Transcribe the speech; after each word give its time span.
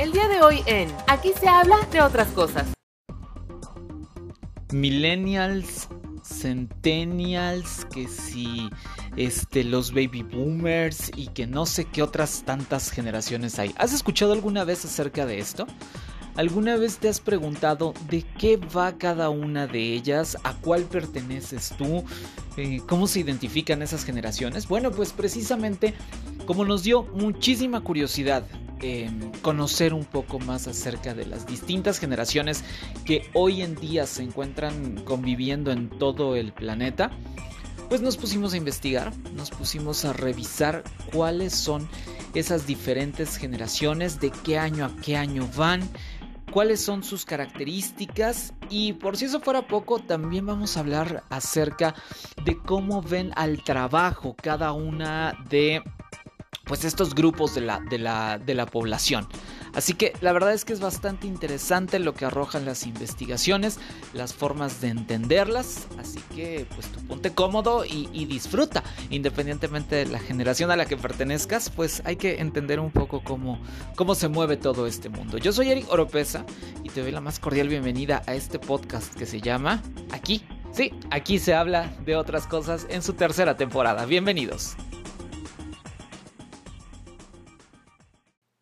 El 0.00 0.12
día 0.12 0.28
de 0.28 0.40
hoy 0.40 0.62
en 0.64 0.88
Aquí 1.08 1.30
se 1.38 1.46
habla 1.46 1.76
de 1.92 2.00
otras 2.00 2.28
cosas. 2.28 2.68
Millennials, 4.72 5.88
Centennials, 6.24 7.84
que 7.92 8.08
si 8.08 8.70
este, 9.18 9.62
los 9.62 9.92
baby 9.92 10.22
boomers 10.22 11.12
y 11.14 11.26
que 11.26 11.46
no 11.46 11.66
sé 11.66 11.84
qué 11.84 12.02
otras 12.02 12.44
tantas 12.46 12.90
generaciones 12.90 13.58
hay. 13.58 13.74
¿Has 13.76 13.92
escuchado 13.92 14.32
alguna 14.32 14.64
vez 14.64 14.86
acerca 14.86 15.26
de 15.26 15.38
esto? 15.38 15.66
¿Alguna 16.34 16.78
vez 16.78 16.96
te 16.96 17.10
has 17.10 17.20
preguntado 17.20 17.92
de 18.08 18.22
qué 18.22 18.56
va 18.56 18.96
cada 18.96 19.28
una 19.28 19.66
de 19.66 19.92
ellas? 19.92 20.38
¿A 20.44 20.54
cuál 20.54 20.84
perteneces 20.84 21.74
tú? 21.76 22.04
Eh, 22.56 22.80
¿Cómo 22.88 23.06
se 23.06 23.20
identifican 23.20 23.82
esas 23.82 24.04
generaciones? 24.04 24.66
Bueno, 24.66 24.92
pues 24.92 25.12
precisamente 25.12 25.92
como 26.50 26.64
nos 26.64 26.82
dio 26.82 27.04
muchísima 27.04 27.80
curiosidad 27.80 28.44
em, 28.80 29.30
conocer 29.40 29.94
un 29.94 30.04
poco 30.04 30.40
más 30.40 30.66
acerca 30.66 31.14
de 31.14 31.24
las 31.24 31.46
distintas 31.46 32.00
generaciones 32.00 32.64
que 33.04 33.30
hoy 33.34 33.62
en 33.62 33.76
día 33.76 34.04
se 34.04 34.24
encuentran 34.24 34.96
conviviendo 35.04 35.70
en 35.70 35.88
todo 35.88 36.34
el 36.34 36.52
planeta, 36.52 37.12
pues 37.88 38.00
nos 38.00 38.16
pusimos 38.16 38.52
a 38.52 38.56
investigar, 38.56 39.12
nos 39.36 39.50
pusimos 39.50 40.04
a 40.04 40.12
revisar 40.12 40.82
cuáles 41.12 41.54
son 41.54 41.88
esas 42.34 42.66
diferentes 42.66 43.36
generaciones, 43.36 44.18
de 44.18 44.32
qué 44.32 44.58
año 44.58 44.86
a 44.86 44.96
qué 44.96 45.16
año 45.16 45.48
van, 45.56 45.88
cuáles 46.50 46.80
son 46.80 47.04
sus 47.04 47.24
características 47.24 48.54
y 48.68 48.94
por 48.94 49.16
si 49.16 49.26
eso 49.26 49.38
fuera 49.38 49.68
poco, 49.68 50.00
también 50.00 50.46
vamos 50.46 50.76
a 50.76 50.80
hablar 50.80 51.22
acerca 51.30 51.94
de 52.44 52.58
cómo 52.58 53.02
ven 53.02 53.30
al 53.36 53.62
trabajo 53.62 54.34
cada 54.42 54.72
una 54.72 55.32
de 55.48 55.80
pues 56.70 56.84
estos 56.84 57.16
grupos 57.16 57.56
de 57.56 57.62
la, 57.62 57.80
de 57.80 57.98
la, 57.98 58.38
de 58.38 58.54
la 58.54 58.64
población. 58.64 59.26
Así 59.74 59.94
que 59.94 60.12
la 60.20 60.32
verdad 60.32 60.52
es 60.52 60.64
que 60.64 60.72
es 60.72 60.78
bastante 60.78 61.26
interesante 61.26 61.98
lo 61.98 62.14
que 62.14 62.26
arrojan 62.26 62.64
las 62.64 62.86
investigaciones, 62.86 63.80
las 64.14 64.34
formas 64.34 64.80
de 64.80 64.86
entenderlas. 64.86 65.88
Así 65.98 66.20
que 66.32 66.68
pues 66.72 66.86
tú 66.86 67.04
ponte 67.08 67.34
cómodo 67.34 67.84
y, 67.84 68.24
disfruta. 68.24 68.84
Independientemente 69.10 69.96
de 69.96 70.06
la 70.06 70.20
generación 70.20 70.70
a 70.70 70.76
la 70.76 70.86
que 70.86 70.96
pertenezcas, 70.96 71.70
pues 71.70 72.02
hay 72.04 72.14
que 72.14 72.38
entender 72.38 72.78
un 72.78 72.92
poco 72.92 73.24
cómo, 73.24 73.60
cómo 73.96 74.14
se 74.14 74.28
mueve 74.28 74.56
todo 74.56 74.86
este 74.86 75.08
mundo. 75.08 75.38
Yo 75.38 75.52
soy 75.52 75.72
Eric 75.72 75.90
Oropesa 75.90 76.46
y 76.84 76.90
te 76.90 77.02
doy 77.02 77.10
la 77.10 77.20
más 77.20 77.40
cordial 77.40 77.66
bienvenida 77.66 78.22
a 78.28 78.34
este 78.34 78.60
podcast 78.60 79.12
que 79.16 79.26
se 79.26 79.40
llama 79.40 79.82
Aquí. 80.12 80.44
Sí, 80.70 80.92
aquí 81.10 81.40
se 81.40 81.52
habla 81.52 81.92
de 82.04 82.14
otras 82.14 82.46
cosas 82.46 82.86
en 82.90 83.02
su 83.02 83.14
tercera 83.14 83.56
temporada. 83.56 84.06
Bienvenidos. 84.06 84.76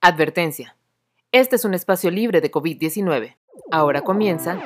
Advertencia. 0.01 0.77
Este 1.33 1.57
es 1.57 1.65
un 1.65 1.75
espacio 1.75 2.13
libre 2.13 2.41
de 2.41 2.53
COVID-19. 2.53 3.37
Ahora 3.73 4.03
comienza. 4.03 4.61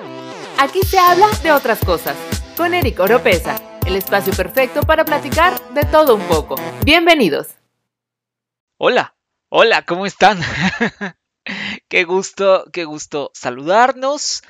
Aquí 0.58 0.82
se 0.82 0.98
habla 0.98 1.26
de 1.42 1.52
otras 1.52 1.82
cosas. 1.82 2.18
Con 2.54 2.74
Eric 2.74 3.00
Oropesa, 3.00 3.56
el 3.86 3.96
espacio 3.96 4.34
perfecto 4.34 4.82
para 4.82 5.06
platicar 5.06 5.58
de 5.70 5.84
todo 5.84 6.16
un 6.16 6.22
poco. 6.24 6.56
Bienvenidos. 6.84 7.48
Hola, 8.76 9.16
hola, 9.48 9.86
¿cómo 9.86 10.04
están? 10.04 10.38
qué 11.88 12.04
gusto, 12.04 12.66
qué 12.70 12.84
gusto 12.84 13.30
saludarnos, 13.32 14.42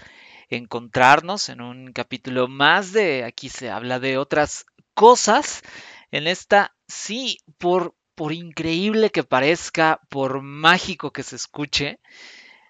encontrarnos 0.48 1.48
en 1.48 1.60
un 1.60 1.92
capítulo 1.92 2.48
más 2.48 2.92
de 2.92 3.22
Aquí 3.22 3.50
se 3.50 3.70
habla 3.70 4.00
de 4.00 4.18
otras 4.18 4.66
cosas. 4.94 5.62
En 6.10 6.26
esta, 6.26 6.74
sí, 6.88 7.38
por 7.58 7.94
por 8.14 8.32
increíble 8.32 9.10
que 9.10 9.24
parezca, 9.24 10.00
por 10.08 10.42
mágico 10.42 11.12
que 11.12 11.22
se 11.22 11.36
escuche, 11.36 12.00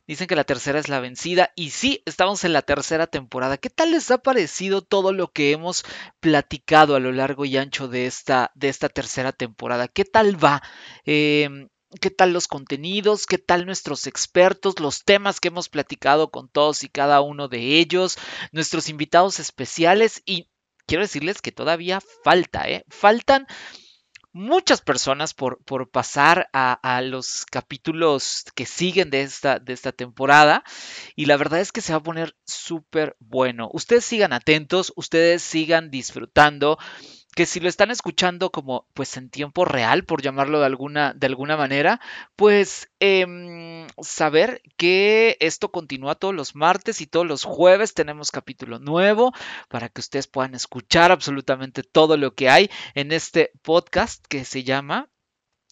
dicen 0.06 0.26
que 0.26 0.36
la 0.36 0.44
tercera 0.44 0.78
es 0.78 0.88
la 0.88 1.00
vencida. 1.00 1.52
Y 1.56 1.70
sí, 1.70 2.02
estamos 2.06 2.44
en 2.44 2.52
la 2.52 2.62
tercera 2.62 3.06
temporada. 3.06 3.58
¿Qué 3.58 3.70
tal 3.70 3.92
les 3.92 4.10
ha 4.10 4.18
parecido 4.18 4.82
todo 4.82 5.12
lo 5.12 5.32
que 5.32 5.52
hemos 5.52 5.84
platicado 6.20 6.94
a 6.96 7.00
lo 7.00 7.12
largo 7.12 7.44
y 7.44 7.56
ancho 7.56 7.88
de 7.88 8.06
esta, 8.06 8.52
de 8.54 8.68
esta 8.68 8.88
tercera 8.88 9.32
temporada? 9.32 9.88
¿Qué 9.88 10.04
tal 10.04 10.42
va? 10.42 10.62
Em, 11.04 11.68
¿Qué 12.00 12.10
tal 12.10 12.32
los 12.32 12.48
contenidos? 12.48 13.26
¿Qué 13.26 13.36
tal 13.36 13.66
nuestros 13.66 14.06
expertos? 14.06 14.80
Los 14.80 15.04
temas 15.04 15.40
que 15.40 15.48
hemos 15.48 15.68
platicado 15.68 16.30
con 16.30 16.48
todos 16.48 16.84
y 16.84 16.88
cada 16.88 17.20
uno 17.20 17.48
de 17.48 17.78
ellos, 17.78 18.16
nuestros 18.50 18.88
invitados 18.88 19.40
especiales 19.40 20.22
y 20.24 20.48
quiero 20.86 21.02
decirles 21.02 21.42
que 21.42 21.52
todavía 21.52 22.00
falta, 22.24 22.68
¿eh? 22.68 22.84
Faltan 22.88 23.46
muchas 24.32 24.80
personas 24.80 25.34
por, 25.34 25.62
por 25.64 25.90
pasar 25.90 26.48
a, 26.52 27.00
los 27.02 27.44
capítulos 27.46 28.44
que 28.54 28.66
siguen 28.66 29.10
de 29.10 29.22
esta, 29.22 29.58
de 29.58 29.72
esta 29.72 29.92
temporada 29.92 30.64
y 31.16 31.26
la 31.26 31.36
verdad 31.36 31.60
es 31.60 31.72
que 31.72 31.80
se 31.80 31.92
va 31.92 31.98
a 31.98 32.02
poner 32.02 32.36
súper 32.44 33.16
bueno. 33.18 33.68
Ustedes 33.72 34.04
sigan 34.04 34.32
atentos, 34.32 34.92
ustedes 34.96 35.42
sigan 35.42 35.90
disfrutando 35.90 36.78
que 37.34 37.46
si 37.46 37.60
lo 37.60 37.68
están 37.68 37.90
escuchando 37.90 38.50
como 38.50 38.86
pues 38.94 39.16
en 39.16 39.30
tiempo 39.30 39.64
real, 39.64 40.04
por 40.04 40.22
llamarlo 40.22 40.60
de 40.60 40.66
alguna, 40.66 41.14
de 41.14 41.26
alguna 41.26 41.56
manera, 41.56 42.00
pues 42.36 42.90
em, 43.00 43.86
saber 44.00 44.62
que 44.76 45.36
esto 45.40 45.70
continúa 45.70 46.14
todos 46.14 46.34
los 46.34 46.54
martes 46.54 47.00
y 47.00 47.06
todos 47.06 47.26
los 47.26 47.44
jueves 47.44 47.94
tenemos 47.94 48.30
capítulo 48.30 48.78
nuevo 48.78 49.32
para 49.68 49.88
que 49.88 50.00
ustedes 50.00 50.26
puedan 50.26 50.54
escuchar 50.54 51.12
absolutamente 51.12 51.82
todo 51.82 52.16
lo 52.16 52.34
que 52.34 52.50
hay 52.50 52.70
en 52.94 53.12
este 53.12 53.52
podcast 53.62 54.24
que 54.28 54.44
se 54.44 54.64
llama 54.64 55.08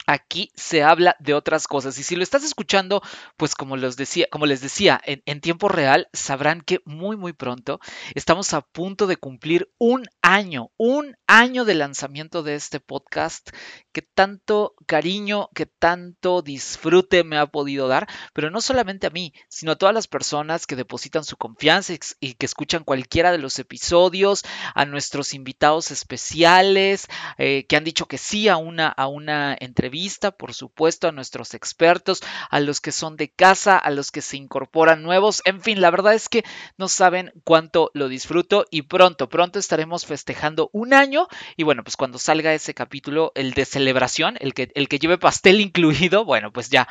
aquí 0.07 0.51
se 0.55 0.83
habla 0.83 1.17
de 1.19 1.35
otras 1.35 1.67
cosas. 1.67 1.99
Y 1.99 2.03
si 2.03 2.17
lo 2.17 2.23
estás 2.23 2.45
escuchando, 2.45 3.03
pues 3.37 3.55
como, 3.55 3.77
les 3.77 3.97
decía, 3.97 4.27
como 4.31 4.47
les 4.47 4.61
decía, 4.61 5.01
en, 5.05 5.41
tiempo 5.41 5.69
real, 5.69 6.09
sabrán 6.13 6.61
que 6.61 6.81
muy, 6.85 7.17
muy 7.17 7.33
pronto 7.33 7.81
estamos 8.15 8.53
a 8.55 8.61
punto 8.61 9.07
de 9.07 9.17
cumplir 9.17 9.71
un 9.79 10.07
año, 10.23 10.71
un 10.77 11.17
año 11.27 11.65
de 11.65 11.75
lanzamiento 11.75 12.43
de 12.43 12.55
este 12.55 12.81
podcast 12.81 13.51
que 13.93 14.03
tanto 14.03 14.75
cariño, 14.87 15.49
que 15.55 15.67
tanto 15.67 16.43
disfrute 16.43 17.25
me 17.25 17.39
ha 17.39 17.47
podido 17.47 17.89
dar, 17.89 18.09
pero 18.33 18.51
no 18.51 18.61
solamente 18.61 19.07
a 19.07 19.11
mí, 19.11 19.33
sino 19.49 19.73
a 19.73 19.77
todas 19.77 19.95
las 19.95 20.07
personas 20.07 20.67
que 20.67 20.77
depositan 20.77 21.25
su 21.25 21.37
confianza 21.37 21.95
y 22.21 22.35
que 22.35 22.47
escuchan 22.47 22.85
cualquiera 22.85 23.33
de 23.33 23.39
los 23.39 23.59
episodios, 23.59 24.45
a 24.75 24.85
nuestros 24.85 25.35
invitados 25.35 25.91
especiales, 25.91 27.09
eh, 27.39 27.67
que 27.69 27.77
han 27.77 27.85
dicho 27.85 28.07
que 28.07 28.19
sí 28.19 28.49
a 28.49 28.57
una, 28.57 28.89
a 28.89 29.07
una 29.07 29.57
entrevista, 29.59 30.31
por 30.31 30.55
supuesto, 30.55 31.09
a 31.09 31.13
nuestros 31.13 31.55
expertos, 31.55 32.23
a 32.51 32.61
los 32.61 32.81
que 32.81 32.93
son 32.93 33.17
de 33.17 33.31
casa, 33.31 33.77
a 33.77 33.91
los 33.91 34.11
que 34.11 34.23
se 34.23 34.37
incorporan 34.37 35.03
nuevos, 35.03 35.43
en 35.45 35.61
fin, 35.61 35.81
la 35.81 35.91
verdad 35.91 36.15
es 36.15 36.29
que 36.29 36.45
no 36.77 36.89
saben 36.89 37.33
cuánto 37.45 37.91
lo 37.95 38.09
disfruto 38.09 38.67
y 38.71 38.83
pronto, 38.83 39.29
pronto 39.29 39.59
estaremos 39.59 40.07
festejando 40.07 40.71
un 40.73 40.95
año 40.95 41.29
y 41.57 41.65
bueno, 41.65 41.83
pues 41.85 41.97
cuando 41.97 42.19
salga 42.19 42.55
ese 42.55 42.75
capítulo, 42.75 43.33
el 43.35 43.53
de 43.53 43.65
celebración, 43.81 44.37
el 44.41 44.53
que, 44.53 44.71
el 44.75 44.89
que 44.89 44.99
lleve 44.99 45.17
pastel 45.17 45.61
incluido, 45.61 46.25
bueno, 46.25 46.53
pues 46.53 46.69
ya 46.69 46.87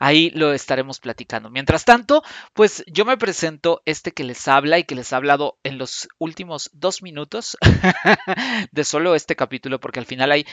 ahí 0.00 0.30
lo 0.30 0.52
estaremos 0.52 0.98
platicando. 0.98 1.50
Mientras 1.50 1.84
tanto, 1.84 2.22
pues 2.52 2.84
yo 2.88 3.04
me 3.04 3.16
presento 3.16 3.80
este 3.84 4.10
que 4.10 4.24
les 4.24 4.48
habla 4.48 4.78
y 4.78 4.84
que 4.84 4.96
les 4.96 5.12
ha 5.12 5.16
hablado 5.16 5.58
en 5.62 5.78
los 5.78 6.08
últimos 6.18 6.70
dos 6.72 7.02
minutos 7.02 7.56
de 8.72 8.84
solo 8.84 9.14
este 9.14 9.36
capítulo, 9.36 9.78
porque 9.78 10.00
al 10.00 10.06
final 10.06 10.32
hay 10.32 10.44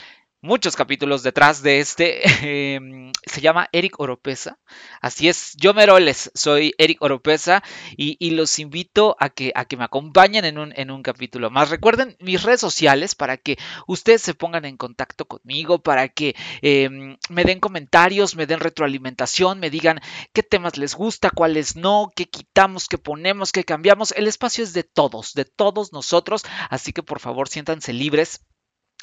muchos 0.42 0.76
capítulos 0.76 1.24
detrás 1.24 1.62
de 1.62 1.80
este. 1.80 2.22
Em, 2.50 3.12
se 3.26 3.42
llama 3.42 3.68
Eric 3.72 4.00
Oropesa. 4.00 4.60
Así 5.02 5.28
es, 5.28 5.54
yo 5.58 5.74
Meroles, 5.74 6.32
soy 6.34 6.74
Eric 6.78 7.02
Oropesa 7.02 7.64
y, 7.96 8.32
los 8.32 8.60
invito 8.60 9.16
a 9.20 9.30
que, 9.30 9.52
a 9.56 9.66
que 9.66 9.76
me 9.76 9.84
acompañen 9.84 10.46
en 10.46 10.58
un, 10.58 10.74
en 10.76 10.90
un 10.92 11.04
capítulo 11.04 11.50
más. 11.50 11.70
Recuerden 11.70 12.16
mis 12.20 12.44
redes 12.44 12.62
sociales 12.62 13.16
para 13.16 13.38
que 13.38 13.58
ustedes 13.88 14.22
se 14.22 14.34
pongan 14.34 14.66
en 14.66 14.78
contacto 14.78 15.26
conmigo, 15.26 15.80
para 15.80 16.08
que 16.10 16.36
em, 16.62 17.18
me 17.30 17.44
den 17.44 17.60
comentarios, 17.60 18.36
me 18.36 18.46
den 18.46 18.60
retroalimentación, 18.60 19.60
me 19.60 19.70
digan 19.70 20.00
qué 20.34 20.44
temas 20.44 20.78
les 20.78 20.96
gusta, 20.96 21.30
cuáles 21.30 21.76
no, 21.76 22.12
qué 22.16 22.30
quitamos, 22.30 22.88
qué 22.88 22.98
ponemos, 22.98 23.52
qué 23.52 23.64
cambiamos. 23.64 24.12
El 24.14 24.28
espacio 24.28 24.64
es 24.64 24.74
de 24.74 24.84
todos, 24.84 25.34
de 25.34 25.46
todos 25.46 25.92
nosotros, 25.92 26.44
así 26.70 26.94
que 26.94 27.04
por 27.04 27.20
favor 27.20 27.50
siéntanse 27.50 27.94
libres 27.94 28.46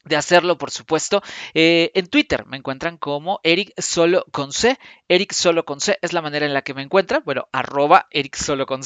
de 0.06 0.16
hacerlo, 0.16 0.56
por 0.56 0.70
supuesto. 0.70 1.22
Eh, 1.52 1.90
en 1.94 2.06
Twitter 2.06 2.46
me 2.46 2.56
encuentran 2.56 2.96
como 2.96 3.40
Eric 3.42 3.72
Solo 3.78 4.24
con 4.30 4.52
C. 4.52 4.78
Eric 5.08 5.32
Solo 5.32 5.64
con 5.64 5.80
C 5.80 5.98
es 6.00 6.12
la 6.12 6.22
manera 6.22 6.46
en 6.46 6.54
la 6.54 6.62
que 6.62 6.74
me 6.74 6.82
encuentran. 6.82 7.22
Bueno, 7.24 7.48
arroba 7.52 8.06
Eric 8.10 8.36
Solo 8.36 8.64
con. 8.66 8.82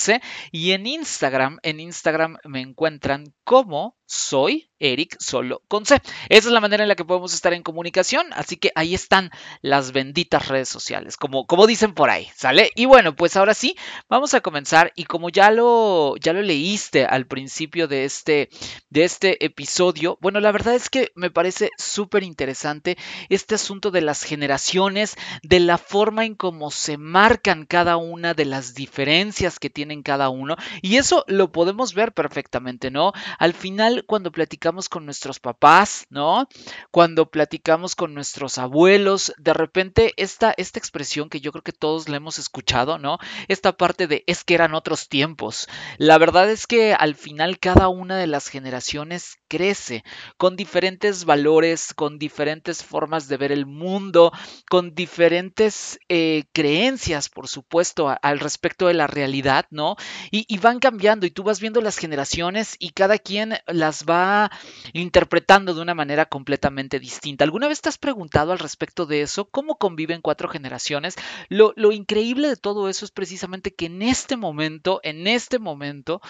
Y 0.51 0.73
en 0.73 0.87
Instagram, 0.87 1.59
en 1.63 1.81
Instagram 1.81 2.39
me 2.45 2.61
encuentran 2.61 3.35
como 3.45 4.00
soy 4.11 4.69
Eric 4.81 5.17
solo 5.21 5.63
con 5.69 5.87
C. 5.87 6.01
Esa 6.29 6.49
es 6.49 6.53
la 6.53 6.61
manera 6.61 6.83
en 6.83 6.89
la 6.89 6.97
que 6.97 7.05
podemos 7.05 7.33
estar 7.33 7.53
en 7.53 7.63
comunicación, 7.63 8.27
así 8.33 8.57
que 8.57 8.73
ahí 8.75 8.95
están 8.95 9.31
las 9.63 9.93
benditas 9.93 10.49
redes 10.49 10.69
sociales, 10.69 11.17
como, 11.17 11.47
como 11.47 11.67
dicen 11.67 11.95
por 11.95 12.11
ahí, 12.11 12.29
¿sale? 12.35 12.73
Y 12.75 12.87
bueno, 12.87 13.15
pues 13.15 13.37
ahora 13.37 13.55
sí, 13.55 13.77
vamos 14.09 14.35
a 14.35 14.41
comenzar 14.41 14.93
y 14.97 15.05
como 15.05 15.29
ya 15.29 15.53
lo, 15.53 16.17
ya 16.17 16.33
lo 16.33 16.43
leíste 16.43 17.05
al 17.05 17.27
principio 17.27 17.87
de 17.87 18.05
este, 18.05 18.49
de 18.89 19.05
este 19.05 19.45
episodio, 19.45 20.19
bueno, 20.21 20.41
la 20.41 20.51
verdad 20.51 20.75
es 20.75 20.89
que 20.89 21.13
me 21.15 21.31
parece 21.31 21.71
súper 21.79 22.25
interesante 22.25 22.97
este 23.29 23.55
asunto 23.55 23.93
de 23.93 24.01
las 24.01 24.25
generaciones, 24.25 25.15
de 25.43 25.61
la 25.61 25.79
forma 25.79 26.25
en 26.25 26.35
cómo 26.35 26.73
se 26.73 26.97
marcan 26.97 27.65
cada 27.67 27.97
una 27.97 28.35
de 28.35 28.47
las 28.47 28.75
diferencias 28.75 29.59
que 29.59 29.71
tienen 29.71 30.03
cada 30.03 30.31
uno 30.31 30.57
y 30.83 30.97
eso 30.97 31.25
lo 31.29 31.53
podemos 31.53 31.95
ver 31.95 32.13
perfectamente, 32.13 32.91
¿no? 32.91 33.13
Al 33.39 33.53
final, 33.53 34.00
cuando 34.07 34.33
platicamos 34.33 34.89
con 34.89 35.05
nuestros 35.05 35.41
papás, 35.41 36.07
¿no? 36.11 36.49
Cuando 36.91 37.31
platicamos 37.31 37.95
con 37.95 38.15
nuestros 38.15 38.59
abuelos, 38.59 39.33
de 39.39 39.55
repente 39.55 40.13
esta, 40.17 40.55
esta 40.57 40.79
expresión 40.79 41.29
que 41.29 41.41
yo 41.41 41.53
creo 41.53 41.63
que 41.63 41.73
todos 41.73 42.09
la 42.09 42.17
hemos 42.17 42.39
escuchado, 42.39 42.99
¿no? 42.99 43.19
Esta 43.49 43.77
parte 43.77 44.07
de 44.07 44.25
es 44.27 44.45
que 44.45 44.55
eran 44.55 44.75
otros 44.75 45.09
tiempos. 45.09 45.67
La 45.99 46.19
verdad 46.19 46.51
es 46.51 46.67
que 46.67 46.95
al 46.95 47.15
final 47.15 47.59
cada 47.59 47.89
una 47.89 48.17
de 48.17 48.27
las 48.27 48.49
generaciones 48.49 49.40
crece 49.51 50.05
con 50.39 50.55
diferentes 50.57 51.25
valores, 51.25 51.93
con 51.93 52.19
diferentes 52.19 52.85
formas 52.85 53.27
de 53.27 53.37
ver 53.37 53.51
el 53.51 53.67
mundo, 53.67 54.33
con 54.71 54.95
diferentes 54.95 55.99
eh, 56.09 56.45
creencias, 56.53 57.29
por 57.29 57.49
supuesto, 57.49 58.17
al 58.23 58.39
respecto 58.39 58.87
de 58.87 58.95
la 58.95 59.09
realidad, 59.09 59.67
¿no? 59.71 59.97
Y, 60.31 60.47
van 60.61 60.79
cambiando 60.79 61.25
y 61.25 61.31
tú 61.31 61.43
vas 61.43 61.59
viendo 61.59 61.81
las 61.81 61.97
generaciones 61.97 62.77
y 62.79 62.91
cada 62.91 63.19
quien 63.19 63.55
las 63.67 64.05
va 64.05 64.51
interpretando 64.93 65.75
de 65.75 65.81
una 65.81 65.95
manera 65.95 66.27
completamente 66.27 67.01
distinta. 67.01 67.45
¿Alguna 67.45 67.67
vez 67.67 67.81
te 67.81 67.89
has 67.89 67.97
preguntado 67.97 68.53
al 68.53 68.59
respecto 68.59 69.07
de 69.07 69.23
eso? 69.23 69.47
¿Cómo 69.47 69.77
conviven 69.77 70.21
cuatro 70.21 70.49
generaciones? 70.49 71.17
Lo 71.49 71.93
increíble 71.93 72.49
de 72.49 72.57
todo 72.57 72.91
eso 72.91 73.07
es 73.07 73.11
precisamente 73.11 73.75
que 73.75 73.87
en 73.87 74.03
este 74.03 74.37
momento, 74.37 75.01
en 75.03 75.27
este 75.27 75.59
momento, 75.59 76.21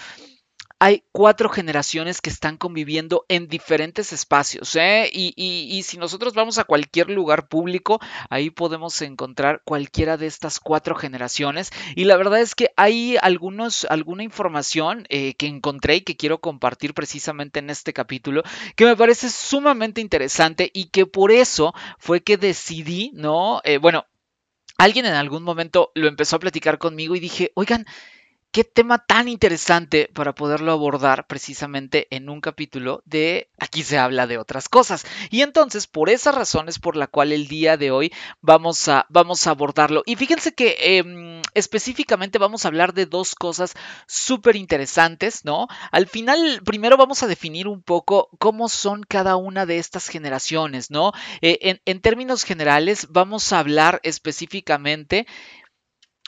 hay 0.82 1.04
cuatro 1.12 1.50
generaciones 1.50 2.22
que 2.22 2.30
están 2.30 2.56
conviviendo 2.56 3.26
en 3.28 3.48
diferentes 3.48 4.14
espacios. 4.14 4.74
¿eh? 4.76 5.10
Y, 5.12 5.82
si 5.84 5.98
nosotros 5.98 6.32
vamos 6.32 6.56
a 6.56 6.64
cualquier 6.64 7.10
lugar 7.10 7.48
público, 7.48 8.00
ahí 8.30 8.48
podemos 8.48 9.00
encontrar 9.02 9.60
cualquiera 9.64 10.16
de 10.16 10.26
estas 10.26 10.58
cuatro 10.58 10.94
generaciones. 10.94 11.70
Y 11.96 12.04
la 12.04 12.16
verdad 12.16 12.40
es 12.40 12.54
que 12.54 12.70
hay 12.76 13.18
algunos, 13.20 13.84
alguna 13.90 14.24
información 14.24 15.04
eh, 15.10 15.34
que 15.34 15.46
encontré 15.46 15.96
y 15.96 16.00
que 16.00 16.16
quiero 16.16 16.40
compartir 16.40 16.94
precisamente 16.94 17.58
en 17.58 17.68
este 17.68 17.92
capítulo, 17.92 18.42
que 18.74 18.86
me 18.86 18.96
parece 18.96 19.28
sumamente 19.28 20.00
interesante 20.00 20.70
y 20.72 20.88
que 20.88 21.04
por 21.04 21.30
eso 21.30 21.74
fue 21.98 22.22
que 22.22 22.38
decidí, 22.38 23.10
¿no? 23.12 23.60
Eh, 23.64 23.76
bueno, 23.76 24.06
alguien 24.78 25.04
en 25.04 25.12
algún 25.12 25.42
momento 25.42 25.92
lo 25.94 26.08
empezó 26.08 26.36
a 26.36 26.40
platicar 26.40 26.78
conmigo 26.78 27.14
y 27.14 27.20
dije, 27.20 27.52
oigan, 27.54 27.84
qué 28.52 28.64
tema 28.64 28.98
tan 28.98 29.28
interesante 29.28 30.10
para 30.12 30.34
poderlo 30.34 30.72
abordar 30.72 31.26
precisamente 31.26 32.08
en 32.10 32.28
un 32.28 32.40
capítulo 32.40 33.02
de 33.04 33.48
aquí 33.58 33.82
se 33.82 33.98
habla 33.98 34.26
de 34.26 34.38
otras 34.38 34.68
cosas. 34.68 35.06
Y 35.30 35.42
entonces, 35.42 35.86
por 35.86 36.10
esas 36.10 36.34
razones 36.34 36.78
por 36.78 36.96
la 36.96 37.06
cual 37.06 37.32
el 37.32 37.46
día 37.46 37.76
de 37.76 37.90
hoy 37.90 38.12
vamos 38.40 38.88
a, 38.88 39.06
vamos 39.08 39.46
a 39.46 39.50
abordarlo. 39.50 40.02
Y 40.04 40.16
fíjense 40.16 40.52
que 40.52 40.76
em, 40.80 41.42
específicamente 41.54 42.38
vamos 42.38 42.64
a 42.64 42.68
hablar 42.68 42.92
de 42.92 43.06
dos 43.06 43.34
cosas 43.34 43.74
súper 44.06 44.56
interesantes, 44.56 45.44
¿no? 45.44 45.68
Al 45.92 46.08
final, 46.08 46.60
primero 46.64 46.96
vamos 46.96 47.22
a 47.22 47.28
definir 47.28 47.68
un 47.68 47.82
poco 47.82 48.30
cómo 48.38 48.68
son 48.68 49.04
cada 49.04 49.36
una 49.36 49.64
de 49.66 49.78
estas 49.78 50.08
generaciones, 50.08 50.90
¿no? 50.90 51.12
Eh, 51.40 51.80
en 51.84 52.00
términos 52.00 52.44
generales, 52.44 53.06
vamos 53.10 53.52
a 53.52 53.60
hablar 53.60 54.00
específicamente 54.02 55.26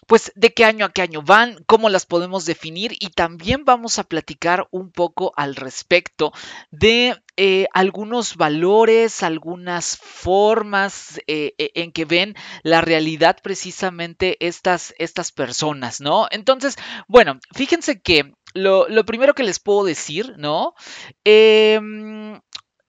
pues 0.07 0.33
de 0.35 0.53
qué 0.53 0.65
año 0.65 0.85
a 0.85 0.93
qué 0.93 1.03
año 1.03 1.23
van, 1.23 1.63
cómo 1.67 1.89
las 1.89 2.07
podemos 2.07 2.45
definir 2.45 2.93
y 2.99 3.11
también 3.11 3.65
vamos 3.65 3.99
a 3.99 4.05
platicar 4.05 4.67
un 4.71 4.91
poco 4.91 5.33
al 5.37 5.57
respecto 5.57 6.33
de 6.71 7.17
eh, 7.37 7.67
algunos 7.73 8.37
valores, 8.37 9.23
algunas 9.23 9.97
formas 9.97 11.21
eh, 11.27 11.55
e, 11.59 11.71
en 11.75 11.93
que 11.93 12.05
ven 12.05 12.35
la 12.63 12.81
realidad 12.81 13.39
precisamente 13.43 14.37
estas, 14.47 14.95
estas 14.99 15.33
personas, 15.33 16.01
¿no? 16.01 16.27
Entonces, 16.31 16.77
bueno, 17.09 17.39
fíjense 17.55 18.01
que 18.01 18.33
lo, 18.55 18.87
primero 19.07 19.35
que 19.35 19.45
les 19.45 19.61
puedo 19.61 19.85
decir, 19.85 20.35
¿no? 20.37 20.75
Em, 21.25 22.41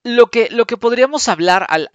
lo 0.04 0.26
que, 0.26 0.50
lo 0.50 0.66
que 0.66 0.76
podríamos 0.76 1.28
hablar 1.28 1.66
al, 1.68 1.88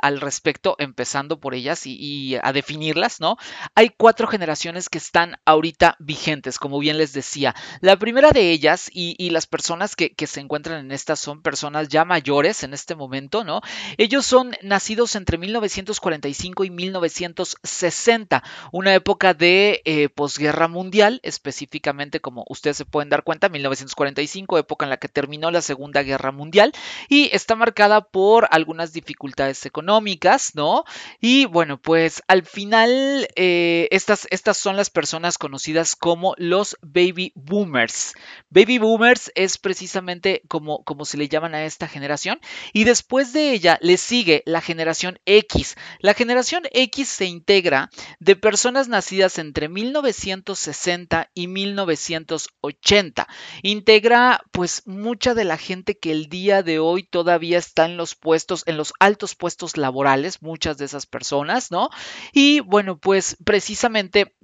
al, 0.00 0.20
respecto, 0.20 0.76
empezando 0.78 1.40
por 1.40 1.54
ellas 1.54 1.86
y, 1.86 2.36
a 2.40 2.52
definirlas, 2.52 3.20
¿no? 3.20 3.36
Hay 3.74 3.90
cuatro 3.96 4.28
generaciones 4.28 4.88
que 4.88 4.98
están 4.98 5.36
ahorita 5.44 5.96
vigentes, 5.98 6.58
como 6.60 6.78
bien 6.78 6.98
les 6.98 7.12
decía. 7.12 7.56
La 7.80 7.96
primera 7.96 8.30
de 8.30 8.52
ellas, 8.52 8.88
y, 8.92 9.16
y 9.18 9.30
las 9.30 9.46
personas 9.46 9.96
que, 9.96 10.10
que, 10.10 10.28
se 10.28 10.38
encuentran 10.40 10.78
en 10.78 10.92
estas 10.92 11.18
son 11.18 11.42
personas 11.42 11.88
ya 11.88 12.04
mayores 12.04 12.62
en 12.62 12.74
este 12.74 12.94
momento, 12.94 13.42
¿no? 13.42 13.60
Ellos 13.96 14.24
son 14.24 14.52
nacidos 14.62 15.16
entre 15.16 15.36
1945 15.36 16.64
y 16.64 16.70
1960, 16.70 18.44
una 18.70 18.94
época 18.94 19.34
de 19.34 19.82
eh, 19.84 20.08
posguerra 20.08 20.68
mundial, 20.68 21.18
específicamente 21.24 22.20
como 22.20 22.44
ustedes 22.48 22.76
se 22.76 22.84
pueden 22.84 23.08
dar 23.08 23.24
cuenta, 23.24 23.48
1945, 23.48 24.58
época 24.58 24.86
en 24.86 24.90
la 24.90 24.98
que 24.98 25.08
terminó 25.08 25.50
la 25.50 25.60
Segunda 25.60 26.04
Guerra 26.04 26.30
Mundial, 26.30 26.72
y 27.08 27.30
está 27.48 27.56
marcada 27.56 28.02
por 28.02 28.46
algunas 28.50 28.92
dificultades 28.92 29.64
económicas, 29.64 30.54
¿no? 30.54 30.84
Y 31.18 31.46
bueno, 31.46 31.80
pues 31.80 32.22
al 32.28 32.44
final 32.44 33.26
eh, 33.36 33.88
estas, 33.90 34.26
estas 34.30 34.58
son 34.58 34.76
las 34.76 34.90
personas 34.90 35.38
conocidas 35.38 35.96
como 35.96 36.34
los 36.36 36.76
baby 36.82 37.32
boomers. 37.34 38.12
Baby 38.50 38.76
boomers 38.76 39.32
es 39.34 39.56
precisamente 39.56 40.42
como, 40.46 40.84
como 40.84 41.06
se 41.06 41.16
le 41.16 41.26
llaman 41.26 41.54
a 41.54 41.64
esta 41.64 41.88
generación. 41.88 42.38
Y 42.74 42.84
después 42.84 43.32
de 43.32 43.52
ella 43.52 43.78
le 43.80 43.96
sigue 43.96 44.42
la 44.44 44.60
generación 44.60 45.18
X. 45.24 45.76
La 46.00 46.12
generación 46.12 46.64
X 46.70 47.08
se 47.08 47.24
integra 47.24 47.88
de 48.18 48.36
personas 48.36 48.88
nacidas 48.88 49.38
entre 49.38 49.70
1960 49.70 51.30
y 51.32 51.46
1980. 51.46 53.26
Integra 53.62 54.42
pues 54.52 54.82
mucha 54.84 55.32
de 55.32 55.44
la 55.44 55.56
gente 55.56 55.96
que 55.96 56.10
el 56.10 56.28
día 56.28 56.62
de 56.62 56.78
hoy 56.78 57.04
todavía 57.04 57.37
está 57.58 57.86
en 57.86 57.96
los 57.96 58.14
puestos, 58.14 58.62
en 58.66 58.76
los 58.76 58.92
altos 59.00 59.34
puestos 59.34 59.76
laborales, 59.76 60.42
muchas 60.42 60.78
de 60.78 60.84
esas 60.84 61.06
personas, 61.06 61.70
¿no? 61.70 61.90
Y 62.32 62.60
bueno, 62.60 62.98
pues 62.98 63.36
precisamente 63.44 64.34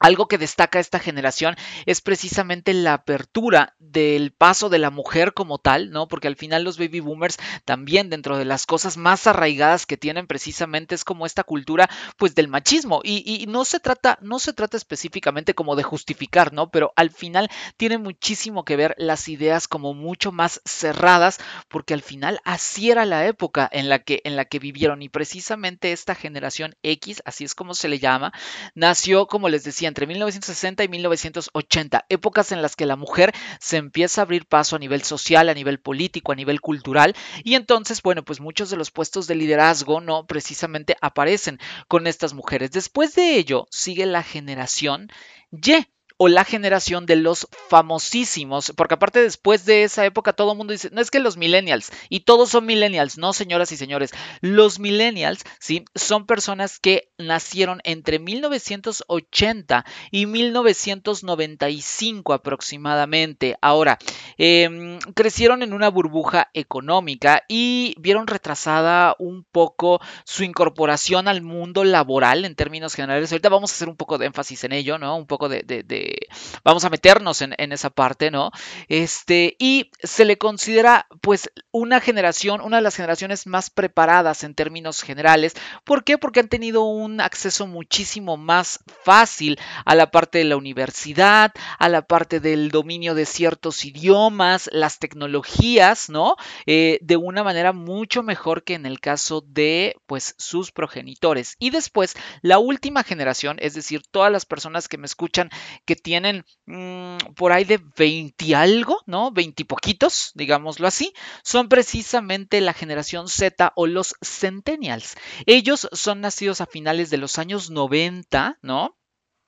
algo 0.00 0.28
que 0.28 0.38
destaca 0.38 0.78
esta 0.78 0.98
generación 0.98 1.56
es 1.86 2.00
precisamente 2.00 2.74
la 2.74 2.94
apertura 2.94 3.74
del 3.78 4.32
paso 4.32 4.68
de 4.68 4.78
la 4.78 4.90
mujer 4.90 5.32
como 5.32 5.58
tal, 5.58 5.90
¿no? 5.90 6.08
Porque 6.08 6.28
al 6.28 6.36
final 6.36 6.64
los 6.64 6.78
baby 6.78 7.00
boomers 7.00 7.38
también 7.64 8.10
dentro 8.10 8.38
de 8.38 8.44
las 8.44 8.66
cosas 8.66 8.96
más 8.96 9.26
arraigadas 9.26 9.86
que 9.86 9.96
tienen 9.96 10.26
precisamente 10.26 10.94
es 10.94 11.04
como 11.04 11.26
esta 11.26 11.44
cultura 11.44 11.88
pues 12.16 12.34
del 12.34 12.48
machismo 12.48 13.00
y, 13.02 13.44
no 13.48 13.64
se 13.64 13.80
trata 13.80 14.18
no 14.22 14.38
se 14.38 14.52
trata 14.52 14.76
específicamente 14.76 15.54
como 15.54 15.76
de 15.76 15.82
justificar, 15.82 16.52
¿no? 16.52 16.70
Pero 16.70 16.92
al 16.96 17.10
final 17.10 17.48
tiene 17.76 17.98
muchísimo 17.98 18.64
que 18.64 18.76
ver 18.76 18.94
las 18.98 19.28
ideas 19.28 19.68
como 19.68 19.94
mucho 19.94 20.32
más 20.32 20.60
cerradas 20.64 21.38
porque 21.68 21.94
al 21.94 22.02
final 22.02 22.40
así 22.44 22.90
era 22.90 23.04
la 23.04 23.26
época 23.26 23.68
en 23.70 23.88
la 23.88 24.00
que 24.00 24.20
en 24.24 24.36
la 24.36 24.44
que 24.44 24.58
vivieron 24.58 25.02
y 25.02 25.08
precisamente 25.08 25.92
esta 25.92 26.14
generación 26.14 26.74
X, 26.82 27.22
así 27.24 27.44
es 27.44 27.54
como 27.54 27.74
se 27.74 27.88
le 27.88 27.98
llama, 27.98 28.32
nació 28.74 29.26
como 29.26 29.48
les 29.48 29.64
decía 29.64 29.85
entre 29.86 30.06
1960 30.06 30.84
y 30.84 30.88
1980, 30.88 32.06
épocas 32.08 32.52
en 32.52 32.62
las 32.62 32.76
que 32.76 32.86
la 32.86 32.96
mujer 32.96 33.32
se 33.60 33.76
empieza 33.76 34.20
a 34.20 34.24
abrir 34.24 34.46
paso 34.46 34.76
a 34.76 34.78
nivel 34.78 35.02
social, 35.02 35.48
a 35.48 35.54
nivel 35.54 35.80
político, 35.80 36.32
a 36.32 36.36
nivel 36.36 36.60
cultural, 36.60 37.14
y 37.44 37.54
entonces, 37.54 38.02
bueno, 38.02 38.24
pues 38.24 38.40
muchos 38.40 38.70
de 38.70 38.76
los 38.76 38.90
puestos 38.90 39.26
de 39.26 39.34
liderazgo, 39.34 40.00
¿no? 40.00 40.26
Precisamente 40.26 40.96
aparecen 41.00 41.58
con 41.88 42.06
estas 42.06 42.34
mujeres. 42.34 42.70
Después 42.70 43.14
de 43.14 43.36
ello, 43.36 43.66
sigue 43.70 44.06
la 44.06 44.22
generación 44.22 45.08
Y 45.50 45.86
o 46.18 46.28
la 46.28 46.44
generación 46.44 47.04
de 47.04 47.16
los 47.16 47.46
famosísimos, 47.68 48.72
porque 48.76 48.94
aparte 48.94 49.22
después 49.22 49.66
de 49.66 49.84
esa 49.84 50.06
época 50.06 50.32
todo 50.32 50.52
el 50.52 50.58
mundo 50.58 50.72
dice, 50.72 50.90
no 50.92 51.00
es 51.00 51.10
que 51.10 51.18
los 51.18 51.36
millennials, 51.36 51.90
y 52.08 52.20
todos 52.20 52.50
son 52.50 52.64
millennials, 52.64 53.18
no 53.18 53.32
señoras 53.32 53.72
y 53.72 53.76
señores, 53.76 54.12
los 54.40 54.78
millennials, 54.78 55.44
¿sí? 55.60 55.84
Son 55.94 56.26
personas 56.26 56.78
que 56.78 57.10
nacieron 57.18 57.80
entre 57.84 58.18
1980 58.18 59.84
y 60.10 60.26
1995 60.26 62.32
aproximadamente. 62.32 63.56
Ahora, 63.60 63.98
em, 64.38 64.98
crecieron 65.14 65.62
en 65.62 65.74
una 65.74 65.90
burbuja 65.90 66.50
económica 66.54 67.42
y 67.48 67.94
vieron 67.98 68.26
retrasada 68.26 69.16
un 69.18 69.44
poco 69.44 70.00
su 70.24 70.44
incorporación 70.44 71.28
al 71.28 71.42
mundo 71.42 71.84
laboral 71.84 72.44
en 72.44 72.54
términos 72.54 72.94
generales. 72.94 73.32
Ahorita 73.32 73.48
vamos 73.48 73.72
a 73.72 73.74
hacer 73.74 73.88
un 73.88 73.96
poco 73.96 74.18
de 74.18 74.26
énfasis 74.26 74.64
en 74.64 74.72
ello, 74.72 74.98
¿no? 74.98 75.16
Un 75.16 75.26
poco 75.26 75.48
de 75.48 75.64
eh, 76.06 76.28
vamos 76.62 76.84
a 76.84 76.90
meternos 76.90 77.42
en, 77.42 77.54
esa 77.72 77.90
parte, 77.90 78.30
¿no? 78.30 78.50
Este, 78.88 79.56
y 79.58 79.90
se 80.02 80.24
le 80.24 80.38
considera 80.38 81.06
pues 81.20 81.50
una 81.72 82.00
generación, 82.00 82.60
una 82.60 82.76
de 82.76 82.82
las 82.82 82.94
generaciones 82.94 83.46
más 83.46 83.70
preparadas 83.70 84.44
en 84.44 84.54
términos 84.54 85.02
generales. 85.02 85.54
¿Por 85.84 86.04
qué? 86.04 86.16
Porque 86.16 86.40
han 86.40 86.48
tenido 86.48 86.84
un 86.84 87.20
acceso 87.20 87.66
muchísimo 87.66 88.36
más 88.36 88.80
fácil 89.02 89.58
a 89.84 89.94
la 89.96 90.10
parte 90.10 90.38
de 90.38 90.44
la 90.44 90.56
universidad, 90.56 91.52
a 91.78 91.88
la 91.88 92.02
parte 92.02 92.38
del 92.38 92.70
dominio 92.70 93.14
de 93.14 93.26
ciertos 93.26 93.84
idiomas, 93.84 94.70
las 94.72 94.98
tecnologías, 95.00 96.08
¿no? 96.08 96.36
Eh, 96.66 96.98
de 97.02 97.16
una 97.16 97.42
manera 97.42 97.72
mucho 97.72 98.22
mejor 98.22 98.62
que 98.62 98.74
en 98.74 98.86
el 98.86 99.00
caso 99.00 99.40
de 99.40 99.96
pues 100.06 100.34
sus 100.38 100.70
progenitores. 100.70 101.56
Y 101.58 101.70
después, 101.70 102.14
la 102.42 102.58
última 102.58 103.02
generación, 103.02 103.56
es 103.60 103.74
decir, 103.74 104.02
todas 104.08 104.30
las 104.30 104.46
personas 104.46 104.88
que 104.88 104.98
me 104.98 105.06
escuchan 105.06 105.50
que 105.84 105.95
tienen 105.96 106.44
mm, 106.66 107.16
por 107.36 107.52
ahí 107.52 107.64
de 107.64 107.78
20 107.96 108.54
algo, 108.54 109.00
¿no? 109.06 109.30
20 109.32 109.64
poquitos, 109.64 110.32
digámoslo 110.34 110.86
así, 110.86 111.12
son 111.42 111.68
precisamente 111.68 112.60
la 112.60 112.72
generación 112.72 113.28
Z 113.28 113.72
o 113.76 113.86
los 113.86 114.14
centennials. 114.22 115.16
Ellos 115.46 115.88
son 115.92 116.20
nacidos 116.20 116.60
a 116.60 116.66
finales 116.66 117.10
de 117.10 117.18
los 117.18 117.38
años 117.38 117.70
90, 117.70 118.58
¿no? 118.62 118.95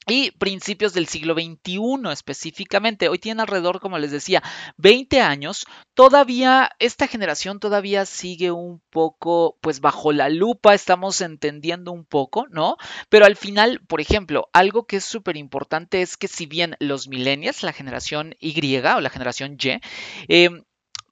Y 0.08 0.30
principios 0.32 0.94
del 0.94 1.06
siglo 1.06 1.34
XXI 1.34 1.78
específicamente. 2.12 3.08
Hoy 3.08 3.18
tienen 3.18 3.40
alrededor, 3.40 3.80
como 3.80 3.98
les 3.98 4.10
decía, 4.10 4.42
20 4.76 5.20
años. 5.20 5.66
Todavía, 5.94 6.70
esta 6.78 7.06
generación 7.06 7.60
todavía 7.60 8.06
sigue 8.06 8.50
un 8.50 8.80
poco, 8.90 9.58
pues 9.60 9.80
bajo 9.80 10.12
la 10.12 10.28
lupa, 10.28 10.74
estamos 10.74 11.20
entendiendo 11.20 11.92
un 11.92 12.04
poco, 12.04 12.46
¿no? 12.50 12.76
Pero 13.08 13.26
al 13.26 13.36
final, 13.36 13.80
por 13.86 14.00
ejemplo, 14.00 14.48
algo 14.52 14.86
que 14.86 14.96
es 14.96 15.04
súper 15.04 15.36
importante 15.36 16.02
es 16.02 16.16
que 16.16 16.28
si 16.28 16.46
bien 16.46 16.76
los 16.80 17.08
millennials, 17.08 17.62
la 17.62 17.72
generación 17.72 18.34
Y 18.40 18.58
o 18.78 19.00
la 19.00 19.10
generación 19.10 19.56
Y, 19.60 19.80
eh, 20.28 20.50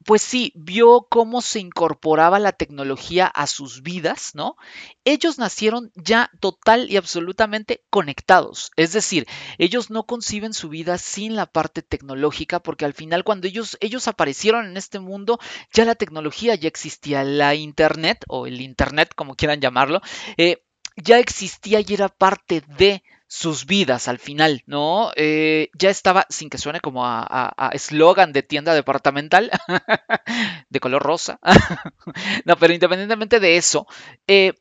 pues 0.07 0.23
sí, 0.23 0.53
vio 0.55 1.09
cómo 1.11 1.43
se 1.43 1.59
incorporaba 1.59 2.39
la 2.39 2.53
tecnología 2.53 3.27
a 3.27 3.49
sus 3.49 3.83
vidas, 3.83 4.37
¿no? 4.37 4.57
Ellos 5.05 5.37
nacieron 5.37 5.91
ya 5.97 6.31
total 6.41 6.89
y 6.89 6.97
absolutamente 6.97 7.85
conectados. 7.91 8.71
Es 8.77 8.93
decir, 8.93 9.27
ellos 9.59 9.91
no 9.91 10.07
conciben 10.07 10.55
su 10.55 10.69
vida 10.69 10.97
sin 10.97 11.35
la 11.35 11.47
parte 11.47 11.83
tecnológica, 11.83 12.61
porque 12.61 12.85
al 12.85 12.95
final 12.95 13.25
cuando 13.25 13.49
ellos, 13.49 13.77
ellos 13.81 14.07
aparecieron 14.07 14.67
en 14.67 14.77
este 14.77 15.01
mundo, 15.01 15.41
ya 15.73 15.85
la 15.85 15.97
tecnología 15.97 16.55
ya 16.55 16.69
existía, 16.69 17.25
la 17.25 17.57
Internet 17.57 18.25
o 18.29 18.47
el 18.47 18.61
Internet, 18.61 19.13
como 19.17 19.35
quieran 19.35 19.61
llamarlo, 19.61 20.03
eh, 20.37 20.63
ya 20.97 21.19
existía 21.19 21.81
y 21.81 21.93
era 21.93 22.09
parte 22.09 22.63
de 22.79 23.03
sus 23.29 23.67
vidas 23.67 24.09
al 24.09 24.19
final, 24.19 24.63
¿no? 24.67 25.11
Eh, 25.17 25.71
ya 25.77 25.91
estaba, 25.91 26.27
sin 26.31 26.49
que 26.49 26.59
suene 26.59 26.81
como 26.81 27.05
a 27.05 27.71
eslogan 27.73 28.33
de 28.33 28.43
tienda 28.43 28.75
departamental, 28.75 29.51
de 30.69 30.81
color 30.81 31.03
rosa. 31.03 31.41
no, 32.45 32.57
pero 32.57 32.73
independientemente 32.73 33.41
de 33.41 33.57
eso, 33.57 33.87
eh, 34.29 34.53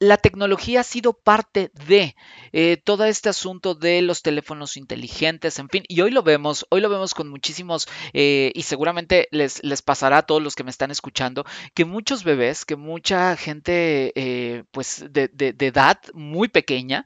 la 0.00 0.16
tecnología 0.16 0.80
ha 0.80 0.84
sido 0.84 1.12
parte 1.12 1.72
de 1.86 2.14
eh, 2.52 2.76
todo 2.84 3.04
este 3.04 3.28
asunto 3.28 3.74
de 3.74 4.00
los 4.00 4.22
teléfonos 4.22 4.76
inteligentes, 4.76 5.58
en 5.58 5.68
fin, 5.68 5.82
y 5.88 6.00
hoy 6.02 6.12
lo 6.12 6.22
vemos, 6.22 6.66
hoy 6.70 6.80
lo 6.80 6.88
vemos 6.88 7.14
con 7.14 7.28
muchísimos, 7.28 7.88
y 8.12 8.62
seguramente 8.62 9.26
les, 9.32 9.62
les, 9.64 9.82
pasará 9.82 10.18
a 10.18 10.22
todos 10.22 10.40
los 10.40 10.54
que 10.54 10.62
me 10.62 10.70
están 10.70 10.92
escuchando, 10.92 11.44
que 11.74 11.84
muchos 11.84 12.22
bebés, 12.22 12.64
que 12.64 12.76
mucha 12.76 13.36
gente, 13.36 14.64
pues, 14.70 15.04
de, 15.10 15.26
de 15.32 15.66
edad 15.66 15.98
muy 16.14 16.46
pequeña, 16.46 17.04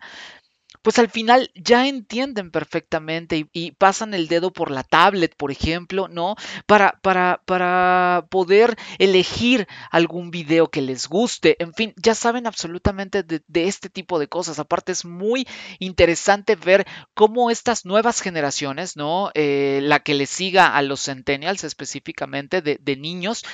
pues 0.83 0.99
al 0.99 1.09
final 1.09 1.51
ya 1.55 1.87
entienden 1.87 2.51
perfectamente 2.51 3.49
y, 3.53 3.73
pasan 3.73 4.15
el 4.15 4.29
dedo 4.29 4.53
por 4.53 4.71
la 4.71 4.83
tablet, 4.83 5.35
por 5.37 5.51
ejemplo, 5.51 6.09
¿no? 6.09 6.37
Para, 6.67 6.99
para, 7.03 7.43
para 7.47 8.27
poder 8.31 8.77
elegir 8.99 9.67
algún 9.91 10.31
video 10.31 10.69
que 10.69 10.83
les 10.83 11.09
guste. 11.09 11.57
En 11.61 11.73
fin, 11.73 11.95
ya 11.97 12.15
saben 12.15 12.47
absolutamente 12.47 13.23
de, 13.23 13.43
este 13.55 13.89
tipo 13.89 14.19
de 14.19 14.29
cosas. 14.29 14.59
Aparte 14.59 14.93
es 14.93 15.05
muy 15.05 15.47
interesante 15.79 16.57
ver 16.57 16.87
cómo 17.15 17.51
estas 17.51 17.85
nuevas 17.85 18.21
generaciones, 18.21 18.97
¿no? 18.97 19.31
Eh, 19.35 19.81
la 19.83 20.01
que 20.01 20.15
le 20.15 20.27
siga 20.27 20.77
a 20.77 20.83
los 20.83 21.03
centennials 21.03 21.65
específicamente 21.65 22.61
de, 22.61 22.79
de 22.81 22.97
niños, 22.97 23.45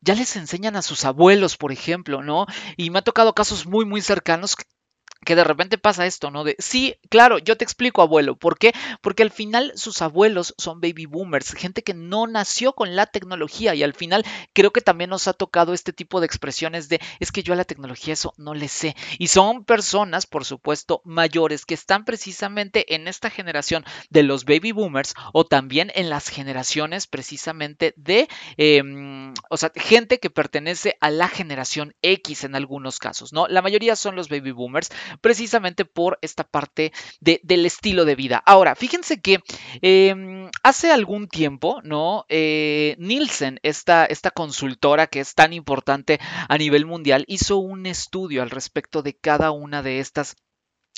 ya 0.00 0.14
les 0.14 0.36
enseñan 0.36 0.76
a 0.76 0.82
sus 0.82 1.04
abuelos, 1.04 1.56
por 1.56 1.72
ejemplo, 1.72 2.22
¿no? 2.22 2.46
Y 2.76 2.90
me 2.90 2.98
ha 2.98 3.02
tocado 3.02 3.34
casos 3.34 3.66
muy, 3.66 3.84
muy 3.84 4.00
cercanos 4.02 4.56
que 5.24 5.34
de 5.34 5.44
repente 5.44 5.78
pasa 5.78 6.06
esto, 6.06 6.30
¿no? 6.30 6.44
De, 6.44 6.56
sí, 6.58 6.96
claro, 7.08 7.38
yo 7.38 7.56
te 7.56 7.64
explico, 7.64 8.02
abuelo. 8.02 8.36
¿Por 8.36 8.58
qué? 8.58 8.72
Porque 9.00 9.22
al 9.22 9.30
final 9.30 9.72
sus 9.74 10.02
abuelos 10.02 10.54
son 10.58 10.80
baby 10.80 11.06
boomers, 11.06 11.52
gente 11.52 11.82
que 11.82 11.94
no 11.94 12.26
nació 12.26 12.74
con 12.74 12.94
la 12.94 13.06
tecnología 13.06 13.74
y 13.74 13.82
al 13.82 13.94
final 13.94 14.24
creo 14.52 14.72
que 14.72 14.80
también 14.80 15.10
nos 15.10 15.28
ha 15.28 15.32
tocado 15.32 15.74
este 15.74 15.92
tipo 15.92 16.20
de 16.20 16.26
expresiones 16.26 16.88
de, 16.88 17.00
es 17.18 17.32
que 17.32 17.42
yo 17.42 17.52
a 17.52 17.56
la 17.56 17.64
tecnología 17.64 18.14
eso 18.14 18.34
no 18.36 18.54
le 18.54 18.68
sé. 18.68 18.94
Y 19.18 19.28
son 19.28 19.64
personas, 19.64 20.26
por 20.26 20.44
supuesto, 20.44 21.00
mayores 21.04 21.64
que 21.64 21.74
están 21.74 22.04
precisamente 22.04 22.94
en 22.94 23.08
esta 23.08 23.30
generación 23.30 23.84
de 24.10 24.22
los 24.22 24.44
baby 24.44 24.72
boomers 24.72 25.14
o 25.32 25.44
también 25.44 25.90
en 25.94 26.10
las 26.10 26.28
generaciones 26.28 27.06
precisamente 27.06 27.94
de, 27.96 28.28
em, 28.56 29.34
o 29.50 29.56
sea, 29.56 29.72
gente 29.74 30.18
que 30.18 30.30
pertenece 30.30 30.96
a 31.00 31.10
la 31.10 31.28
generación 31.28 31.94
X 32.02 32.44
en 32.44 32.54
algunos 32.54 32.98
casos, 32.98 33.32
¿no? 33.32 33.46
La 33.48 33.62
mayoría 33.62 33.96
son 33.96 34.16
los 34.16 34.28
baby 34.28 34.52
boomers 34.52 34.90
precisamente 35.20 35.84
por 35.84 36.18
esta 36.22 36.44
parte 36.44 36.92
del 37.20 37.66
estilo 37.66 38.04
de 38.04 38.14
vida. 38.14 38.42
Ahora, 38.46 38.74
fíjense 38.74 39.20
que 39.20 39.40
em, 39.82 40.50
hace 40.62 40.90
algún 40.92 41.28
tiempo, 41.28 41.80
¿no? 41.82 42.24
Eh, 42.28 42.96
Nielsen, 42.98 43.60
esta, 43.62 44.06
esta 44.06 44.30
consultora 44.30 45.06
que 45.06 45.20
es 45.20 45.34
tan 45.34 45.52
importante 45.52 46.18
a 46.48 46.58
nivel 46.58 46.86
mundial, 46.86 47.24
hizo 47.28 47.56
un 47.58 47.86
estudio 47.86 48.42
al 48.42 48.50
respecto 48.50 49.02
de 49.02 49.14
cada 49.14 49.50
una 49.50 49.82
de 49.82 50.00
estas 50.00 50.36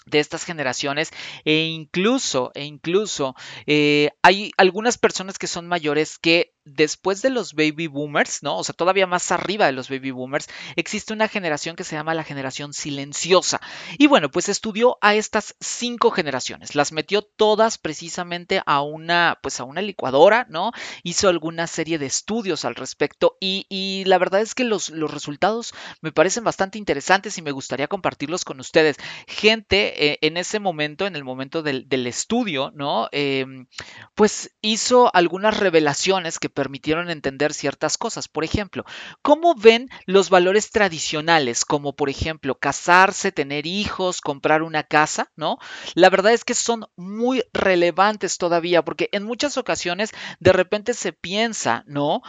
de 0.06 0.20
estas 0.20 0.44
generaciones 0.44 1.10
e 1.44 1.66
incluso, 1.66 2.50
e 2.54 2.64
incluso 2.64 3.34
eh, 3.66 4.10
hay 4.22 4.52
algunas 4.56 4.98
personas 4.98 5.38
que 5.38 5.46
son 5.46 5.68
mayores 5.68 6.18
que 6.18 6.54
después 6.74 7.22
de 7.22 7.30
los 7.30 7.54
baby 7.54 7.86
boomers, 7.86 8.42
¿no? 8.42 8.58
O 8.58 8.64
sea, 8.64 8.74
todavía 8.74 9.06
más 9.06 9.32
arriba 9.32 9.66
de 9.66 9.72
los 9.72 9.88
baby 9.88 10.10
boomers, 10.10 10.48
existe 10.76 11.12
una 11.12 11.28
generación 11.28 11.76
que 11.76 11.84
se 11.84 11.96
llama 11.96 12.14
la 12.14 12.24
generación 12.24 12.72
silenciosa. 12.72 13.60
Y 13.96 14.06
bueno, 14.06 14.30
pues 14.30 14.48
estudió 14.48 14.98
a 15.00 15.14
estas 15.14 15.56
cinco 15.60 16.10
generaciones, 16.10 16.74
las 16.74 16.92
metió 16.92 17.22
todas 17.22 17.78
precisamente 17.78 18.62
a 18.66 18.82
una, 18.82 19.38
pues 19.42 19.60
a 19.60 19.64
una 19.64 19.82
licuadora, 19.82 20.46
¿no? 20.50 20.72
Hizo 21.02 21.28
alguna 21.28 21.66
serie 21.66 21.98
de 21.98 22.06
estudios 22.06 22.64
al 22.64 22.74
respecto 22.74 23.36
y, 23.40 24.04
la 24.06 24.18
verdad 24.18 24.40
es 24.40 24.54
que 24.54 24.64
los, 24.64 24.90
los, 24.90 25.10
resultados 25.10 25.74
me 26.00 26.12
parecen 26.12 26.44
bastante 26.44 26.78
interesantes 26.78 27.38
y 27.38 27.42
me 27.42 27.50
gustaría 27.50 27.88
compartirlos 27.88 28.44
con 28.44 28.60
ustedes. 28.60 28.96
Gente 29.26 29.87
eh, 29.96 30.18
en 30.22 30.36
ese 30.36 30.60
momento, 30.60 31.06
en 31.06 31.16
el 31.16 31.24
momento 31.24 31.62
del, 31.62 31.86
estudio, 32.06 32.72
¿no? 32.74 33.08
Em, 33.12 33.66
pues 34.14 34.54
hizo 34.62 35.14
algunas 35.14 35.58
revelaciones 35.58 36.38
que 36.38 36.48
permitieron 36.48 37.10
entender 37.10 37.52
ciertas 37.52 37.98
cosas. 37.98 38.28
Por 38.28 38.44
ejemplo, 38.44 38.84
¿cómo 39.22 39.54
ven 39.54 39.90
los 40.06 40.30
valores 40.30 40.70
tradicionales, 40.70 41.64
como 41.64 41.94
por 41.94 42.08
ejemplo 42.08 42.58
casarse, 42.58 43.32
tener 43.32 43.66
hijos, 43.66 44.20
comprar 44.20 44.62
una 44.62 44.84
casa? 44.84 45.30
¿No? 45.36 45.58
La 45.94 46.10
verdad 46.10 46.32
es 46.32 46.44
que 46.44 46.54
son 46.54 46.86
muy 46.96 47.42
relevantes 47.52 48.38
todavía, 48.38 48.82
porque 48.82 49.08
en 49.12 49.24
muchas 49.24 49.56
ocasiones 49.58 50.12
de 50.40 50.52
repente 50.52 50.94
se 50.94 51.12
piensa, 51.12 51.84
¿no? 51.86 52.22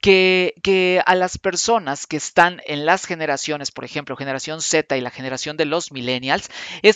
Que, 0.00 0.54
que 0.62 1.02
a 1.06 1.14
las 1.14 1.38
personas 1.38 2.06
que 2.06 2.16
están 2.16 2.60
en 2.66 2.86
las 2.86 3.06
generaciones, 3.06 3.70
por 3.70 3.84
ejemplo, 3.84 4.16
generación 4.16 4.60
Z 4.60 4.96
y 4.96 5.00
la 5.00 5.10
generación 5.10 5.56
de 5.56 5.64
los 5.64 5.92
millennials, 5.92 6.50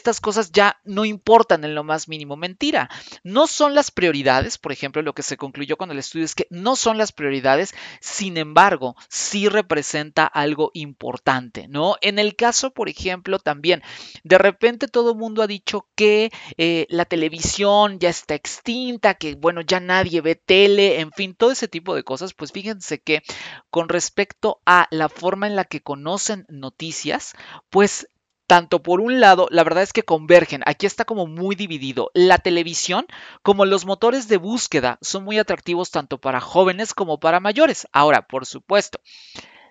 estas 0.09 0.23
cosas 0.23 0.53
ya 0.53 0.81
no 0.85 1.05
importan 1.05 1.65
en 1.65 1.75
lo 1.75 1.85
más 1.85 2.09
mínimo. 2.09 2.35
Mentira, 2.35 2.89
no 3.25 3.47
son 3.47 3.75
las 3.75 3.91
prioridades, 3.91 4.57
por 4.57 4.73
ejemplo, 4.73 5.03
lo 5.03 5.13
que 5.13 5.23
se 5.23 5.37
concluyó 5.37 5.77
con 5.77 5.91
el 5.91 5.99
estudio 5.99 6.25
es 6.25 6.35
que 6.35 6.47
no 6.49 6.77
son 6.77 6.97
las 6.97 7.13
prioridades, 7.13 7.75
sin 8.01 8.39
embargo, 8.39 8.97
sí 9.11 9.51
representa 9.51 10.25
algo 10.25 10.71
importante, 10.73 11.69
¿no? 11.69 11.97
En 12.01 12.19
el 12.19 12.37
caso, 12.37 12.71
por 12.71 12.89
ejemplo, 12.89 13.39
también, 13.39 13.83
de 14.25 14.39
repente 14.39 14.89
todo 14.89 15.13
el 15.13 15.19
mundo 15.19 15.43
ha 15.43 15.47
dicho 15.47 15.87
que 15.95 16.31
eh, 16.57 16.87
la 16.89 17.05
televisión 17.05 17.99
ya 17.99 18.09
está 18.09 18.35
extinta, 18.35 19.13
que 19.13 19.35
bueno, 19.35 19.61
ya 19.61 19.79
nadie 19.79 20.23
ve 20.23 20.37
tele, 20.37 21.01
en 21.01 21.13
fin, 21.13 21.35
todo 21.35 21.51
ese 21.51 21.69
tipo 21.69 21.95
de 21.95 22.03
cosas, 22.03 22.33
pues 22.33 22.51
fíjense 22.51 22.99
que 22.99 23.23
con 23.69 23.91
respecto 23.91 24.63
a 24.65 24.89
la 24.91 25.11
forma 25.11 25.47
en 25.47 25.55
la 25.55 25.65
que 25.65 25.83
conocen 25.83 26.47
noticias, 26.49 27.35
pues 27.69 28.09
tanto 28.49 28.83
por 28.83 29.01
un 29.01 29.21
lado, 29.21 29.47
la 29.51 29.63
verdad 29.63 29.83
es 29.83 29.93
que 29.93 30.03
convergen, 30.03 30.63
aquí 30.65 30.87
está 30.87 31.05
como 31.05 31.27
muy 31.27 31.55
dividido. 31.55 32.11
La 32.15 32.39
televisión 32.39 33.07
como 33.43 33.67
los 33.67 33.85
motores 33.85 34.27
de 34.27 34.39
búsqueda 34.39 34.99
son 35.03 35.25
muy 35.25 35.39
atractivos 35.39 35.91
tanto 35.91 36.19
para 36.19 36.41
jóvenes 36.41 36.95
como 36.95 37.21
para 37.21 37.41
mayores. 37.41 37.87
Ahora, 37.93 38.27
por 38.27 38.47
supuesto, 38.47 39.01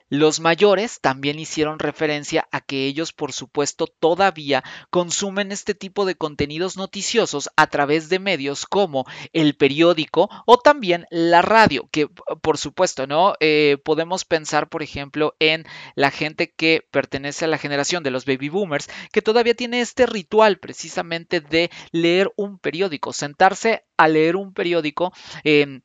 Los 0.09 0.39
mayores 0.39 0.99
también 1.01 1.39
hicieron 1.39 1.79
referencia 1.79 2.47
a 2.51 2.61
que 2.61 2.85
ellos, 2.85 3.11
por 3.11 3.33
supuesto, 3.33 3.87
todavía 3.87 4.63
consumen 4.89 5.51
este 5.51 5.75
tipo 5.75 6.05
de 6.05 6.15
contenidos 6.15 6.77
noticiosos 6.77 7.49
a 7.57 7.67
través 7.67 8.07
de 8.09 8.19
medios 8.19 8.65
como 8.65 9.05
el 9.33 9.55
periódico 9.55 10.29
o 10.45 10.57
también 10.57 11.05
la 11.09 11.41
radio, 11.41 11.89
que 11.91 12.07
por 12.41 12.57
supuesto, 12.57 13.05
¿no? 13.05 13.33
Eh, 13.39 13.77
podemos 13.83 14.23
pensar, 14.23 14.69
por 14.69 14.81
ejemplo, 14.81 15.35
en 15.39 15.65
la 15.95 16.11
gente 16.11 16.53
que 16.55 16.87
pertenece 16.89 17.45
a 17.45 17.49
la 17.49 17.57
generación 17.57 18.03
de 18.03 18.11
los 18.11 18.25
baby 18.25 18.49
boomers, 18.49 18.89
que 19.11 19.21
todavía 19.21 19.55
tiene 19.55 19.81
este 19.81 20.05
ritual 20.05 20.59
precisamente 20.59 21.41
de 21.41 21.69
leer 21.91 22.31
un 22.37 22.59
periódico, 22.59 23.13
sentarse 23.13 23.83
a 23.97 24.07
leer 24.07 24.35
un 24.35 24.53
periódico. 24.53 25.11
Eh, 25.43 25.81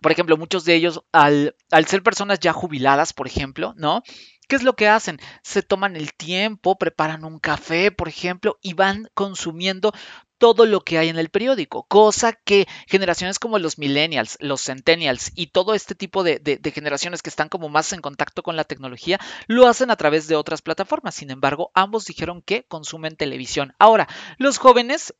por 0.00 0.12
ejemplo, 0.12 0.36
muchos 0.36 0.64
de 0.64 0.74
ellos, 0.74 1.02
al, 1.12 1.54
ser 1.86 2.02
personas 2.02 2.38
ya 2.40 2.52
jubiladas, 2.52 3.12
por 3.12 3.26
ejemplo, 3.26 3.74
¿no? 3.76 4.02
¿Qué 4.48 4.56
es 4.56 4.62
lo 4.62 4.76
que 4.76 4.88
hacen? 4.88 5.18
Se 5.42 5.62
toman 5.62 5.96
el 5.96 6.14
tiempo, 6.14 6.78
preparan 6.78 7.24
un 7.24 7.38
café, 7.38 7.90
por 7.90 8.08
ejemplo, 8.08 8.58
y 8.62 8.72
van 8.74 9.10
consumiendo 9.12 9.92
todo 10.38 10.66
lo 10.66 10.80
que 10.80 10.98
hay 10.98 11.08
en 11.08 11.18
el 11.18 11.30
periódico, 11.30 11.84
cosa 11.88 12.32
que 12.32 12.66
generaciones 12.86 13.40
como 13.40 13.58
los 13.58 13.76
millennials, 13.76 14.38
los 14.40 14.62
centennials 14.62 15.32
y 15.34 15.48
todo 15.48 15.74
este 15.74 15.96
tipo 15.96 16.22
de, 16.22 16.38
de, 16.38 16.70
generaciones 16.70 17.22
que 17.22 17.28
están 17.30 17.48
como 17.48 17.68
más 17.68 17.92
en 17.92 18.00
contacto 18.00 18.44
con 18.44 18.56
la 18.56 18.64
tecnología, 18.64 19.18
lo 19.48 19.66
hacen 19.66 19.90
a 19.90 19.96
través 19.96 20.28
de 20.28 20.36
otras 20.36 20.62
plataformas. 20.62 21.16
Sin 21.16 21.30
embargo, 21.30 21.72
ambos 21.74 22.06
dijeron 22.06 22.40
que 22.40 22.64
consumen 22.68 23.16
televisión. 23.16 23.74
Ahora, 23.80 24.08
los 24.38 24.58
jóvenes 24.58 25.12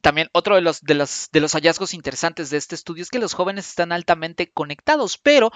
también 0.00 0.28
otro 0.32 0.54
de 0.54 0.60
los, 0.62 0.80
de, 0.80 0.94
los, 0.94 1.28
de 1.32 1.40
los 1.40 1.52
hallazgos 1.52 1.94
interesantes 1.94 2.50
de 2.50 2.56
este 2.56 2.74
estudio 2.74 3.02
es 3.02 3.10
que 3.10 3.18
los 3.18 3.34
jóvenes 3.34 3.68
están 3.68 3.92
altamente 3.92 4.50
conectados, 4.50 5.18
pero 5.18 5.50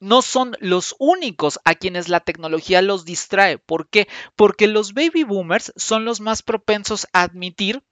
no 0.00 0.22
son 0.22 0.56
los 0.60 0.94
únicos 0.98 1.58
a 1.64 1.74
quienes 1.74 2.08
la 2.08 2.20
tecnología 2.20 2.82
los 2.82 3.04
distrae. 3.04 3.58
¿Por 3.58 3.88
qué? 3.88 4.08
Porque 4.36 4.66
los 4.66 4.92
baby 4.92 5.24
boomers 5.24 5.72
son 5.76 6.04
los 6.04 6.20
más 6.20 6.42
propensos 6.42 7.06
a 7.12 7.22
admitir 7.22 7.82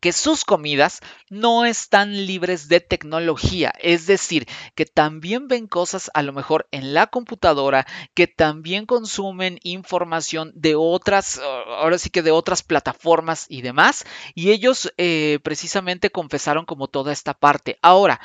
que 0.00 0.12
sus 0.12 0.44
comidas 0.44 1.00
no 1.28 1.64
están 1.64 2.26
libres 2.26 2.68
de 2.68 2.80
tecnología, 2.80 3.72
es 3.80 4.06
decir, 4.06 4.46
que 4.74 4.86
también 4.86 5.48
ven 5.48 5.66
cosas 5.66 6.10
a 6.14 6.22
lo 6.22 6.32
mejor 6.32 6.68
en 6.70 6.94
la 6.94 7.08
computadora, 7.08 7.86
que 8.14 8.28
también 8.28 8.86
consumen 8.86 9.58
información 9.62 10.52
de 10.54 10.76
otras, 10.76 11.40
ahora 11.40 11.98
sí 11.98 12.10
que 12.10 12.22
de 12.22 12.30
otras 12.30 12.62
plataformas 12.62 13.46
y 13.48 13.62
demás, 13.62 14.04
y 14.34 14.50
ellos 14.52 14.92
eh, 14.96 15.40
precisamente 15.42 16.10
confesaron 16.10 16.66
como 16.66 16.86
toda 16.86 17.12
esta 17.12 17.34
parte. 17.34 17.78
Ahora, 17.82 18.20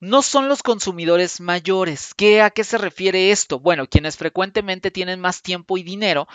no 0.00 0.22
son 0.22 0.48
los 0.48 0.62
consumidores 0.62 1.40
mayores. 1.40 2.14
¿Qué, 2.14 2.40
¿A 2.40 2.50
qué 2.50 2.62
se 2.62 2.78
refiere 2.78 3.32
esto? 3.32 3.58
Bueno, 3.58 3.88
quienes 3.88 4.16
frecuentemente 4.16 4.92
tienen 4.92 5.20
más 5.20 5.42
tiempo 5.42 5.76
y 5.76 5.82
dinero 5.82 6.28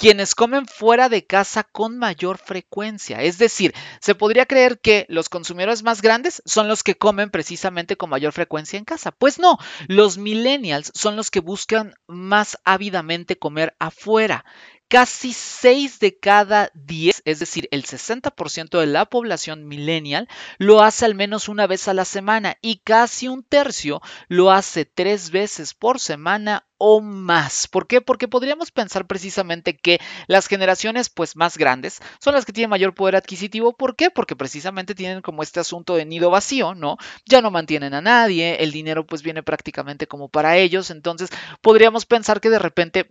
quienes 0.00 0.34
comen 0.34 0.66
fuera 0.66 1.10
de 1.10 1.26
casa 1.26 1.62
con 1.62 1.98
mayor 1.98 2.38
frecuencia. 2.38 3.22
Es 3.22 3.36
decir, 3.36 3.74
se 4.00 4.14
podría 4.14 4.46
creer 4.46 4.80
que 4.80 5.04
los 5.10 5.28
consumidores 5.28 5.82
más 5.82 6.00
grandes 6.00 6.42
son 6.46 6.68
los 6.68 6.82
que 6.82 6.94
comen 6.94 7.28
precisamente 7.28 7.98
con 7.98 8.08
mayor 8.08 8.32
frecuencia 8.32 8.78
en 8.78 8.86
casa. 8.86 9.12
Pues 9.12 9.38
no, 9.38 9.58
los 9.88 10.16
millennials 10.16 10.90
son 10.94 11.16
los 11.16 11.30
que 11.30 11.40
buscan 11.40 11.92
más 12.06 12.56
ávidamente 12.64 13.38
comer 13.38 13.76
afuera. 13.78 14.46
Casi 14.90 15.32
6 15.32 16.00
de 16.00 16.18
cada 16.18 16.72
10, 16.74 17.22
es 17.24 17.38
decir, 17.38 17.68
el 17.70 17.84
60% 17.84 18.80
de 18.80 18.86
la 18.86 19.04
población 19.04 19.68
millennial, 19.68 20.26
lo 20.58 20.82
hace 20.82 21.04
al 21.04 21.14
menos 21.14 21.48
una 21.48 21.68
vez 21.68 21.86
a 21.86 21.94
la 21.94 22.04
semana 22.04 22.56
y 22.60 22.78
casi 22.80 23.28
un 23.28 23.44
tercio 23.44 24.02
lo 24.26 24.50
hace 24.50 24.86
tres 24.86 25.30
veces 25.30 25.74
por 25.74 26.00
semana 26.00 26.66
o 26.76 27.00
más. 27.00 27.68
¿Por 27.68 27.86
qué? 27.86 28.00
Porque 28.00 28.26
podríamos 28.26 28.72
pensar 28.72 29.06
precisamente 29.06 29.76
que 29.76 30.00
las 30.26 30.48
generaciones 30.48 31.08
pues 31.08 31.36
más 31.36 31.56
grandes 31.56 32.00
son 32.18 32.34
las 32.34 32.44
que 32.44 32.52
tienen 32.52 32.70
mayor 32.70 32.92
poder 32.92 33.14
adquisitivo. 33.14 33.76
¿Por 33.76 33.94
qué? 33.94 34.10
Porque 34.10 34.34
precisamente 34.34 34.96
tienen 34.96 35.22
como 35.22 35.44
este 35.44 35.60
asunto 35.60 35.94
de 35.94 36.04
nido 36.04 36.30
vacío, 36.30 36.74
¿no? 36.74 36.96
Ya 37.26 37.42
no 37.42 37.52
mantienen 37.52 37.94
a 37.94 38.00
nadie, 38.00 38.56
el 38.64 38.72
dinero 38.72 39.06
pues 39.06 39.22
viene 39.22 39.44
prácticamente 39.44 40.08
como 40.08 40.28
para 40.28 40.56
ellos, 40.56 40.90
entonces 40.90 41.30
podríamos 41.60 42.06
pensar 42.06 42.40
que 42.40 42.50
de 42.50 42.58
repente 42.58 43.08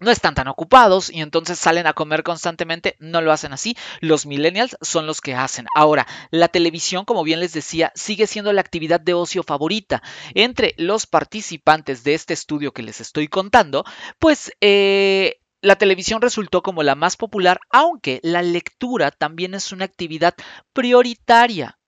no 0.00 0.10
están 0.10 0.34
tan 0.34 0.48
ocupados 0.48 1.10
y 1.10 1.20
entonces 1.20 1.58
salen 1.58 1.86
a 1.86 1.92
comer 1.92 2.22
constantemente, 2.22 2.96
no 2.98 3.20
lo 3.20 3.32
hacen 3.32 3.52
así. 3.52 3.76
Los 4.00 4.26
millennials 4.26 4.76
son 4.80 5.06
los 5.06 5.20
que 5.20 5.34
hacen. 5.34 5.66
Ahora, 5.74 6.06
la 6.30 6.48
televisión, 6.48 7.04
como 7.04 7.22
bien 7.22 7.40
les 7.40 7.52
decía, 7.52 7.92
sigue 7.94 8.26
siendo 8.26 8.52
la 8.52 8.60
actividad 8.60 9.00
de 9.00 9.14
ocio 9.14 9.42
favorita. 9.42 10.02
Entre 10.34 10.74
los 10.76 11.06
participantes 11.06 12.02
de 12.04 12.14
este 12.14 12.34
estudio 12.34 12.72
que 12.72 12.82
les 12.82 13.00
estoy 13.00 13.28
contando, 13.28 13.84
pues... 14.18 14.52
Eh, 14.60 15.36
la 15.62 15.76
televisión 15.76 16.22
resultó 16.22 16.62
como 16.62 16.82
la 16.82 16.94
más 16.94 17.18
popular, 17.18 17.60
aunque 17.68 18.18
la 18.22 18.40
lectura 18.40 19.10
también 19.10 19.52
es 19.52 19.72
una 19.72 19.84
actividad 19.84 20.34
prioritaria 20.72 21.78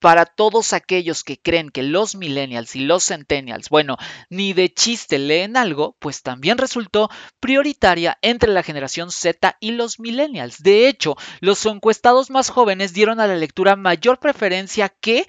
para 0.00 0.26
todos 0.26 0.72
aquellos 0.72 1.24
que 1.24 1.40
creen 1.40 1.70
que 1.70 1.82
los 1.82 2.14
millennials 2.14 2.76
y 2.76 2.80
los 2.80 3.04
centennials, 3.04 3.68
bueno, 3.68 3.96
ni 4.30 4.52
de 4.52 4.72
chiste 4.72 5.18
leen 5.18 5.56
algo, 5.56 5.96
pues 5.98 6.22
también 6.22 6.58
resultó 6.58 7.10
prioritaria 7.40 8.18
entre 8.22 8.52
la 8.52 8.62
generación 8.62 9.10
Z 9.10 9.56
y 9.60 9.72
los 9.72 9.98
millennials. 9.98 10.62
De 10.62 10.88
hecho, 10.88 11.16
los 11.40 11.64
encuestados 11.66 12.30
más 12.30 12.50
jóvenes 12.50 12.92
dieron 12.92 13.20
a 13.20 13.26
la 13.26 13.36
lectura 13.36 13.76
mayor 13.76 14.18
preferencia 14.18 14.88
que 14.88 15.26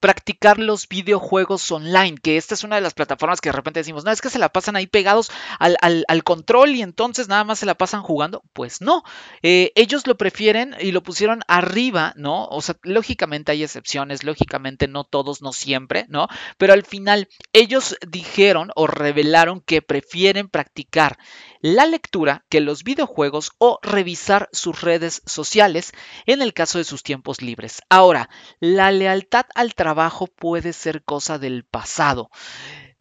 practicar 0.00 0.58
los 0.58 0.88
videojuegos 0.88 1.70
online, 1.70 2.16
que 2.22 2.36
esta 2.36 2.54
es 2.54 2.64
una 2.64 2.76
de 2.76 2.82
las 2.82 2.94
plataformas 2.94 3.40
que 3.40 3.48
de 3.48 3.54
repente 3.56 3.80
decimos, 3.80 4.04
no, 4.04 4.10
es 4.10 4.20
que 4.20 4.30
se 4.30 4.38
la 4.38 4.50
pasan 4.50 4.76
ahí 4.76 4.86
pegados 4.86 5.30
al, 5.58 6.24
control 6.24 6.70
y 6.70 6.82
entonces 6.82 7.28
nada 7.28 7.44
más 7.44 7.58
se 7.58 7.66
la 7.66 7.74
pasan 7.74 8.02
jugando. 8.02 8.42
Pues 8.52 8.80
no, 8.80 9.02
eh, 9.42 9.72
ellos 9.74 10.06
lo 10.06 10.16
prefieren 10.16 10.74
y 10.80 10.92
lo 10.92 11.02
pusieron 11.02 11.42
arriba, 11.48 12.12
¿no? 12.16 12.46
O 12.46 12.60
sea, 12.62 12.76
lógicamente 12.82 13.52
hay 13.52 13.62
excepciones, 13.62 14.24
lógicamente 14.24 14.88
no 14.88 15.04
todos, 15.04 15.42
no 15.42 15.52
siempre, 15.52 16.06
¿no? 16.08 16.28
Pero 16.58 16.72
al 16.72 16.84
final 16.84 17.28
ellos 17.52 17.96
dijeron 18.06 18.70
o 18.76 18.86
revelaron 18.86 19.60
que 19.60 19.82
prefieren 19.82 20.48
practicar 20.48 21.18
la 21.62 21.86
lectura 21.86 22.44
que 22.48 22.60
los 22.60 22.82
videojuegos 22.82 23.52
o 23.58 23.78
revisar 23.82 24.48
sus 24.52 24.82
redes 24.82 25.22
sociales 25.26 25.92
en 26.26 26.42
el 26.42 26.52
caso 26.52 26.78
de 26.78 26.84
sus 26.84 27.02
tiempos 27.04 27.40
libres. 27.40 27.80
Ahora, 27.88 28.28
la 28.60 28.90
lealtad 28.90 29.46
al 29.54 29.74
trabajo 29.74 30.26
puede 30.26 30.72
ser 30.72 31.04
cosa 31.04 31.38
del 31.38 31.64
pasado. 31.64 32.30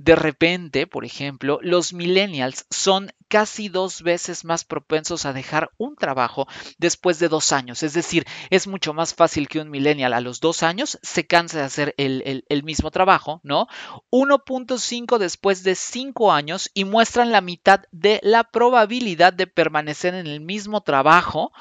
De 0.04 0.16
repente, 0.16 0.88
por 0.88 1.06
ejemplo, 1.06 1.60
los 1.62 1.94
millennials 1.94 2.66
son 2.72 3.14
casi 3.28 3.70
dos 3.70 4.02
veces 4.02 4.44
más 4.46 4.64
propensos 4.64 5.28
a 5.28 5.34
dejar 5.34 5.70
un 5.78 5.96
trabajo 5.96 6.48
después 6.80 7.20
de 7.20 7.30
dos 7.30 7.52
años. 7.52 7.84
Es 7.84 7.94
decir, 7.94 8.26
es 8.50 8.66
mucho 8.66 8.96
más 8.96 9.14
fácil 9.14 9.48
que 9.48 9.60
un 9.60 9.70
millennial 9.70 10.14
a 10.14 10.20
los 10.20 10.40
dos 10.40 10.64
años 10.64 10.98
se 11.04 11.28
canse 11.28 11.60
de 11.60 11.66
hacer 11.66 11.94
el, 11.98 12.64
mismo 12.64 12.90
trabajo, 12.90 13.42
¿no? 13.44 13.68
1.5 14.10 15.20
después 15.20 15.62
de 15.62 15.76
cinco 15.76 16.32
años 16.32 16.72
y 16.74 16.84
muestran 16.84 17.32
la 17.32 17.42
mitad 17.42 17.82
de 17.92 18.20
la 18.24 18.44
probabilidad 18.44 19.34
de 19.34 19.46
permanecer 19.46 20.16
en 20.16 20.26
el 20.26 20.42
mismo 20.42 20.82
trabajo 20.82 21.52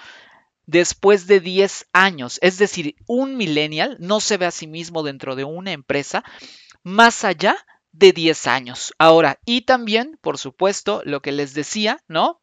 después 0.64 1.26
de 1.26 1.40
10 1.40 1.88
años. 1.92 2.38
Es 2.40 2.56
decir, 2.56 2.96
un 3.06 3.36
millennial 3.36 3.98
no 4.00 4.18
se 4.18 4.38
ve 4.38 4.46
a 4.46 4.50
sí 4.50 4.66
mismo 4.66 5.02
dentro 5.02 5.36
de 5.36 5.44
una 5.44 5.72
empresa 5.72 6.24
más 6.82 7.24
allá 7.24 7.54
10 7.92 8.46
años. 8.46 8.94
Ahora, 8.98 9.38
y 9.44 9.62
también, 9.62 10.18
por 10.20 10.38
supuesto, 10.38 11.02
lo 11.04 11.20
que 11.22 11.32
les 11.32 11.54
decía, 11.54 12.02
¿no? 12.08 12.40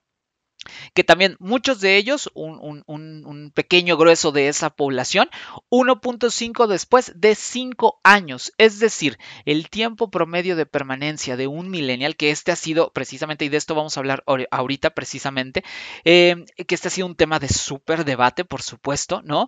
que 0.94 1.04
también 1.04 1.36
muchos 1.40 1.80
de 1.82 1.98
ellos, 1.98 2.30
un, 2.34 3.52
pequeño 3.54 3.98
grueso 3.98 4.32
de 4.32 4.50
esa 4.50 4.70
población, 4.70 5.30
1.5 5.70 6.68
después 6.68 7.14
de 7.16 7.36
5 7.36 8.00
años. 8.04 8.52
Es 8.58 8.80
decir, 8.80 9.18
el 9.46 9.70
tiempo 9.70 10.10
promedio 10.10 10.56
de 10.56 10.66
permanencia 10.66 11.38
de 11.38 11.48
un 11.48 11.70
millennial, 11.70 12.16
que 12.16 12.32
este 12.32 12.52
ha 12.52 12.56
sido 12.56 12.92
precisamente, 12.92 13.46
y 13.46 13.50
de 13.50 13.58
esto 13.58 13.76
vamos 13.76 13.98
a 13.98 14.00
hablar 14.00 14.24
ahorita 14.52 14.92
precisamente, 14.92 15.64
eh, 16.04 16.46
que 16.68 16.76
este 16.76 16.90
ha 16.90 16.92
sido 16.92 17.08
un 17.08 17.16
tema 17.16 17.40
de 17.40 17.50
súper 17.50 18.06
debate, 18.06 18.46
por 18.46 18.62
supuesto, 18.62 19.22
¿no? 19.24 19.48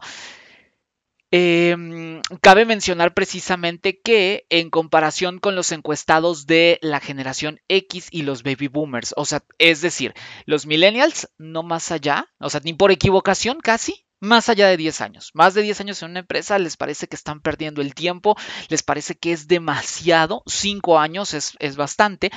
Em, 1.31 2.21
cabe 2.41 2.65
mencionar 2.65 3.13
precisamente 3.13 3.99
que 4.01 4.47
en 4.49 4.71
comparación 4.71 5.37
con 5.37 5.55
los 5.55 5.71
encuestados 5.71 6.47
de 6.47 6.79
la 6.81 6.99
generación 6.99 7.61
X 7.67 8.07
y 8.09 8.23
los 8.23 8.41
baby 8.41 8.67
boomers, 8.67 9.13
o 9.15 9.25
sea, 9.25 9.43
es 9.59 9.81
decir, 9.81 10.15
los 10.45 10.65
millennials 10.65 11.29
no 11.37 11.61
más 11.61 11.91
allá, 11.91 12.27
o 12.39 12.49
sea, 12.49 12.61
ni 12.63 12.73
por 12.73 12.91
equivocación 12.91 13.59
casi, 13.59 14.07
más 14.19 14.49
allá 14.49 14.67
de 14.67 14.77
10 14.77 15.01
años. 15.01 15.31
Más 15.33 15.53
de 15.53 15.61
10 15.61 15.81
años 15.81 16.01
en 16.01 16.11
una 16.11 16.19
empresa 16.19 16.59
les 16.59 16.77
parece 16.77 17.07
que 17.07 17.15
están 17.15 17.41
perdiendo 17.41 17.81
el 17.81 17.93
tiempo, 17.93 18.35
les 18.69 18.83
parece 18.83 19.15
que 19.15 19.31
es 19.31 19.47
demasiado, 19.47 20.43
5 20.45 20.99
años 20.99 21.33
es, 21.33 21.53
es, 21.59 21.75
bastante, 21.75 22.31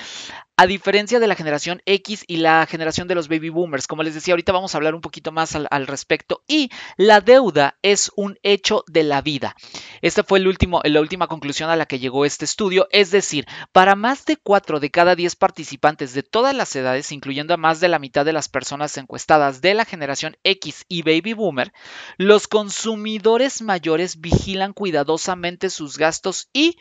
a 0.57 0.67
diferencia 0.67 1.19
de 1.19 1.27
la 1.27 1.35
generación 1.35 1.83
X 1.87 2.25
y 2.29 2.37
la 2.37 2.67
generación 2.67 3.09
de 3.09 3.15
los 3.15 3.29
baby 3.29 3.49
boomers. 3.49 3.87
Como 3.87 4.03
les 4.03 4.15
decía, 4.15 4.33
ahorita 4.33 4.53
vamos 4.53 4.75
a 4.75 4.79
hablar 4.79 4.95
un 4.95 5.01
poquito 5.01 5.33
más 5.33 5.57
al, 5.57 5.87
respecto. 5.87 6.45
Y 6.47 6.71
la 6.97 7.21
deuda 7.21 7.77
es 7.83 8.13
un 8.15 8.39
hecho 8.43 8.85
de 8.87 9.03
la 9.03 9.23
vida. 9.23 9.57
Esta 10.03 10.23
fue 10.23 10.39
el 10.39 10.47
último, 10.47 10.81
la 10.85 11.01
última 11.01 11.27
conclusión 11.27 11.71
a 11.71 11.77
la 11.77 11.87
que 11.87 11.99
llegó 11.99 12.25
este 12.25 12.45
estudio, 12.45 12.87
es 12.93 13.11
decir, 13.11 13.47
para 13.73 13.97
más 13.97 14.25
de 14.25 14.37
4 14.37 14.79
de 14.79 14.91
cada 14.91 15.17
10 15.17 15.35
participantes 15.37 16.15
de 16.15 16.23
todas 16.23 16.55
las 16.55 16.77
edades, 16.77 17.11
incluyendo 17.11 17.55
a 17.55 17.57
más 17.57 17.81
de 17.81 17.89
la 17.89 17.99
mitad 17.99 18.25
de 18.25 18.33
las 18.33 18.49
personas 18.49 18.97
encuestadas 18.99 19.63
de 19.63 19.75
la 19.75 19.85
generación 19.85 20.37
X 20.45 20.85
y 20.89 21.03
baby 21.03 21.33
boomer, 21.33 21.72
los 22.19 22.49
consumidores 22.49 23.63
mayores 23.63 24.21
vigilan 24.21 24.73
cuidadosamente 24.73 25.71
sus 25.71 25.99
gastos 25.99 26.49
y 26.53 26.77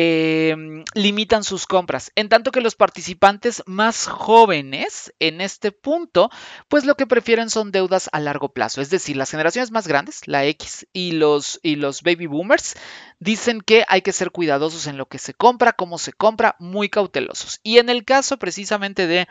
eh, 0.00 0.54
limitan 0.94 1.42
sus 1.42 1.66
compras. 1.66 2.12
En 2.14 2.28
tanto 2.28 2.52
que 2.52 2.60
los 2.60 2.76
participantes 2.76 3.64
más 3.66 4.06
jóvenes 4.06 5.12
en 5.18 5.40
este 5.40 5.72
punto, 5.72 6.30
pues 6.68 6.84
lo 6.84 6.94
que 6.94 7.08
prefieren 7.08 7.50
son 7.50 7.72
deudas 7.72 8.08
a 8.12 8.20
largo 8.20 8.52
plazo. 8.52 8.80
Es 8.80 8.90
decir, 8.90 9.16
las 9.16 9.32
generaciones 9.32 9.72
más 9.72 9.88
grandes, 9.88 10.28
la 10.28 10.44
X 10.44 10.86
y 10.92 11.12
los, 11.12 11.58
y 11.64 11.74
los 11.74 12.02
baby 12.02 12.26
boomers, 12.26 12.76
dicen 13.18 13.60
que 13.60 13.84
hay 13.88 14.02
que 14.02 14.12
ser 14.12 14.30
cuidadosos 14.30 14.86
en 14.86 14.98
lo 14.98 15.06
que 15.06 15.18
se 15.18 15.34
compra, 15.34 15.72
cómo 15.72 15.98
se 15.98 16.12
compra, 16.12 16.54
muy 16.60 16.88
cautelosos. 16.88 17.58
Y 17.64 17.78
en 17.78 17.88
el 17.88 18.04
caso 18.04 18.38
precisamente 18.38 19.08
de 19.08 19.26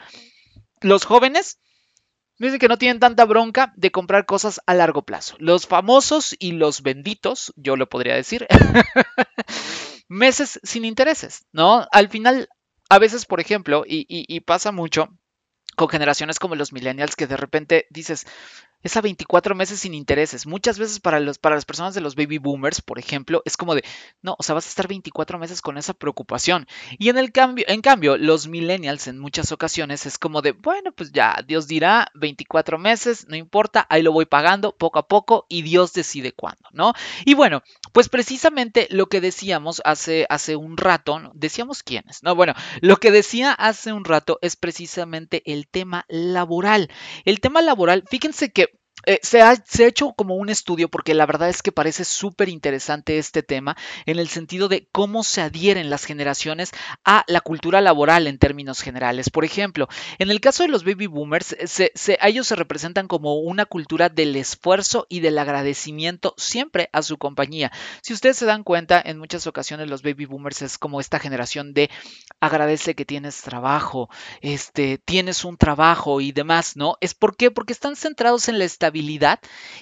los 0.81 1.05
jóvenes, 1.05 1.59
Dicen 2.39 2.59
que 2.59 2.67
no 2.67 2.77
tienen 2.77 2.99
tanta 2.99 3.25
bronca 3.25 3.73
de 3.75 3.91
comprar 3.91 4.25
cosas 4.25 4.61
a 4.67 4.73
largo 4.75 5.01
plazo. 5.03 5.35
Los 5.39 5.65
famosos 5.65 6.35
y 6.37 6.51
los 6.51 6.83
benditos, 6.83 7.51
yo 7.55 7.75
lo 7.75 7.89
podría 7.89 8.15
decir, 8.15 8.47
meses 10.07 10.59
sin 10.63 10.85
intereses, 10.85 11.45
¿no? 11.51 11.87
Al 11.91 12.09
final, 12.09 12.49
a 12.89 12.99
veces, 12.99 13.25
por 13.25 13.39
ejemplo, 13.39 13.83
y, 13.87 14.01
y, 14.07 14.25
y 14.27 14.39
pasa 14.41 14.71
mucho 14.71 15.09
con 15.77 15.89
generaciones 15.89 16.39
como 16.39 16.55
los 16.55 16.73
millennials 16.73 17.15
que 17.15 17.27
de 17.27 17.37
repente 17.37 17.85
dices, 17.91 18.25
es 18.81 18.97
a 18.97 19.01
24 19.01 19.53
meses 19.53 19.79
sin 19.79 19.93
intereses. 19.93 20.47
Muchas 20.47 20.79
veces 20.79 20.99
para, 20.99 21.19
los, 21.19 21.37
para 21.37 21.55
las 21.55 21.65
personas 21.65 21.93
de 21.93 22.01
los 22.01 22.15
baby 22.15 22.39
boomers, 22.39 22.81
por 22.81 22.97
ejemplo, 22.97 23.43
es 23.45 23.57
como 23.57 23.75
de, 23.75 23.83
no, 24.21 24.35
o 24.39 24.43
sea, 24.43 24.55
vas 24.55 24.65
a 24.65 24.69
estar 24.69 24.87
24 24.87 25.37
meses 25.37 25.61
con 25.61 25.77
esa 25.77 25.93
preocupación. 25.93 26.67
Y 26.97 27.09
en 27.09 27.17
el 27.17 27.31
cambio, 27.31 27.65
en 27.67 27.81
cambio, 27.81 28.17
los 28.17 28.47
millennials 28.47 29.07
en 29.07 29.19
muchas 29.19 29.51
ocasiones 29.51 30.05
es 30.07 30.17
como 30.17 30.41
de, 30.41 30.51
bueno, 30.51 30.91
pues 30.91 31.11
ya, 31.11 31.43
Dios 31.45 31.67
dirá 31.67 32.09
24 32.15 32.79
meses, 32.79 33.27
no 33.27 33.35
importa, 33.35 33.85
ahí 33.89 34.01
lo 34.01 34.11
voy 34.11 34.25
pagando 34.25 34.75
poco 34.75 34.97
a 34.97 35.07
poco 35.07 35.45
y 35.47 35.61
Dios 35.61 35.93
decide 35.93 36.31
cuándo, 36.31 36.69
¿no? 36.71 36.93
Y 37.23 37.35
bueno, 37.35 37.61
pues 37.91 38.09
precisamente 38.09 38.87
lo 38.89 39.07
que 39.07 39.21
decíamos 39.21 39.81
hace, 39.85 40.25
hace 40.29 40.55
un 40.55 40.77
rato, 40.77 41.31
decíamos 41.33 41.83
quiénes, 41.83 42.23
¿no? 42.23 42.35
Bueno, 42.35 42.53
lo 42.81 42.97
que 42.97 43.11
decía 43.11 43.51
hace 43.51 43.93
un 43.93 44.05
rato 44.05 44.39
es 44.41 44.55
precisamente 44.55 45.43
el 45.45 45.67
tema 45.67 46.05
laboral. 46.07 46.89
El 47.25 47.39
tema 47.39 47.61
laboral, 47.61 48.03
fíjense 48.09 48.51
que 48.51 48.67
eh, 49.07 49.21
se, 49.23 49.41
ha, 49.41 49.55
se, 49.55 49.85
ha, 49.85 49.87
hecho 49.87 50.11
como 50.11 50.35
un 50.35 50.49
estudio 50.49 50.89
porque 50.89 51.13
la 51.13 51.25
verdad 51.25 51.47
es 51.47 51.63
que 51.63 51.71
parece 51.71 52.03
súper 52.03 52.49
interesante 52.49 53.17
este 53.17 53.41
tema 53.41 53.77
en 54.05 54.19
el 54.19 54.27
sentido 54.27 54.67
de 54.67 54.89
cómo 54.91 55.23
se 55.23 55.39
adhieren 55.39 55.89
las 55.89 56.03
generaciones 56.03 56.71
a 57.05 57.23
la 57.29 57.39
cultura 57.39 57.79
laboral 57.79 58.27
en 58.27 58.37
términos 58.37 58.81
generales. 58.81 59.29
Por 59.29 59.45
ejemplo, 59.45 59.87
en 60.19 60.29
el 60.29 60.41
caso 60.41 60.63
de 60.63 60.69
los 60.69 60.83
baby 60.83 61.07
boomers, 61.07 61.55
se, 61.63 61.93
ellos 62.21 62.47
se 62.47 62.55
representan 62.57 63.07
como 63.07 63.35
una 63.35 63.65
cultura 63.65 64.09
del 64.09 64.35
esfuerzo 64.35 65.05
y 65.07 65.21
del 65.21 65.37
agradecimiento 65.37 66.33
siempre 66.35 66.89
a 66.91 67.01
su 67.01 67.17
compañía. 67.17 67.71
Si 68.01 68.11
ustedes 68.11 68.35
se 68.35 68.45
dan 68.45 68.65
cuenta, 68.65 69.01
en 69.05 69.19
muchas 69.19 69.47
ocasiones 69.47 69.89
los 69.89 70.01
baby 70.01 70.25
boomers 70.25 70.61
es 70.63 70.77
como 70.77 70.99
esta 70.99 71.17
generación 71.17 71.73
de 71.73 71.89
agradece 72.41 72.93
que 72.93 73.05
tienes 73.05 73.41
trabajo, 73.41 74.09
este, 74.41 74.97
tienes 74.97 75.45
un 75.45 75.55
trabajo 75.55 76.19
y 76.19 76.33
demás, 76.33 76.75
¿no? 76.75 76.97
¿Es 76.99 77.13
por 77.13 77.37
qué? 77.37 77.51
Porque 77.51 77.71
están 77.71 77.95
centrados 77.95 78.49
en 78.49 78.59
la 78.59 78.65
estabilidad 78.65 78.96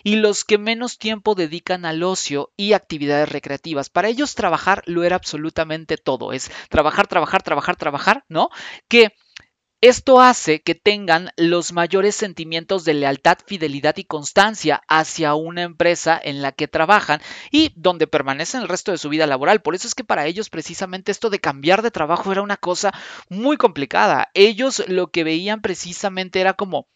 y 0.03 0.15
los 0.15 0.43
que 0.43 0.57
menos 0.57 0.97
tiempo 0.97 1.35
dedican 1.35 1.85
al 1.85 2.03
ocio 2.03 2.51
y 2.57 2.73
actividades 2.73 3.29
recreativas. 3.29 3.89
Para 3.89 4.09
ellos 4.09 4.35
trabajar 4.35 4.83
lo 4.85 5.03
era 5.03 5.15
absolutamente 5.15 5.97
todo, 5.97 6.33
es 6.33 6.51
trabajar, 6.69 7.07
trabajar, 7.07 7.43
trabajar, 7.43 7.75
trabajar, 7.75 8.23
¿no? 8.29 8.49
Que 8.87 9.13
esto 9.81 10.19
hace 10.19 10.61
que 10.61 10.73
tengan 10.73 11.29
los 11.37 11.71
mayores 11.71 12.15
sentimientos 12.15 12.85
de 12.85 12.95
lealtad, 12.95 13.37
fidelidad 13.45 13.97
y 13.97 14.05
constancia 14.05 14.81
hacia 14.87 15.35
una 15.35 15.61
empresa 15.61 16.19
en 16.23 16.41
la 16.41 16.53
que 16.53 16.67
trabajan 16.67 17.21
y 17.51 17.71
donde 17.75 18.07
permanecen 18.07 18.61
el 18.61 18.67
resto 18.67 18.91
de 18.91 18.97
su 18.97 19.09
vida 19.09 19.27
laboral. 19.27 19.61
Por 19.61 19.75
eso 19.75 19.87
es 19.87 19.93
que 19.93 20.03
para 20.03 20.25
ellos 20.25 20.49
precisamente 20.49 21.11
esto 21.11 21.29
de 21.29 21.39
cambiar 21.39 21.83
de 21.83 21.91
trabajo 21.91 22.31
era 22.31 22.41
una 22.41 22.57
cosa 22.57 22.93
muy 23.29 23.57
complicada. 23.57 24.29
Ellos 24.33 24.83
lo 24.87 25.11
que 25.11 25.23
veían 25.23 25.61
precisamente 25.61 26.41
era 26.41 26.53
como 26.53 26.87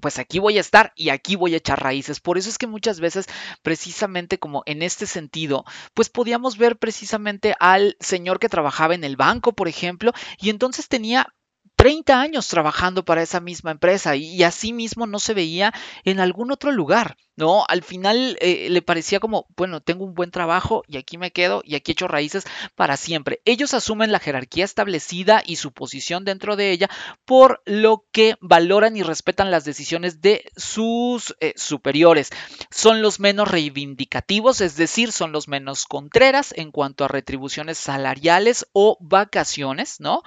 pues 0.00 0.18
aquí 0.18 0.38
voy 0.38 0.58
a 0.58 0.60
estar 0.60 0.92
y 0.96 1.10
aquí 1.10 1.36
voy 1.36 1.54
a 1.54 1.58
echar 1.58 1.82
raíces. 1.82 2.20
Por 2.20 2.38
eso 2.38 2.48
es 2.48 2.58
que 2.58 2.66
muchas 2.66 3.00
veces, 3.00 3.26
precisamente 3.62 4.38
como 4.38 4.62
en 4.66 4.82
este 4.82 5.06
sentido, 5.06 5.64
pues 5.94 6.08
podíamos 6.08 6.58
ver 6.58 6.76
precisamente 6.78 7.54
al 7.60 7.96
señor 8.00 8.38
que 8.38 8.48
trabajaba 8.48 8.94
en 8.94 9.04
el 9.04 9.16
banco, 9.16 9.52
por 9.52 9.68
ejemplo, 9.68 10.12
y 10.38 10.50
entonces 10.50 10.88
tenía 10.88 11.32
30 11.76 12.20
años 12.20 12.48
trabajando 12.48 13.04
para 13.04 13.22
esa 13.22 13.40
misma 13.40 13.70
empresa 13.72 14.16
y, 14.16 14.24
y 14.34 14.42
así 14.42 14.72
mismo 14.72 15.06
no 15.06 15.18
se 15.18 15.34
veía 15.34 15.72
en 16.04 16.20
algún 16.20 16.50
otro 16.52 16.72
lugar. 16.72 17.16
¿No? 17.36 17.64
Al 17.68 17.82
final 17.82 18.36
eh, 18.40 18.68
le 18.70 18.82
parecía 18.82 19.20
como, 19.20 19.46
bueno, 19.56 19.80
tengo 19.80 20.04
un 20.04 20.14
buen 20.14 20.30
trabajo 20.30 20.82
y 20.88 20.96
aquí 20.96 21.18
me 21.18 21.30
quedo 21.30 21.62
y 21.64 21.74
aquí 21.74 21.92
echo 21.92 22.08
raíces 22.08 22.44
para 22.74 22.96
siempre. 22.96 23.40
Ellos 23.44 23.74
asumen 23.74 24.12
la 24.12 24.18
jerarquía 24.18 24.64
establecida 24.64 25.42
y 25.44 25.56
su 25.56 25.72
posición 25.72 26.24
dentro 26.24 26.56
de 26.56 26.70
ella, 26.70 26.90
por 27.24 27.62
lo 27.66 28.04
que 28.10 28.36
valoran 28.40 28.96
y 28.96 29.02
respetan 29.02 29.50
las 29.50 29.64
decisiones 29.64 30.20
de 30.20 30.44
sus 30.56 31.36
eh, 31.40 31.52
superiores. 31.56 32.30
Son 32.70 33.02
los 33.02 33.20
menos 33.20 33.50
reivindicativos, 33.50 34.60
es 34.60 34.76
decir, 34.76 35.12
son 35.12 35.32
los 35.32 35.48
menos 35.48 35.84
contreras 35.84 36.52
en 36.56 36.70
cuanto 36.72 37.04
a 37.04 37.08
retribuciones 37.08 37.78
salariales 37.78 38.66
o 38.72 38.96
vacaciones, 39.00 40.00
¿no? 40.00 40.22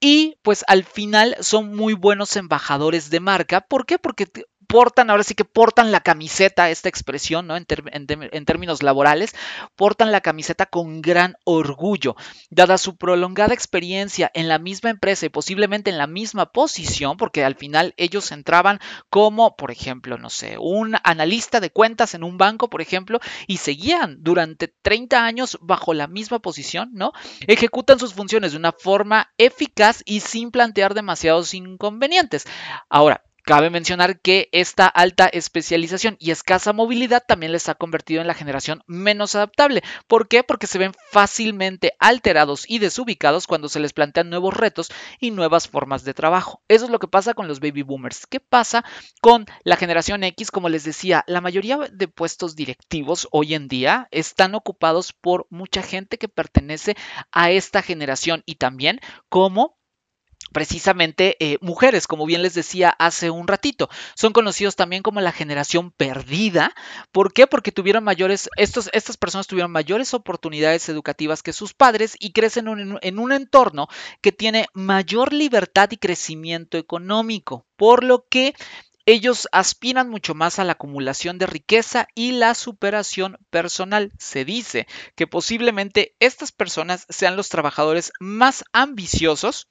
Y 0.00 0.36
pues 0.42 0.64
al 0.68 0.84
final 0.84 1.36
son 1.40 1.74
muy 1.74 1.94
buenos 1.94 2.36
embajadores 2.36 3.10
de 3.10 3.20
marca. 3.20 3.62
¿Por 3.62 3.86
qué? 3.86 3.98
Porque 3.98 4.26
portan, 4.66 5.10
ahora 5.10 5.22
sí 5.22 5.34
que 5.34 5.44
portan 5.44 5.92
la 5.92 6.00
camiseta, 6.00 6.70
esta 6.70 6.88
expresión, 6.88 7.46
¿no? 7.46 7.56
En, 7.56 7.66
en, 7.92 8.06
en, 8.08 8.44
términos 8.44 8.82
laborales, 8.82 9.34
portan 9.74 10.12
la 10.12 10.20
camiseta 10.20 10.66
con 10.66 11.02
gran 11.02 11.36
orgullo. 11.44 12.16
Dada 12.50 12.78
su 12.78 12.96
prolongada 12.96 13.54
experiencia 13.54 14.30
en 14.34 14.48
la 14.48 14.58
misma 14.58 14.90
empresa 14.90 15.26
y 15.26 15.30
posiblemente 15.30 15.90
en 15.90 15.98
la 15.98 16.06
misma 16.06 16.46
posición, 16.46 17.16
porque 17.16 17.44
al 17.44 17.54
final 17.54 17.94
ellos 17.96 18.32
entraban 18.32 18.80
como, 19.10 19.56
por 19.56 19.70
ejemplo, 19.70 20.18
no 20.18 20.30
sé, 20.30 20.56
un 20.58 20.96
analista 21.04 21.60
de 21.60 21.70
cuentas 21.70 22.14
en 22.14 22.24
un 22.24 22.38
banco, 22.38 22.68
por 22.68 22.82
ejemplo, 22.82 23.20
y 23.46 23.58
seguían 23.58 24.18
durante 24.20 24.68
30 24.82 25.24
años 25.24 25.58
bajo 25.60 25.94
la 25.94 26.06
misma 26.06 26.38
posición, 26.40 26.90
¿no? 26.92 27.12
Ejecutan 27.46 27.98
sus 27.98 28.14
funciones 28.14 28.52
de 28.52 28.58
una 28.58 28.72
forma 28.72 29.32
eficaz 29.38 30.02
y 30.04 30.20
sin 30.20 30.50
plantear 30.50 30.94
demasiados 30.94 31.54
inconvenientes. 31.54 32.46
Ahora, 32.88 33.22
Cabe 33.46 33.70
mencionar 33.70 34.18
que 34.18 34.48
esta 34.50 34.88
alta 34.88 35.28
especialización 35.28 36.16
y 36.18 36.32
escasa 36.32 36.72
movilidad 36.72 37.22
también 37.24 37.52
les 37.52 37.68
ha 37.68 37.76
convertido 37.76 38.20
en 38.20 38.26
la 38.26 38.34
generación 38.34 38.82
menos 38.88 39.36
adaptable. 39.36 39.84
¿Por 40.08 40.26
qué? 40.26 40.42
Porque 40.42 40.66
se 40.66 40.78
ven 40.78 40.90
fácilmente 41.12 41.92
alterados 42.00 42.64
y 42.68 42.80
desubicados 42.80 43.46
cuando 43.46 43.68
se 43.68 43.78
les 43.78 43.92
plantean 43.92 44.30
nuevos 44.30 44.52
retos 44.52 44.90
y 45.20 45.30
nuevas 45.30 45.68
formas 45.68 46.02
de 46.02 46.12
trabajo. 46.12 46.60
Eso 46.66 46.86
es 46.86 46.90
lo 46.90 46.98
que 46.98 47.06
pasa 47.06 47.34
con 47.34 47.46
los 47.46 47.60
baby 47.60 47.82
boomers. 47.82 48.26
¿Qué 48.26 48.40
pasa 48.40 48.84
con 49.20 49.46
la 49.62 49.76
generación 49.76 50.24
X? 50.24 50.50
Como 50.50 50.68
les 50.68 50.82
decía, 50.82 51.22
la 51.28 51.40
mayoría 51.40 51.78
de 51.92 52.08
puestos 52.08 52.56
directivos 52.56 53.28
hoy 53.30 53.54
en 53.54 53.68
día 53.68 54.08
están 54.10 54.56
ocupados 54.56 55.12
por 55.12 55.46
mucha 55.50 55.82
gente 55.82 56.18
que 56.18 56.26
pertenece 56.26 56.96
a 57.30 57.52
esta 57.52 57.80
generación 57.80 58.42
y 58.44 58.56
también 58.56 58.98
como 59.28 59.76
precisamente 60.56 61.36
eh, 61.38 61.58
mujeres, 61.60 62.06
como 62.06 62.24
bien 62.24 62.40
les 62.40 62.54
decía 62.54 62.88
hace 62.88 63.28
un 63.28 63.46
ratito. 63.46 63.90
Son 64.14 64.32
conocidos 64.32 64.74
también 64.74 65.02
como 65.02 65.20
la 65.20 65.30
generación 65.30 65.90
perdida. 65.90 66.72
¿Por 67.12 67.34
qué? 67.34 67.46
Porque 67.46 67.72
tuvieron 67.72 68.02
mayores, 68.04 68.48
estas 68.56 69.16
personas 69.18 69.48
tuvieron 69.48 69.70
mayores 69.70 70.14
oportunidades 70.14 70.88
educativas 70.88 71.42
que 71.42 71.52
sus 71.52 71.74
padres 71.74 72.16
y 72.20 72.32
crecen 72.32 72.68
en, 72.68 72.98
en 73.02 73.18
un 73.18 73.32
entorno 73.32 73.88
que 74.22 74.32
tiene 74.32 74.64
mayor 74.72 75.34
libertad 75.34 75.90
y 75.90 75.98
crecimiento 75.98 76.78
económico, 76.78 77.66
por 77.76 78.02
lo 78.02 78.24
que 78.26 78.54
ellos 79.04 79.48
aspiran 79.52 80.08
mucho 80.08 80.34
más 80.34 80.58
a 80.58 80.64
la 80.64 80.72
acumulación 80.72 81.36
de 81.36 81.44
riqueza 81.44 82.08
y 82.14 82.32
la 82.32 82.54
superación 82.54 83.36
personal. 83.50 84.10
Se 84.18 84.46
dice 84.46 84.86
que 85.16 85.26
posiblemente 85.26 86.16
estas 86.18 86.50
personas 86.50 87.04
sean 87.10 87.36
los 87.36 87.50
trabajadores 87.50 88.10
más 88.20 88.64
ambiciosos 88.72 89.68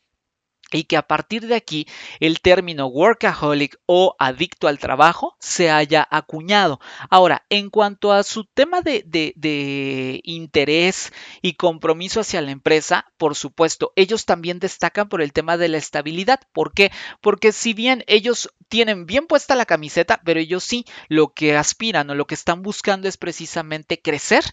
y 0.72 0.86
que 0.86 0.98
a 0.98 1.08
partir 1.08 1.48
de 1.48 1.56
aquí 1.56 1.88
el 2.20 2.42
término 2.42 2.88
workaholic 2.88 3.78
o 3.86 4.16
adicto 4.20 4.68
al 4.68 4.80
trabajo 4.80 5.36
se 5.40 5.70
haya 5.70 6.08
acuñado. 6.10 6.80
Ahora, 7.10 7.46
en 7.50 7.70
cuanto 7.70 8.12
a 8.12 8.24
su 8.24 8.46
tema 8.46 8.82
de, 8.82 9.04
de, 9.06 10.22
interés 10.24 11.14
y 11.42 11.54
compromiso 11.54 12.20
hacia 12.20 12.42
la 12.42 12.52
empresa, 12.52 13.06
por 13.18 13.36
supuesto, 13.36 13.94
ellos 13.96 14.26
también 14.26 14.60
destacan 14.60 15.08
por 15.08 15.22
el 15.22 15.34
tema 15.34 15.58
de 15.58 15.70
la 15.70 15.78
estabilidad. 15.78 16.42
¿Por 16.52 16.74
qué? 16.74 16.92
Porque 17.22 17.52
si 17.52 17.74
bien 17.74 18.04
ellos 18.08 18.50
tienen 18.68 19.06
bien 19.06 19.28
puesta 19.28 19.56
la 19.56 19.66
camiseta, 19.66 20.22
pero 20.26 20.40
ellos 20.40 20.64
sí 20.64 20.86
lo 21.08 21.34
que 21.34 21.56
aspiran 21.56 22.10
o 22.10 22.16
lo 22.16 22.26
que 22.26 22.36
están 22.36 22.64
buscando 22.64 23.08
es 23.08 23.18
precisamente 23.18 24.02
crecer 24.02 24.44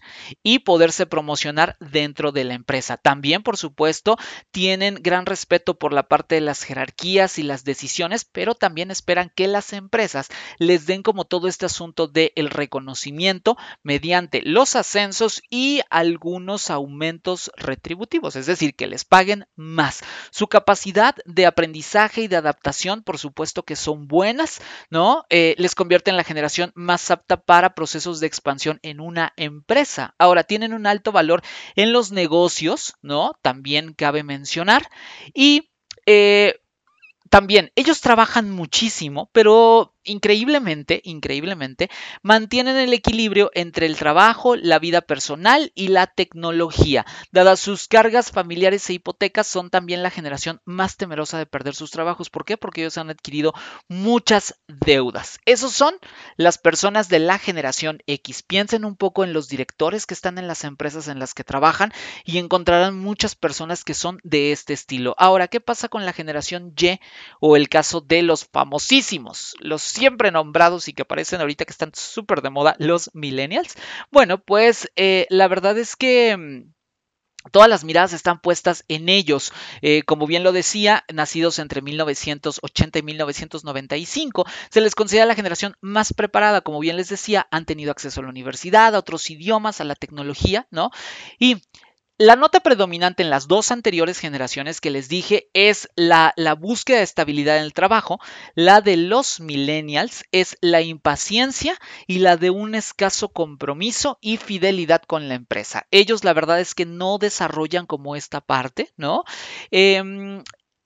y 0.43 0.59
poderse 0.59 1.05
promocionar 1.05 1.77
dentro 1.79 2.31
de 2.31 2.43
la 2.43 2.53
empresa. 2.53 2.97
También, 2.97 3.43
por 3.43 3.57
supuesto, 3.57 4.17
tienen 4.51 4.99
gran 5.01 5.25
respeto 5.25 5.77
por 5.77 5.93
la 5.93 6.03
parte 6.13 6.35
de 6.35 6.41
las 6.41 6.61
jerarquías 6.61 7.39
y 7.39 7.43
las 7.43 7.63
decisiones, 7.63 8.23
pero 8.23 8.53
también 8.53 8.91
esperan 8.91 9.31
que 9.33 9.47
las 9.47 9.73
empresas 9.73 10.29
les 10.59 10.85
den 10.85 11.01
como 11.01 11.25
todo 11.25 11.47
este 11.47 11.65
asunto 11.65 12.07
del 12.07 12.31
el 12.35 12.51
reconocimiento 12.51 13.57
mediante 13.81 14.43
los 14.43 14.75
ascensos 14.75 15.41
y 15.49 15.81
algunos 15.89 16.69
aumentos 16.69 17.51
retributivos, 17.57 18.35
es 18.35 18.45
decir, 18.45 18.75
que 18.75 18.85
les 18.85 19.05
paguen 19.05 19.47
más. 19.55 20.01
Su 20.29 20.45
capacidad 20.47 21.15
de 21.25 21.47
aprendizaje 21.47 22.21
y 22.21 22.27
de 22.27 22.35
adaptación, 22.35 23.01
por 23.01 23.17
supuesto 23.17 23.63
que 23.63 23.75
son 23.75 24.07
buenas, 24.07 24.61
¿no? 24.91 25.25
Eh, 25.31 25.55
les 25.57 25.73
convierte 25.73 26.11
en 26.11 26.17
la 26.17 26.23
generación 26.23 26.71
más 26.75 27.09
apta 27.09 27.37
para 27.37 27.73
procesos 27.73 28.19
de 28.19 28.27
expansión 28.27 28.77
en 28.83 28.99
una 28.99 29.33
empresa. 29.35 30.13
Ahora, 30.19 30.43
tienen 30.43 30.75
un 30.75 30.85
alto 30.85 31.11
valor 31.11 31.41
en 31.75 31.91
los 31.91 32.11
negocios, 32.11 32.93
¿no? 33.01 33.31
También 33.41 33.95
cabe 33.95 34.21
mencionar. 34.21 34.87
Y 35.33 35.72
eh, 36.05 36.59
también, 37.29 37.71
ellos 37.75 38.01
trabajan 38.01 38.51
muchísimo, 38.51 39.29
pero 39.31 39.92
increíblemente, 40.03 41.01
increíblemente, 41.03 41.89
mantienen 42.21 42.77
el 42.77 42.93
equilibrio 42.93 43.51
entre 43.53 43.85
el 43.85 43.97
trabajo, 43.97 44.55
la 44.55 44.79
vida 44.79 45.01
personal 45.01 45.71
y 45.75 45.89
la 45.89 46.07
tecnología. 46.07 47.05
Dadas 47.31 47.59
sus 47.59 47.87
cargas 47.87 48.31
familiares 48.31 48.89
e 48.89 48.93
hipotecas, 48.93 49.47
son 49.47 49.69
también 49.69 50.03
la 50.03 50.09
generación 50.09 50.61
más 50.65 50.97
temerosa 50.97 51.37
de 51.37 51.45
perder 51.45 51.75
sus 51.75 51.91
trabajos. 51.91 52.29
¿Por 52.29 52.45
qué? 52.45 52.57
Porque 52.57 52.81
ellos 52.81 52.97
han 52.97 53.09
adquirido 53.09 53.53
muchas 53.87 54.55
deudas. 54.67 55.39
Esos 55.45 55.73
son 55.73 55.95
las 56.37 56.57
personas 56.57 57.09
de 57.09 57.19
la 57.19 57.39
generación 57.39 57.99
X. 58.07 58.43
Piensen 58.43 58.85
un 58.85 58.95
poco 58.95 59.23
en 59.23 59.33
los 59.33 59.47
directores 59.47 60.05
que 60.05 60.13
están 60.13 60.37
en 60.37 60.47
las 60.47 60.63
empresas 60.63 61.07
en 61.07 61.19
las 61.19 61.33
que 61.33 61.43
trabajan 61.43 61.93
y 62.23 62.37
encontrarán 62.37 62.97
muchas 62.97 63.35
personas 63.35 63.83
que 63.83 63.93
son 63.93 64.19
de 64.23 64.51
este 64.51 64.73
estilo. 64.73 65.15
Ahora, 65.17 65.47
¿qué 65.47 65.59
pasa 65.59 65.89
con 65.89 66.05
la 66.05 66.13
generación 66.13 66.73
Y 66.77 66.99
o 67.39 67.55
el 67.55 67.69
caso 67.69 68.01
de 68.01 68.21
los 68.21 68.45
famosísimos, 68.45 69.55
los 69.59 69.92
siempre 69.93 70.31
nombrados 70.31 70.87
y 70.87 70.93
que 70.93 71.03
aparecen 71.03 71.41
ahorita 71.41 71.65
que 71.65 71.71
están 71.71 71.91
súper 71.93 72.41
de 72.41 72.49
moda, 72.49 72.75
los 72.79 73.11
millennials. 73.13 73.75
Bueno, 74.11 74.39
pues 74.39 74.91
eh, 74.95 75.27
la 75.29 75.47
verdad 75.47 75.77
es 75.77 75.95
que... 75.95 76.35
Mm, 76.35 76.73
todas 77.51 77.67
las 77.67 77.83
miradas 77.83 78.13
están 78.13 78.39
puestas 78.39 78.85
en 78.87 79.09
ellos. 79.09 79.51
Eh, 79.81 80.03
como 80.03 80.27
bien 80.27 80.43
lo 80.43 80.53
decía, 80.53 81.03
nacidos 81.13 81.59
entre 81.59 81.81
1980 81.81 82.99
y 82.99 83.03
1995, 83.03 84.45
se 84.69 84.81
les 84.81 84.95
considera 84.95 85.25
la 85.25 85.35
generación 85.35 85.75
más 85.81 86.13
preparada. 86.13 86.61
Como 86.61 86.79
bien 86.79 86.95
les 86.95 87.09
decía, 87.09 87.47
han 87.51 87.65
tenido 87.65 87.91
acceso 87.91 88.21
a 88.21 88.23
la 88.23 88.29
universidad, 88.29 88.95
a 88.95 88.99
otros 88.99 89.29
idiomas, 89.29 89.81
a 89.81 89.83
la 89.83 89.95
tecnología, 89.95 90.67
¿no? 90.71 90.91
Y 91.37 91.61
la 92.17 92.35
nota 92.35 92.59
predominante 92.59 93.23
en 93.23 93.29
las 93.29 93.47
dos 93.47 93.71
anteriores 93.71 94.19
generaciones 94.19 94.81
que 94.81 94.91
les 94.91 95.09
dije 95.09 95.49
es 95.53 95.89
la, 95.95 96.33
la, 96.35 96.53
búsqueda 96.53 96.97
de 96.97 97.03
estabilidad 97.03 97.57
en 97.57 97.63
el 97.63 97.73
trabajo. 97.73 98.19
La 98.55 98.81
de 98.81 98.97
los 98.97 99.39
millennials 99.39 100.23
es 100.31 100.57
la 100.61 100.81
impaciencia 100.81 101.77
y 102.05 102.19
la 102.19 102.37
de 102.37 102.51
un 102.51 102.75
escaso 102.75 103.29
compromiso 103.29 104.19
y 104.21 104.37
fidelidad 104.37 105.01
con 105.01 105.27
la 105.27 105.35
empresa. 105.35 105.87
Ellos 105.91 106.23
la 106.23 106.33
verdad 106.33 106.59
es 106.59 106.75
que 106.75 106.85
no 106.85 107.17
desarrollan 107.17 107.87
como 107.87 108.15
esta 108.15 108.41
parte, 108.41 108.93
¿no? 108.95 109.23
Em, 109.71 110.43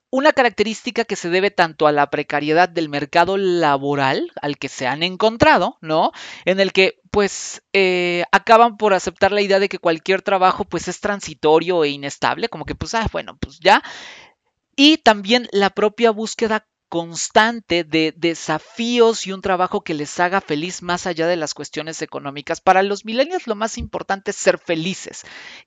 una 0.10 0.34
característica 0.34 1.04
que 1.04 1.16
se 1.16 1.30
debe 1.30 1.52
tanto 1.52 1.88
a 1.88 1.92
la 1.92 2.10
precariedad 2.10 2.70
del 2.70 2.90
mercado 2.90 3.38
laboral 3.38 4.32
al 4.42 4.58
que 4.58 4.70
se 4.70 4.88
han 4.88 5.04
encontrado, 5.04 5.78
¿no? 5.82 6.12
En 6.46 6.60
el 6.60 6.72
que 6.72 7.00
pues 7.12 7.64
eh, 7.74 8.24
acaban 8.32 8.78
por 8.78 8.94
aceptar 8.94 9.32
la 9.32 9.42
idea 9.42 9.60
de 9.60 9.70
que 9.70 9.80
cualquier 9.80 10.22
trabajo 10.22 10.64
pues 10.66 10.88
es 10.88 11.00
transitorio 11.02 11.84
e 11.84 11.90
inestable, 11.90 12.50
como 12.50 12.66
que 12.66 12.76
pues, 12.76 12.94
ah, 12.96 13.08
bueno, 13.12 13.38
pues 13.40 13.60
ya. 13.60 13.84
Y 14.76 14.98
también 14.98 15.48
la 15.52 15.72
propia 15.72 16.12
búsqueda 16.12 16.68
constante 16.90 17.84
de 17.84 18.14
desafíos 18.16 19.28
y 19.28 19.34
un 19.34 19.42
trabajo 19.42 19.82
que 19.82 19.94
les 19.94 20.20
haga 20.20 20.42
feliz 20.42 20.82
más 20.82 21.06
allá 21.08 21.28
de 21.28 21.36
las 21.36 21.54
cuestiones 21.54 22.02
económicas. 22.02 22.62
Para 22.62 22.84
los 22.84 23.06
millennials 23.06 23.48
lo 23.48 23.56
más 23.56 23.78
importante 23.78 24.32
es 24.32 24.38
ser 24.38 24.58
felices. 24.58 25.24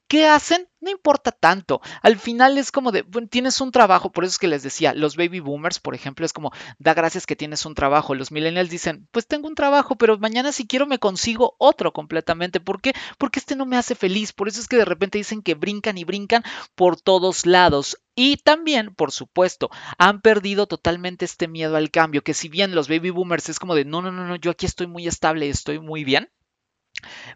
¿Qué 0.09 0.26
hacen? 0.26 0.68
No 0.80 0.90
importa 0.90 1.30
tanto. 1.30 1.83
Al 2.02 2.18
final 2.18 2.56
es 2.56 2.72
como 2.72 2.90
de, 2.90 3.02
bueno, 3.02 3.28
tienes 3.28 3.61
un 3.61 3.70
trabajo, 3.70 4.11
por 4.11 4.24
eso 4.24 4.33
es 4.33 4.38
que 4.38 4.48
les 4.48 4.62
decía, 4.62 4.94
los 4.94 5.16
baby 5.16 5.40
boomers, 5.40 5.78
por 5.78 5.94
ejemplo, 5.94 6.24
es 6.24 6.33
como, 6.33 6.52
da 6.78 6.94
gracias 6.94 7.26
que 7.26 7.37
tienes 7.37 7.66
un 7.66 7.74
trabajo. 7.74 8.14
Los 8.14 8.33
millennials 8.33 8.70
dicen, 8.70 9.06
pues 9.11 9.26
tengo 9.26 9.46
un 9.46 9.54
trabajo, 9.54 9.96
pero 9.96 10.18
mañana 10.18 10.52
si 10.52 10.66
quiero 10.66 10.87
me 10.87 10.98
consigo 10.98 11.54
otro 11.59 11.92
completamente. 11.92 12.61
¿Por 12.61 12.80
qué? 12.80 12.94
Porque 13.18 13.40
este 13.40 13.56
no 13.56 13.66
me 13.66 13.76
hace 13.76 13.94
feliz. 13.94 14.33
Por 14.33 14.48
eso 14.48 14.61
es 14.61 14.68
que 14.68 14.76
de 14.76 14.87
repente 14.87 15.18
dicen 15.18 15.42
que 15.42 15.54
brincan 15.54 15.98
y 15.98 16.04
brincan 16.04 16.44
por 16.74 16.98
todos 16.98 17.44
lados. 17.44 17.98
Y 18.14 18.37
también, 18.37 18.94
por 18.94 19.11
supuesto, 19.12 19.68
han 19.99 20.20
perdido 20.20 20.66
totalmente 20.68 21.25
este 21.25 21.49
miedo 21.49 21.77
al 21.77 21.90
cambio, 21.90 22.23
que 22.23 22.35
si 22.35 22.49
bien 22.49 22.75
los 22.75 22.88
baby 22.88 23.11
boomers 23.11 23.49
es 23.49 23.59
como 23.59 23.75
de, 23.75 23.85
no, 23.85 24.01
no, 24.03 24.12
no, 24.12 24.27
no, 24.27 24.37
yo 24.37 24.53
aquí 24.53 24.66
estoy 24.66 24.87
muy 24.87 25.09
estable, 25.09 25.49
estoy 25.49 25.81
muy 25.81 26.05
bien 26.05 26.31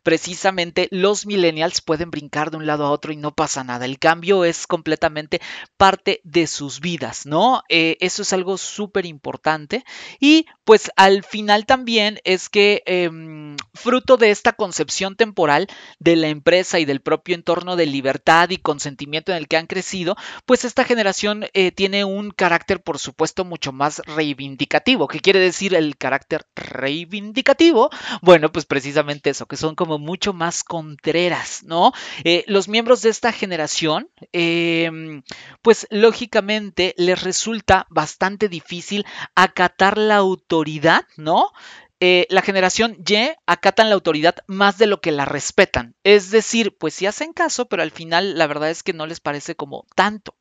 precisamente 0.03 0.89
los 0.91 1.27
millennials 1.27 1.81
pueden 1.81 2.11
brincar 2.11 2.51
de 2.51 2.57
un 2.57 2.67
lado 2.67 2.87
a 2.87 2.91
otro 2.91 3.13
y 3.13 3.17
no 3.17 3.35
pasa 3.35 3.65
nada. 3.65 3.85
El 3.85 3.99
cambio 3.99 4.45
es 4.45 4.67
completamente 4.67 5.41
parte 5.77 6.21
de 6.25 6.47
sus 6.47 6.81
vidas, 6.81 7.27
¿no? 7.27 7.63
Eh, 7.69 7.97
eso 8.01 8.23
es 8.23 8.33
algo 8.33 8.57
súper 8.59 9.07
importante. 9.07 9.85
Y 10.21 10.47
pues 10.65 10.91
al 10.97 11.23
final 11.25 11.67
también 11.67 12.21
es 12.25 12.49
que 12.49 12.83
em, 12.87 13.57
fruto 13.75 14.17
de 14.17 14.31
esta 14.31 14.53
concepción 14.53 15.17
temporal 15.17 15.69
de 15.99 16.17
la 16.17 16.29
empresa 16.29 16.79
y 16.79 16.85
del 16.85 17.01
propio 17.01 17.35
entorno 17.35 17.77
de 17.77 17.87
libertad 17.87 18.51
y 18.51 18.57
consentimiento 18.57 19.33
en 19.33 19.39
el 19.39 19.49
que 19.49 19.57
han 19.57 19.67
crecido, 19.67 20.17
pues 20.47 20.65
esta 20.65 20.85
generación 20.85 21.47
eh, 21.53 21.71
tiene 21.73 22.05
un 22.05 22.31
carácter, 22.31 22.83
por 22.83 22.99
supuesto, 22.99 23.45
mucho 23.45 23.73
más 23.73 24.03
reivindicativo. 24.07 25.09
¿Qué 25.09 25.21
quiere 25.21 25.41
decir 25.41 25.75
el 25.75 25.97
carácter 25.97 26.47
reivindicativo? 26.55 27.91
Bueno, 28.23 28.51
pues 28.53 28.67
precisamente 28.67 29.31
eso, 29.31 29.47
que 29.47 29.54
son 29.57 29.75
como 29.75 29.99
mucho 29.99 30.33
más 30.33 30.65
contreras, 30.65 31.63
¿no? 31.65 31.93
Eh, 32.25 32.45
los 32.47 32.69
miembros 32.69 33.03
de 33.03 33.11
esta 33.11 33.33
generación, 33.33 34.09
em, 34.33 35.23
pues 35.63 35.87
lógicamente 35.91 36.95
les 36.97 37.23
resulta 37.23 37.87
bastante 37.91 38.49
difícil 38.49 39.05
acatar 39.35 39.99
la 39.99 40.17
autoridad, 40.17 41.05
¿no? 41.17 41.51
Eh, 42.01 42.27
la 42.29 42.43
generación 42.43 42.99
Y 43.07 43.17
acatan 43.47 43.89
la 43.89 43.95
autoridad 43.95 44.37
más 44.47 44.79
de 44.79 44.87
lo 44.87 45.01
que 45.01 45.13
la 45.13 45.25
respetan. 45.25 45.95
Es 46.05 46.31
decir, 46.31 46.77
pues 46.77 46.95
sí 46.95 47.07
hacen 47.07 47.33
caso, 47.33 47.67
pero 47.67 47.83
al 47.83 47.93
final 47.93 48.37
la 48.37 48.47
verdad 48.47 48.71
es 48.71 48.83
que 48.83 48.93
no 48.93 49.07
les 49.07 49.21
parece 49.21 49.55
como 49.55 49.87
tanto. 49.95 50.37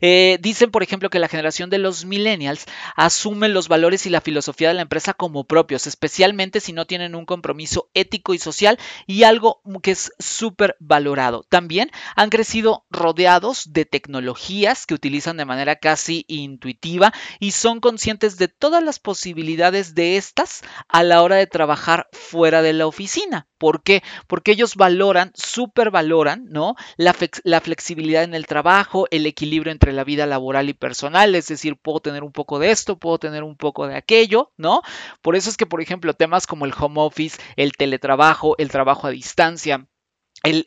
Eh, 0.00 0.38
dicen, 0.40 0.70
por 0.70 0.82
ejemplo, 0.82 1.10
que 1.10 1.18
la 1.18 1.28
generación 1.28 1.70
de 1.70 1.78
los 1.78 2.04
millennials 2.04 2.66
asume 2.96 3.48
los 3.48 3.68
valores 3.68 4.06
y 4.06 4.10
la 4.10 4.20
filosofía 4.20 4.68
de 4.68 4.74
la 4.74 4.82
empresa 4.82 5.14
como 5.14 5.44
propios, 5.44 5.86
especialmente 5.86 6.60
si 6.60 6.72
no 6.72 6.86
tienen 6.86 7.14
un 7.14 7.26
compromiso 7.26 7.90
ético 7.94 8.34
y 8.34 8.38
social 8.38 8.78
y 9.06 9.24
algo 9.24 9.60
que 9.82 9.92
es 9.92 10.12
súper 10.18 10.76
valorado. 10.80 11.44
También 11.48 11.90
han 12.16 12.30
crecido 12.30 12.84
rodeados 12.90 13.72
de 13.72 13.84
tecnologías 13.84 14.86
que 14.86 14.94
utilizan 14.94 15.36
de 15.36 15.44
manera 15.44 15.76
casi 15.76 16.24
intuitiva 16.28 17.12
y 17.40 17.52
son 17.52 17.80
conscientes 17.80 18.36
de 18.36 18.48
todas 18.48 18.82
las 18.82 18.98
posibilidades 18.98 19.94
de 19.94 20.16
estas 20.16 20.62
a 20.88 21.02
la 21.02 21.22
hora 21.22 21.36
de 21.36 21.46
trabajar 21.46 22.08
fuera 22.12 22.62
de 22.62 22.72
la 22.72 22.86
oficina. 22.86 23.46
¿Por 23.58 23.82
qué? 23.82 24.02
Porque 24.26 24.52
ellos 24.52 24.76
valoran, 24.76 25.32
súper 25.34 25.90
valoran, 25.90 26.46
¿no? 26.50 26.74
La, 26.96 27.14
la 27.44 27.60
flexibilidad 27.60 28.22
en 28.22 28.34
el 28.34 28.46
trabajo, 28.46 29.06
el 29.10 29.26
equilibrio 29.34 29.72
entre 29.72 29.92
la 29.92 30.04
vida 30.04 30.26
laboral 30.26 30.68
y 30.68 30.74
personal, 30.74 31.34
es 31.34 31.48
decir, 31.48 31.76
puedo 31.76 32.00
tener 32.00 32.22
un 32.22 32.32
poco 32.32 32.58
de 32.60 32.70
esto, 32.70 32.98
puedo 32.98 33.18
tener 33.18 33.42
un 33.42 33.56
poco 33.56 33.86
de 33.86 33.96
aquello, 33.96 34.52
¿no? 34.56 34.82
Por 35.22 35.34
eso 35.36 35.50
es 35.50 35.56
que, 35.56 35.66
por 35.66 35.80
ejemplo, 35.80 36.14
temas 36.14 36.46
como 36.46 36.64
el 36.64 36.74
home 36.78 37.00
office, 37.00 37.40
el 37.56 37.72
teletrabajo, 37.72 38.54
el 38.58 38.70
trabajo 38.70 39.08
a 39.08 39.10
distancia, 39.10 39.86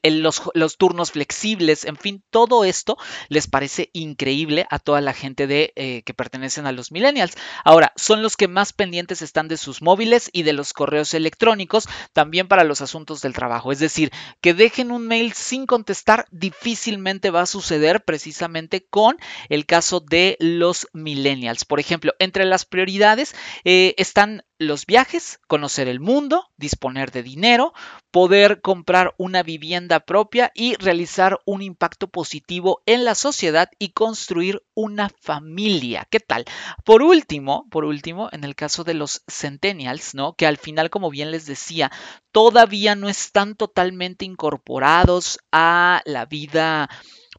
los, 0.04 0.78
turnos 0.78 1.12
flexibles, 1.12 1.86
en 1.86 1.98
fin, 1.98 2.24
todo 2.30 2.66
esto 2.66 2.98
les 3.30 3.48
parece 3.48 3.90
increíble 3.94 4.66
a 4.70 4.80
toda 4.80 5.02
la 5.02 5.14
gente 5.14 5.48
de, 5.48 5.74
eh, 5.76 6.02
que 6.04 6.14
pertenecen 6.14 6.66
a 6.66 6.72
los 6.72 6.92
millennials. 6.92 7.36
Ahora, 7.64 7.94
son 7.96 8.22
los 8.22 8.36
que 8.38 8.48
más 8.48 8.74
pendientes 8.74 9.22
están 9.22 9.48
de 9.48 9.58
sus 9.58 9.82
móviles 9.82 10.30
y 10.34 10.44
de 10.44 10.54
los 10.54 10.74
correos 10.74 11.14
electrónicos, 11.14 11.88
también 12.14 12.48
para 12.48 12.64
los 12.64 12.82
asuntos 12.82 13.22
del 13.22 13.34
trabajo. 13.34 13.72
Es 13.72 13.80
decir, 13.80 14.12
que 14.42 14.54
dejen 14.54 14.92
un 14.92 15.08
mail 15.08 15.34
sin 15.34 15.66
contestar 15.66 16.26
difícilmente 16.32 17.30
va 17.30 17.42
a 17.42 17.46
suceder 17.46 18.04
precisamente 18.04 18.86
con 18.90 19.18
el 19.50 19.66
caso 19.66 20.00
de 20.00 20.38
los 20.40 20.88
millennials. 20.94 21.66
Por 21.66 21.80
ejemplo, 21.80 22.14
entre 22.20 22.46
las 22.46 22.66
prioridades 22.66 23.36
eh, 23.64 23.94
están 23.98 24.44
los 24.60 24.86
viajes, 24.86 25.40
conocer 25.48 25.88
el 25.88 26.00
mundo, 26.00 26.48
disponer 26.58 27.12
de 27.12 27.24
dinero, 27.24 27.74
poder 28.12 28.62
comprar 28.62 29.14
una 29.18 29.44
vivienda 29.44 30.00
propia 30.00 30.52
y 30.56 30.76
realizar 30.76 31.40
un 31.46 31.62
impacto 31.62 32.08
positivo 32.08 32.82
en 32.86 33.06
la 33.06 33.16
sociedad 33.16 33.70
y 33.78 33.90
construir 33.90 34.64
una 34.74 35.10
familia. 35.22 36.08
¿Qué 36.10 36.20
tal? 36.20 36.46
Por 36.84 37.04
último, 37.04 37.68
por 37.70 37.86
último, 37.86 38.30
en 38.32 38.44
el 38.44 38.56
caso 38.56 38.84
de 38.84 38.94
los 38.94 39.24
centennials, 39.28 40.16
¿no? 40.16 40.34
Que 40.34 40.48
al 40.48 40.58
final, 40.58 40.90
como 40.90 41.10
bien 41.10 41.32
les 41.32 41.46
decía, 41.46 41.92
todavía 42.32 42.96
no 42.96 43.10
están 43.10 43.56
totalmente 43.56 44.26
incorporados 44.26 45.40
a 45.52 46.02
la 46.06 46.26
vida 46.26 46.90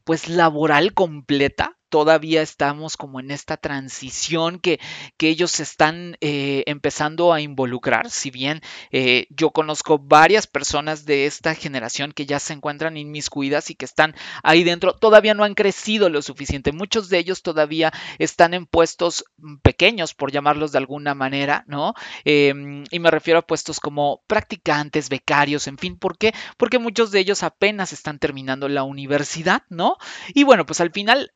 pues 0.03 0.27
laboral 0.27 0.93
completa, 0.93 1.78
todavía 1.89 2.41
estamos 2.41 2.97
como 2.97 3.19
en 3.19 3.31
esta 3.31 3.57
transición 3.57 4.59
que, 4.59 4.79
que 5.17 5.29
ellos 5.29 5.59
están 5.59 6.17
eh, 6.21 6.63
empezando 6.67 7.33
a 7.33 7.41
involucrar. 7.41 8.09
Si 8.09 8.31
bien 8.31 8.61
eh, 8.91 9.27
yo 9.29 9.51
conozco 9.51 9.99
varias 9.99 10.47
personas 10.47 11.05
de 11.05 11.25
esta 11.25 11.55
generación 11.55 12.11
que 12.11 12.25
ya 12.25 12.39
se 12.39 12.53
encuentran 12.53 12.97
inmiscuidas 12.97 13.69
y 13.69 13.75
que 13.75 13.85
están 13.85 14.15
ahí 14.43 14.63
dentro, 14.63 14.93
todavía 14.93 15.33
no 15.33 15.43
han 15.43 15.55
crecido 15.55 16.09
lo 16.09 16.21
suficiente. 16.21 16.71
Muchos 16.71 17.09
de 17.09 17.17
ellos 17.17 17.41
todavía 17.41 17.91
están 18.17 18.53
en 18.53 18.65
puestos 18.65 19.25
pequeños, 19.61 20.13
por 20.13 20.31
llamarlos 20.31 20.71
de 20.71 20.77
alguna 20.77 21.15
manera, 21.15 21.63
¿no? 21.67 21.93
Em, 22.25 22.83
y 22.91 22.99
me 22.99 23.11
refiero 23.11 23.39
a 23.39 23.47
puestos 23.47 23.79
como 23.79 24.21
practicantes, 24.27 25.09
becarios, 25.09 25.67
en 25.67 25.77
fin, 25.77 25.97
¿por 25.97 26.17
qué? 26.17 26.33
Porque 26.57 26.79
muchos 26.79 27.11
de 27.11 27.19
ellos 27.19 27.43
apenas 27.43 27.93
están 27.93 28.19
terminando 28.19 28.67
la 28.69 28.83
universidad, 28.83 29.63
¿no? 29.69 29.97
Y 30.33 30.43
bueno, 30.43 30.65
pues 30.65 30.81
al 30.81 30.91
final 30.91 31.31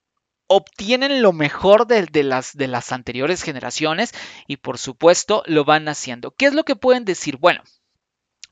obtienen 0.47 1.21
lo 1.21 1.33
mejor 1.33 1.87
de, 1.87 2.23
las, 2.23 2.55
de 2.55 2.67
las 2.67 2.91
anteriores 2.91 3.43
generaciones 3.43 4.13
y 4.47 4.57
por 4.57 4.77
supuesto 4.77 5.43
lo 5.45 5.65
van 5.65 5.87
haciendo. 5.87 6.31
¿Qué 6.31 6.45
es 6.45 6.53
lo 6.53 6.63
que 6.63 6.75
pueden 6.75 7.05
decir? 7.05 7.37
Bueno, 7.37 7.63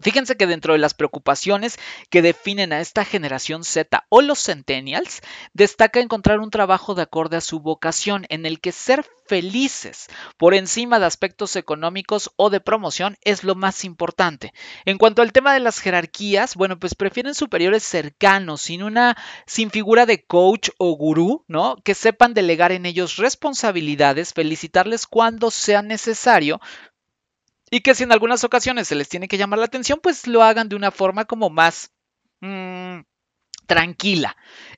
Fíjense 0.02 0.38
que 0.38 0.48
dentro 0.48 0.74
de 0.74 0.80
las 0.80 0.94
preocupaciones 0.94 1.78
que 2.10 2.22
definen 2.22 2.74
a 2.74 2.82
esta 2.82 3.06
generación 3.06 3.64
Z 3.64 4.06
o 4.10 4.22
los 4.22 4.44
centennials, 4.44 5.22
destaca 5.54 6.00
encontrar 6.00 6.40
un 6.40 6.50
trabajo 6.50 6.96
de 6.96 7.04
acorde 7.04 7.38
a 7.38 7.42
su 7.42 7.60
vocación 7.60 8.26
en 8.30 8.46
el 8.46 8.60
que 8.60 8.72
ser 8.72 9.06
felices 9.28 10.08
por 10.38 10.54
encima 10.54 11.00
de 11.00 11.06
aspectos 11.06 11.56
económicos 11.56 12.32
o 12.36 12.50
de 12.50 12.60
promoción 12.60 13.18
es 13.24 13.46
lo 13.46 13.56
más 13.56 13.86
importante. 13.86 14.54
En 14.84 14.98
cuanto 14.98 15.22
al 15.22 15.32
tema 15.32 15.54
de 15.54 15.62
las 15.62 15.80
jerarquías, 15.80 16.56
bueno, 16.56 16.78
pues 16.78 16.96
prefieren 16.96 17.34
superiores 17.34 17.84
cercanos, 17.84 18.62
sin 18.62 18.84
una 18.84 19.18
sin 19.46 19.72
figura 19.72 20.06
de 20.06 20.26
coach 20.26 20.70
o 20.78 20.98
gurú, 20.98 21.46
¿no? 21.48 21.78
Que 21.78 21.96
sepan 21.96 22.34
delegar 22.34 22.74
en 22.74 22.86
ellos 22.86 23.16
responsabilidades, 23.18 24.34
felicitarles 24.34 25.08
cuando 25.08 25.50
sea 25.50 25.82
necesario, 25.82 26.60
y 27.72 27.80
que 27.82 27.96
si 27.96 28.04
en 28.04 28.12
algunas 28.12 28.44
ocasiones 28.44 28.88
se 28.90 28.96
les 28.96 29.10
tiene 29.10 29.30
que 29.30 29.38
llamar 29.38 29.58
la 29.60 29.66
atención, 29.66 30.00
pues 30.04 30.28
lo 30.28 30.44
hagan 30.44 30.70
de 30.70 30.76
una 30.76 30.92
forma 30.92 31.26
como 31.26 31.50
más 31.50 31.92
mm, 32.42 33.00
tranquila. 33.66 34.36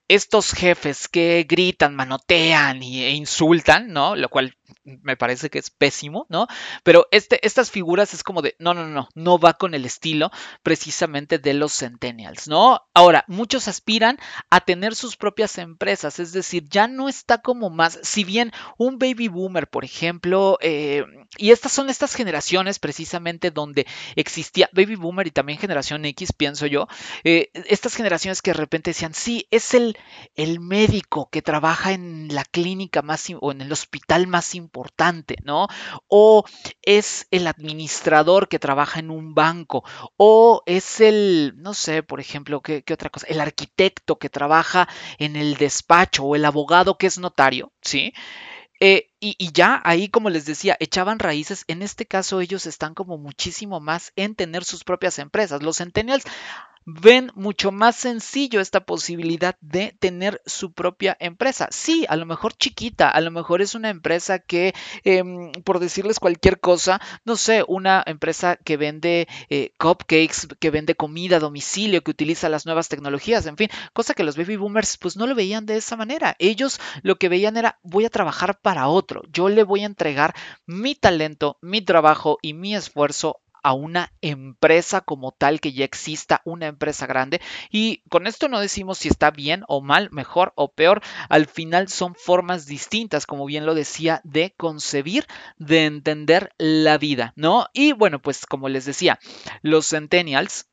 Estos 0.08 0.54
jefes 0.54 1.08
que 1.08 1.46
gritan, 1.50 1.96
manotean 1.96 2.84
e 2.84 3.12
insultan, 3.12 3.92
¿no? 3.92 4.16
Lo 4.16 4.30
cual 4.30 4.56
me 4.84 5.18
parece 5.18 5.50
que 5.50 5.60
es 5.60 5.70
pésimo, 5.70 6.26
¿no? 6.30 6.48
Pero 6.84 7.08
este, 7.12 7.46
estas 7.46 7.72
figuras 7.72 8.14
es 8.14 8.24
como 8.24 8.42
de, 8.42 8.56
no, 8.60 8.74
no, 8.74 8.88
no, 8.88 9.10
no 9.16 9.40
va 9.40 9.54
con 9.54 9.74
el 9.74 9.86
estilo 9.86 10.32
precisamente 10.62 11.40
de 11.40 11.54
los 11.54 11.74
centennials, 11.74 12.48
¿no? 12.48 12.82
Ahora, 12.94 13.26
muchos 13.28 13.68
aspiran 13.68 14.18
a 14.50 14.62
tener 14.62 14.96
sus 14.96 15.18
propias 15.18 15.58
empresas, 15.58 16.20
es 16.20 16.32
decir, 16.32 16.68
ya 16.70 16.88
no 16.88 17.10
está 17.10 17.40
como 17.40 17.70
más, 17.70 18.00
si 18.04 18.24
bien 18.24 18.52
un 18.78 18.98
baby 18.98 19.28
boomer, 19.28 19.68
por 19.68 19.86
ejemplo, 19.86 20.58
eh, 20.62 21.04
y 21.38 21.52
estas 21.52 21.72
son 21.72 21.90
estas 21.90 22.16
generaciones 22.16 22.80
precisamente 22.80 23.52
donde 23.52 23.88
existía 24.16 24.70
baby 24.74 24.96
boomer 24.96 25.28
y 25.28 25.32
también 25.32 25.60
generación 25.60 26.06
X, 26.06 26.34
pienso 26.34 26.68
yo, 26.68 26.88
eh, 27.24 27.50
estas 27.54 27.96
generaciones 27.96 28.42
que 28.42 28.52
de 28.52 28.58
repente 28.58 28.92
decían, 28.92 29.14
sí, 29.14 29.48
es 29.52 29.74
el, 29.74 29.98
el 30.36 30.60
médico 30.60 31.30
que 31.32 31.42
trabaja 31.42 31.92
en 31.94 32.34
la 32.34 32.46
clínica 32.46 33.02
más 33.02 33.24
o 33.40 33.52
en 33.52 33.62
el 33.62 33.72
hospital 33.72 34.28
más 34.28 34.56
importante, 34.56 34.63
importante, 34.64 35.36
¿no? 35.44 35.68
O 36.08 36.44
es 36.82 37.28
el 37.32 37.48
administrador 37.48 38.48
que 38.48 38.60
trabaja 38.60 39.00
en 39.00 39.12
un 39.12 39.34
banco, 39.36 39.84
o 40.18 40.64
es 40.66 41.02
el, 41.02 41.54
no 41.58 41.74
sé, 41.74 42.04
por 42.04 42.20
ejemplo, 42.20 42.62
¿qué, 42.62 42.84
otra 42.92 43.10
cosa? 43.10 43.28
El 43.28 43.42
arquitecto 43.42 44.18
que 44.18 44.30
trabaja 44.30 44.88
en 45.18 45.36
el 45.36 45.56
despacho 45.56 46.24
o 46.24 46.36
el 46.36 46.46
abogado 46.46 46.98
que 46.98 47.08
es 47.08 47.18
notario, 47.18 47.72
¿sí? 47.82 48.14
Eh, 48.80 49.12
y, 49.20 49.36
y, 49.38 49.54
ya 49.54 49.82
ahí, 49.86 50.10
como 50.10 50.30
les 50.30 50.46
decía, 50.46 50.76
echaban 50.80 51.20
raíces. 51.20 51.64
En 51.68 51.82
este 51.82 52.06
caso, 52.06 52.42
ellos 52.42 52.66
están 52.66 52.94
como 52.94 53.18
muchísimo 53.18 53.80
más 53.80 54.12
en 54.18 54.36
tener 54.36 54.66
sus 54.66 54.84
propias 54.84 55.20
empresas. 55.20 55.64
Los 55.64 55.78
centennials 55.78 56.26
ven 56.86 57.32
mucho 57.36 57.72
más 57.72 57.96
sencillo 57.96 58.60
esta 58.62 58.86
posibilidad 58.86 59.56
de 59.62 59.96
tener 60.00 60.42
su 60.46 60.74
propia 60.74 61.16
empresa. 61.20 61.68
Sí, 61.72 62.06
a 62.10 62.16
lo 62.16 62.26
mejor 62.26 62.54
chiquita, 62.54 63.10
a 63.10 63.22
lo 63.22 63.32
mejor 63.32 63.62
es 63.62 63.76
una 63.76 63.90
empresa 63.90 64.40
que, 64.40 64.74
em, 65.04 65.52
por 65.64 65.80
decirles 65.80 66.20
cualquier 66.20 66.60
cosa, 66.60 67.02
no 67.26 67.36
sé, 67.36 67.64
una 67.68 68.04
empresa 68.06 68.58
que 68.58 68.78
vende 68.78 69.28
eh, 69.50 69.72
cupcakes, 69.78 70.48
que 70.60 70.70
vende 70.72 70.96
comida 70.96 71.38
a 71.38 71.40
domicilio, 71.40 72.04
que 72.04 72.12
utiliza 72.12 72.50
las 72.50 72.66
nuevas 72.66 72.90
tecnologías, 72.90 73.46
en 73.46 73.58
fin, 73.58 73.70
cosa 73.94 74.14
que 74.14 74.24
los 74.24 74.38
baby 74.38 74.56
boomers 74.58 74.98
pues 74.98 75.16
no 75.18 75.28
lo 75.28 75.36
veían 75.36 75.66
de 75.66 75.78
esa 75.78 75.96
manera. 75.96 76.36
Ellos 76.40 76.80
lo 77.02 77.18
que 77.18 77.30
veían 77.30 77.58
era 77.58 77.80
voy 77.84 78.06
a 78.06 78.10
trabajar 78.10 78.60
para 78.62 78.88
otro, 78.88 79.22
yo 79.32 79.50
le 79.50 79.64
voy 79.64 79.84
a 79.84 79.86
entregar 79.86 80.34
mi 80.66 80.96
talento, 80.96 81.58
mi 81.62 81.82
trabajo 81.82 82.38
y 82.42 82.54
mi 82.54 82.76
esfuerzo 82.76 83.40
a 83.64 83.74
una 83.74 84.14
empresa 84.22 85.02
como 85.02 85.32
tal, 85.32 85.60
que 85.60 85.74
ya 85.74 85.86
exista 85.86 86.42
una 86.46 86.68
empresa 86.68 87.08
grande. 87.08 87.42
Y 87.72 88.04
con 88.10 88.28
esto 88.28 88.50
no 88.50 88.60
decimos 88.60 89.00
si 89.00 89.08
está 89.08 89.32
bien 89.32 89.64
o 89.68 89.82
mal, 89.82 90.10
mejor 90.12 90.54
o 90.56 90.72
peor. 90.72 91.02
Al 91.30 91.48
final 91.48 91.88
son 91.88 92.16
formas 92.16 92.66
distintas, 92.66 93.26
como 93.26 93.46
bien 93.46 93.66
lo 93.66 93.74
decía, 93.74 94.22
de 94.24 94.54
concebir, 94.56 95.26
de 95.58 95.86
entender 95.86 96.54
la 96.58 96.98
vida, 96.98 97.34
¿no? 97.36 97.66
Y 97.74 97.94
bueno, 97.94 98.22
pues 98.22 98.46
como 98.46 98.70
les 98.70 98.86
decía, 98.86 99.20
los 99.62 99.88
centennials 99.90 100.68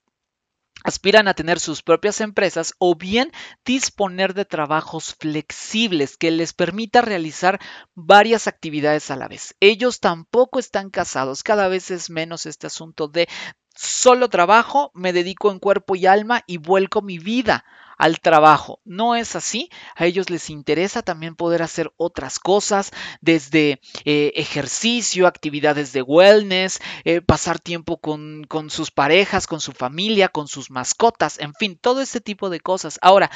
aspiran 0.84 1.28
a 1.28 1.34
tener 1.34 1.60
sus 1.60 1.82
propias 1.82 2.20
empresas 2.20 2.74
o 2.78 2.94
bien 2.94 3.32
disponer 3.64 4.34
de 4.34 4.44
trabajos 4.44 5.14
flexibles 5.18 6.16
que 6.16 6.30
les 6.30 6.52
permita 6.52 7.02
realizar 7.02 7.60
varias 7.94 8.46
actividades 8.46 9.10
a 9.10 9.16
la 9.16 9.28
vez. 9.28 9.54
Ellos 9.60 10.00
tampoco 10.00 10.58
están 10.58 10.90
casados, 10.90 11.42
cada 11.42 11.68
vez 11.68 11.90
es 11.90 12.10
menos 12.10 12.46
este 12.46 12.66
asunto 12.66 13.08
de 13.08 13.28
solo 13.74 14.28
trabajo, 14.28 14.90
me 14.94 15.12
dedico 15.12 15.50
en 15.50 15.58
cuerpo 15.58 15.96
y 15.96 16.06
alma 16.06 16.42
y 16.46 16.58
vuelco 16.58 17.02
mi 17.02 17.18
vida 17.18 17.64
al 18.00 18.18
trabajo. 18.18 18.80
No 18.84 19.14
es 19.14 19.36
así. 19.36 19.68
A 19.94 20.06
ellos 20.06 20.30
les 20.30 20.48
interesa 20.48 21.02
también 21.02 21.36
poder 21.36 21.62
hacer 21.62 21.92
otras 21.98 22.38
cosas, 22.38 22.92
desde 23.20 23.80
eh, 24.06 24.32
ejercicio, 24.36 25.26
actividades 25.26 25.92
de 25.92 26.00
wellness, 26.00 26.80
eh, 27.04 27.20
pasar 27.20 27.58
tiempo 27.58 28.00
con, 28.00 28.44
con 28.48 28.70
sus 28.70 28.90
parejas, 28.90 29.46
con 29.46 29.60
su 29.60 29.72
familia, 29.72 30.28
con 30.28 30.48
sus 30.48 30.70
mascotas, 30.70 31.38
en 31.40 31.52
fin, 31.54 31.78
todo 31.78 32.00
ese 32.00 32.22
tipo 32.22 32.48
de 32.48 32.60
cosas. 32.60 32.98
Ahora, 33.02 33.30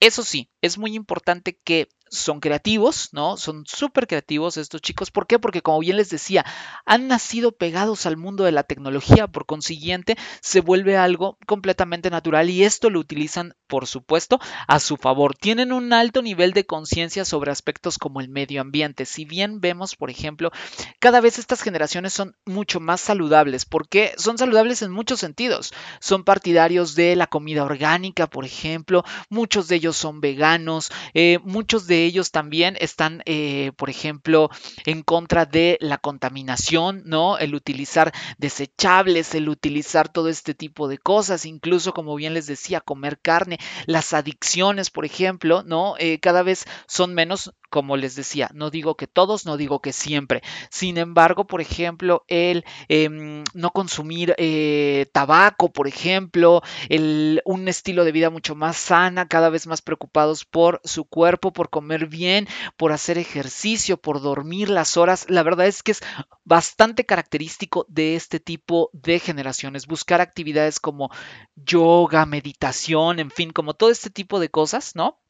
eso 0.00 0.22
sí, 0.22 0.50
es 0.62 0.78
muy 0.78 0.94
importante 0.94 1.58
que 1.62 1.88
son 2.10 2.40
creativos, 2.40 3.10
¿no? 3.12 3.36
Son 3.36 3.64
súper 3.66 4.06
creativos 4.06 4.56
estos 4.56 4.82
chicos. 4.82 5.10
¿Por 5.10 5.26
qué? 5.26 5.38
Porque 5.38 5.62
como 5.62 5.78
bien 5.78 5.96
les 5.96 6.10
decía, 6.10 6.44
han 6.84 7.06
nacido 7.06 7.52
pegados 7.52 8.04
al 8.04 8.16
mundo 8.16 8.44
de 8.44 8.52
la 8.52 8.64
tecnología, 8.64 9.28
por 9.28 9.46
consiguiente, 9.46 10.16
se 10.40 10.60
vuelve 10.60 10.96
algo 10.96 11.38
completamente 11.46 12.10
natural 12.10 12.50
y 12.50 12.64
esto 12.64 12.90
lo 12.90 12.98
utilizan, 12.98 13.54
por 13.68 13.86
supuesto, 13.86 14.40
a 14.66 14.80
su 14.80 14.96
favor. 14.96 15.36
Tienen 15.36 15.72
un 15.72 15.92
alto 15.92 16.20
nivel 16.20 16.52
de 16.52 16.66
conciencia 16.66 17.24
sobre 17.24 17.52
aspectos 17.52 17.96
como 17.96 18.20
el 18.20 18.28
medio 18.28 18.60
ambiente. 18.60 19.06
Si 19.06 19.24
bien 19.24 19.60
vemos, 19.60 19.94
por 19.94 20.10
ejemplo, 20.10 20.50
cada 20.98 21.20
vez 21.20 21.38
estas 21.38 21.62
generaciones 21.62 22.12
son 22.12 22.36
mucho 22.44 22.80
más 22.80 23.00
saludables, 23.00 23.64
porque 23.64 24.14
son 24.16 24.36
saludables 24.36 24.82
en 24.82 24.90
muchos 24.90 25.20
sentidos. 25.20 25.72
Son 26.00 26.24
partidarios 26.24 26.96
de 26.96 27.14
la 27.14 27.28
comida 27.28 27.62
orgánica, 27.62 28.26
por 28.26 28.44
ejemplo, 28.44 29.04
muchos 29.28 29.68
de 29.68 29.76
ellos 29.76 29.89
son 29.92 30.20
veganos, 30.20 30.90
eh, 31.14 31.38
muchos 31.44 31.86
de 31.86 32.04
ellos 32.04 32.30
también 32.30 32.76
están, 32.80 33.22
eh, 33.26 33.72
por 33.76 33.90
ejemplo, 33.90 34.50
en 34.86 35.02
contra 35.02 35.46
de 35.46 35.78
la 35.80 35.98
contaminación, 35.98 37.02
¿no? 37.04 37.38
El 37.38 37.54
utilizar 37.54 38.12
desechables, 38.38 39.34
el 39.34 39.48
utilizar 39.48 40.08
todo 40.08 40.28
este 40.28 40.54
tipo 40.54 40.88
de 40.88 40.98
cosas, 40.98 41.46
incluso 41.46 41.92
como 41.92 42.14
bien 42.16 42.34
les 42.34 42.46
decía, 42.46 42.80
comer 42.80 43.18
carne, 43.20 43.58
las 43.86 44.12
adicciones, 44.12 44.90
por 44.90 45.04
ejemplo, 45.04 45.62
¿no? 45.62 45.94
Eh, 45.98 46.18
cada 46.20 46.42
vez 46.42 46.64
son 46.86 47.14
menos, 47.14 47.52
como 47.70 47.96
les 47.96 48.16
decía, 48.16 48.50
no 48.52 48.70
digo 48.70 48.96
que 48.96 49.06
todos, 49.06 49.46
no 49.46 49.56
digo 49.56 49.80
que 49.80 49.92
siempre. 49.92 50.42
Sin 50.70 50.98
embargo, 50.98 51.46
por 51.46 51.60
ejemplo, 51.60 52.24
el 52.28 52.64
em, 52.88 53.44
no 53.54 53.70
consumir 53.70 54.34
eh, 54.38 55.06
tabaco, 55.12 55.72
por 55.72 55.86
ejemplo, 55.86 56.62
el, 56.88 57.40
un 57.44 57.68
estilo 57.68 58.04
de 58.04 58.12
vida 58.12 58.30
mucho 58.30 58.54
más 58.54 58.76
sana, 58.76 59.28
cada 59.28 59.48
vez 59.50 59.66
más 59.66 59.82
preocupados 59.82 60.44
por 60.44 60.80
su 60.84 61.04
cuerpo, 61.04 61.52
por 61.52 61.70
comer 61.70 62.06
bien, 62.06 62.48
por 62.76 62.92
hacer 62.92 63.18
ejercicio, 63.18 63.96
por 63.96 64.20
dormir 64.20 64.68
las 64.68 64.96
horas. 64.96 65.26
La 65.28 65.42
verdad 65.42 65.66
es 65.66 65.82
que 65.82 65.92
es 65.92 66.00
bastante 66.44 67.06
característico 67.06 67.86
de 67.88 68.16
este 68.16 68.40
tipo 68.40 68.90
de 68.92 69.18
generaciones. 69.20 69.86
Buscar 69.86 70.20
actividades 70.20 70.80
como 70.80 71.10
yoga, 71.54 72.26
meditación, 72.26 73.20
en 73.20 73.30
fin, 73.30 73.50
como 73.50 73.74
todo 73.74 73.90
este 73.90 74.10
tipo 74.10 74.40
de 74.40 74.50
cosas, 74.50 74.96
¿no? 74.96 75.20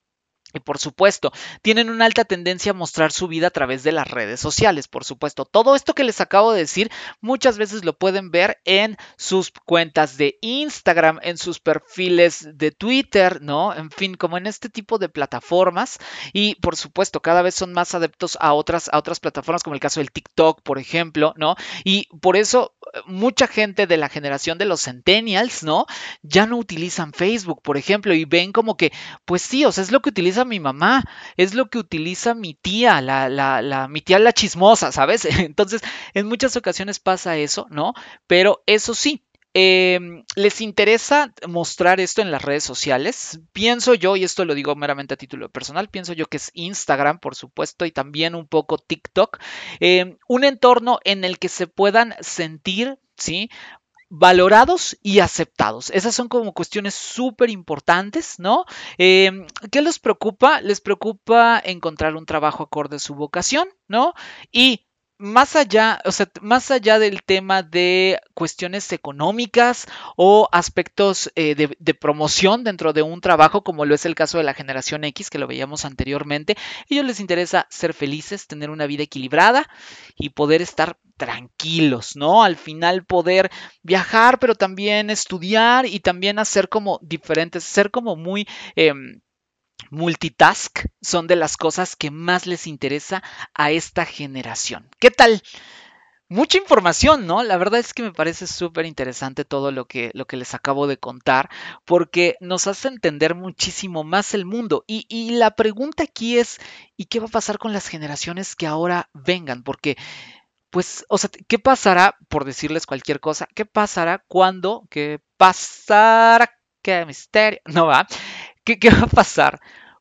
Y 0.53 0.61
por 0.61 0.79
supuesto, 0.79 1.33
tienen 1.63 1.91
una 1.91 2.07
alta 2.07 2.25
tendencia 2.25 2.71
a 2.71 2.75
mostrar 2.75 3.13
su 3.13 3.29
vida 3.29 3.49
a 3.49 3.51
través 3.51 3.83
de 3.83 3.93
las 3.93 4.09
redes 4.09 4.41
sociales, 4.41 4.89
por 4.89 5.05
supuesto. 5.05 5.45
Todo 5.45 5.77
esto 5.77 5.95
que 5.95 6.05
les 6.05 6.21
acabo 6.21 6.53
de 6.53 6.61
decir, 6.61 6.91
muchas 7.21 7.59
veces 7.59 7.85
lo 7.85 7.97
pueden 7.97 8.31
ver 8.31 8.59
en 8.65 8.97
sus 9.17 9.53
cuentas 9.65 10.17
de 10.17 10.39
Instagram, 10.41 11.21
en 11.23 11.39
sus 11.39 11.61
perfiles 11.61 12.49
de 12.55 12.71
Twitter, 12.73 13.41
¿no? 13.43 13.75
En 13.75 13.91
fin, 13.91 14.15
como 14.15 14.39
en 14.39 14.47
este 14.47 14.69
tipo 14.69 14.99
de 14.99 15.09
plataformas. 15.09 15.99
Y 16.33 16.57
por 16.57 16.77
supuesto, 16.77 17.21
cada 17.21 17.43
vez 17.43 17.55
son 17.55 17.73
más 17.73 17.95
adeptos 17.95 18.37
a 18.41 18.53
otras, 18.53 18.89
a 18.93 18.99
otras 18.99 19.21
plataformas, 19.21 19.63
como 19.63 19.75
el 19.75 19.81
caso 19.81 20.01
del 20.01 20.13
TikTok, 20.13 20.63
por 20.63 20.79
ejemplo, 20.79 21.35
¿no? 21.37 21.57
Y 21.85 22.09
por 22.21 22.37
eso 22.37 22.75
eh, 22.93 23.01
mucha 23.07 23.47
gente 23.47 23.87
de 23.87 23.97
la 23.97 24.09
generación 24.09 24.59
de 24.59 24.65
los 24.65 24.83
centennials, 24.83 25.63
¿no? 25.63 25.87
Ya 26.23 26.47
no 26.47 26.57
utilizan 26.57 27.13
Facebook, 27.13 27.63
por 27.63 27.77
ejemplo, 27.77 28.15
y 28.15 28.25
ven 28.25 28.53
como 28.53 28.77
que, 28.77 28.93
pues 29.25 29.43
sí, 29.43 29.65
o 29.65 29.73
sea, 29.73 29.85
es 29.85 29.91
lo 29.91 30.01
que 30.01 30.11
utilizan 30.11 30.40
mi 30.45 30.61
mamá, 30.61 31.05
es 31.37 31.55
lo 31.55 31.69
que 31.69 31.79
utiliza 31.79 32.35
mi 32.35 32.55
tía, 32.55 33.01
la, 33.01 33.29
la, 33.29 33.89
mi 33.89 34.01
tía 34.03 34.19
la 34.19 34.33
chismosa, 34.33 34.93
¿sabes? 34.93 35.25
Entonces, 35.39 35.83
en 36.15 36.27
muchas 36.27 36.57
ocasiones 36.57 36.99
pasa 37.01 37.37
eso, 37.37 37.67
¿no? 37.71 37.95
Pero 38.27 38.63
eso 38.67 38.95
sí, 38.95 39.25
em, 39.55 40.25
¿Les 40.37 40.61
interesa 40.61 41.33
mostrar 41.49 41.99
esto 42.01 42.23
en 42.23 42.31
las 42.31 42.43
redes 42.43 42.63
sociales? 42.65 43.41
Pienso 43.53 43.95
yo, 43.95 44.17
y 44.17 44.23
esto 44.25 44.45
lo 44.45 44.55
digo 44.55 44.77
meramente 44.77 45.15
a 45.15 45.17
título 45.17 45.49
personal, 45.51 45.89
pienso 45.89 46.13
yo 46.13 46.27
que 46.27 46.37
es 46.37 46.51
Instagram, 46.55 47.19
por 47.19 47.35
supuesto, 47.35 47.85
y 47.85 47.91
también 47.91 48.35
un 48.37 48.47
poco 48.47 48.79
TikTok, 48.79 49.39
em, 49.81 50.19
un 50.29 50.45
entorno 50.45 51.01
en 51.05 51.25
el 51.25 51.39
que 51.39 51.49
se 51.49 51.67
puedan 51.67 52.15
sentir, 52.21 52.99
¿sí? 53.17 53.51
Valorados 54.11 54.99
y 55.03 55.21
aceptados. 55.21 55.91
Esas 55.91 56.15
son 56.15 56.29
como 56.29 56.53
cuestiones 56.53 56.95
súper 56.95 57.49
importantes, 57.49 58.39
¿no? 58.39 58.67
Em, 58.99 59.47
¿Qué 59.71 59.81
les 59.81 59.99
preocupa? 59.99 60.61
Les 60.61 60.81
preocupa 60.81 61.61
encontrar 61.65 62.17
un 62.17 62.27
trabajo 62.27 62.65
acorde 62.65 62.97
a 62.97 62.99
su 62.99 63.15
vocación, 63.15 63.69
¿no? 63.89 64.13
Y 64.53 64.87
más 65.21 65.55
allá, 65.55 66.01
o 66.07 66.13
sea, 66.13 66.31
más 66.41 66.71
allá 66.71 66.99
del 66.99 67.23
tema 67.23 67.63
de 67.63 68.21
cuestiones 68.33 68.91
económicas 68.93 69.87
o 70.17 70.49
aspectos 70.51 71.31
eh, 71.37 71.55
de, 71.55 71.95
promoción 71.95 72.65
dentro 72.65 72.95
de 72.95 73.03
un 73.03 73.21
trabajo, 73.21 73.63
como 73.63 73.85
lo 73.85 73.95
es 73.95 74.07
el 74.07 74.15
caso 74.15 74.39
de 74.39 74.45
la 74.45 74.55
generación 74.55 75.05
X, 75.05 75.29
que 75.29 75.39
lo 75.39 75.47
veíamos 75.47 75.85
anteriormente, 75.85 76.55
a 76.57 76.85
ellos 76.89 77.05
les 77.05 77.21
interesa 77.21 77.67
ser 77.69 77.93
felices, 77.93 78.47
tener 78.47 78.71
una 78.71 78.87
vida 78.87 79.03
equilibrada 79.03 79.69
y 80.17 80.31
poder 80.31 80.63
estar 80.63 80.97
tranquilos, 81.19 82.17
¿no? 82.17 82.43
Al 82.43 82.57
final 82.57 83.05
poder 83.05 83.51
viajar, 83.83 84.39
pero 84.39 84.55
también 84.55 85.11
estudiar 85.11 85.85
y 85.85 86.01
también 86.01 86.39
hacer 86.39 86.71
como 86.71 86.99
diferentes, 87.03 87.63
ser 87.63 87.91
como 87.91 88.17
muy... 88.17 88.49
Eh, 88.75 88.95
multitask 89.91 90.87
son 91.01 91.27
de 91.27 91.37
las 91.37 91.57
cosas 91.57 91.97
que 91.97 92.11
más 92.11 92.47
les 92.47 92.67
interesa 92.67 93.23
a 93.55 93.71
esta 93.71 94.05
generación. 94.05 94.89
¿Qué 94.99 95.11
tal? 95.11 95.43
Mucha 96.33 96.59
información, 96.59 97.27
¿no? 97.27 97.43
La 97.43 97.57
verdad 97.57 97.81
es 97.81 97.93
que 97.93 98.05
me 98.05 98.13
parece 98.13 98.47
súper 98.47 98.87
interesante 98.87 99.45
todo 99.45 99.73
lo 99.73 99.87
que, 99.87 100.13
lo 100.15 100.27
que 100.27 100.37
les 100.37 100.55
acabo 100.55 100.87
de 100.87 100.97
contar, 100.97 101.51
porque 101.85 102.37
nos 102.39 102.69
hace 102.69 102.87
entender 102.87 103.35
muchísimo 103.35 104.05
más 104.05 104.33
el 104.33 104.45
mundo. 104.45 104.85
Y, 104.87 105.07
y, 105.09 105.31
la 105.31 105.57
pregunta 105.57 106.05
aquí 106.05 106.39
es, 106.39 106.61
¿y 106.97 107.07
qué 107.07 107.19
va 107.19 107.27
a 107.27 107.31
pasar 107.31 107.59
con 107.59 107.73
las 107.73 107.89
generaciones 107.89 108.55
que 108.55 108.69
ahora 108.69 109.11
vengan? 109.13 109.65
Porque, 109.65 109.97
pues, 110.71 111.05
o 111.09 111.19
sea, 111.19 111.31
¿qué 111.49 111.59
pasará, 111.59 112.17
por 112.29 112.45
decirles 112.45 112.87
cualquier 112.87 113.19
cosa, 113.19 113.49
qué 113.53 113.67
pasará 113.67 114.23
cuando, 114.29 114.87
qué 114.89 115.21
pasará, 115.37 116.57
qué 116.81 117.07
misterio, 117.07 117.59
no 117.65 117.87
va? 117.87 118.07
¿Qué, 118.65 118.79
¿Qué, 118.79 118.91
va 118.91 119.03
a 119.03 119.07
pasar 119.07 119.61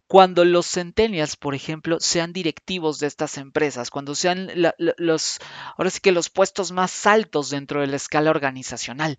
cuando 0.10 0.43
los 0.43 0.66
centennials, 0.66 1.36
por 1.36 1.53
ejemplo, 1.53 1.99
sean 1.99 2.34
directivos 2.34 2.97
de 2.97 3.05
estas 3.05 3.38
empresas, 3.38 3.91
cuando 3.91 4.16
sean 4.16 4.49
los, 4.78 5.39
ahora 5.78 5.91
sí 5.91 5.99
que 5.99 6.12
los 6.12 6.32
puestos 6.32 6.72
más 6.72 7.05
altos 7.05 7.51
dentro 7.51 7.82
de 7.82 7.86
la 7.86 7.97
escala 7.97 8.32
organizacional. 8.32 9.18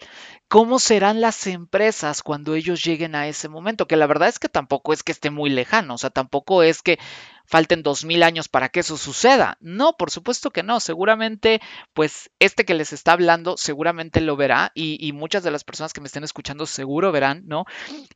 ¿Cómo 0.49 0.81
serán 0.81 1.21
las 1.21 1.47
empresas 1.47 2.25
cuando 2.25 2.57
ellos 2.57 2.83
lleguen 2.83 3.15
a 3.15 3.29
ese 3.29 3.49
momento? 3.49 3.87
Que 3.87 3.95
la 3.95 4.09
verdad 4.09 4.31
es 4.31 4.41
que 4.41 4.49
tampoco 4.49 4.93
es 4.93 5.05
que 5.05 5.13
esté 5.13 5.31
muy 5.31 5.49
lejano, 5.49 5.95
o 5.95 5.99
sea, 5.99 6.11
tampoco 6.11 6.65
es 6.65 6.83
que 6.83 6.99
falten 7.51 7.83
dos 7.83 8.05
mil 8.05 8.23
años 8.23 8.49
para 8.49 8.69
que 8.69 8.81
eso 8.81 8.97
suceda. 8.97 9.59
No, 9.61 9.97
por 9.99 10.11
supuesto 10.11 10.51
que 10.53 10.63
no. 10.63 10.79
Seguramente, 10.79 11.61
pues 11.93 12.31
este 12.39 12.65
que 12.65 12.75
les 12.75 12.93
está 12.93 13.13
hablando, 13.13 13.57
seguramente 13.57 14.21
lo 14.21 14.37
verá 14.37 14.71
y, 14.75 14.97
y, 15.05 15.13
muchas 15.13 15.43
de 15.43 15.51
las 15.51 15.65
personas 15.65 15.93
que 15.93 16.01
me 16.01 16.07
estén 16.07 16.23
escuchando 16.25 16.65
seguro 16.65 17.11
verán, 17.11 17.43
¿no? 17.47 17.65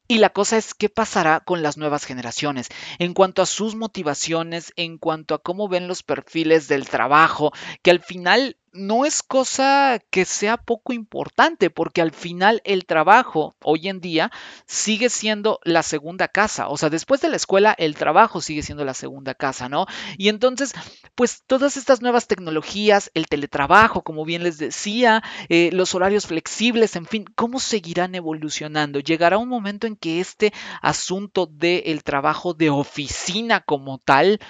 Y 0.06 0.18
la 0.18 0.30
cosa 0.30 0.56
es 0.56 0.72
qué 0.72 0.88
pasará 0.88 1.40
con 1.40 1.62
las 1.62 1.76
nuevas 1.76 2.04
generaciones 2.04 2.68
en 2.98 3.12
cuanto 3.12 3.42
a 3.42 3.46
sus 3.46 3.74
motivaciones, 3.74 4.72
en 4.76 4.98
cuanto 4.98 5.34
a 5.34 5.42
cómo 5.42 5.68
ven 5.68 5.88
los 5.88 6.04
perfiles 6.04 6.68
del 6.68 6.88
trabajo, 6.88 7.52
que 7.82 7.90
al 7.90 8.00
final 8.00 8.56
no 8.74 9.06
es 9.06 9.22
cosa 9.22 10.00
que 10.10 10.24
sea 10.24 10.56
poco 10.56 10.92
importante, 10.92 11.70
porque 11.70 12.02
al 12.02 12.10
final 12.10 12.60
el 12.64 12.86
trabajo 12.86 13.54
hoy 13.62 13.88
en 13.88 14.00
día 14.00 14.30
sigue 14.66 15.08
siendo 15.08 15.60
la 15.64 15.82
segunda 15.82 16.28
casa. 16.28 16.68
O 16.68 16.76
sea, 16.76 16.90
después 16.90 17.20
de 17.20 17.28
la 17.28 17.36
escuela, 17.36 17.74
el 17.78 17.94
trabajo 17.94 18.40
sigue 18.40 18.62
siendo 18.62 18.84
la 18.84 18.94
segunda 18.94 19.34
casa, 19.34 19.68
¿no? 19.68 19.86
Y 20.18 20.28
entonces, 20.28 20.74
pues 21.14 21.44
todas 21.46 21.76
estas 21.76 22.02
nuevas 22.02 22.26
tecnologías, 22.26 23.10
el 23.14 23.26
teletrabajo, 23.26 24.02
como 24.02 24.24
bien 24.24 24.42
les 24.42 24.58
decía, 24.58 25.22
eh, 25.48 25.70
los 25.72 25.94
horarios 25.94 26.26
flexibles, 26.26 26.96
en 26.96 27.06
fin, 27.06 27.24
¿cómo 27.36 27.60
seguirán 27.60 28.14
evolucionando? 28.14 28.98
Llegará 28.98 29.38
un 29.38 29.48
momento 29.48 29.86
en 29.86 29.96
que 29.96 30.20
este 30.20 30.52
asunto 30.82 31.46
del 31.46 32.02
trabajo 32.02 32.54
de 32.54 32.70
oficina 32.70 33.60
como 33.60 33.98
tal 33.98 34.40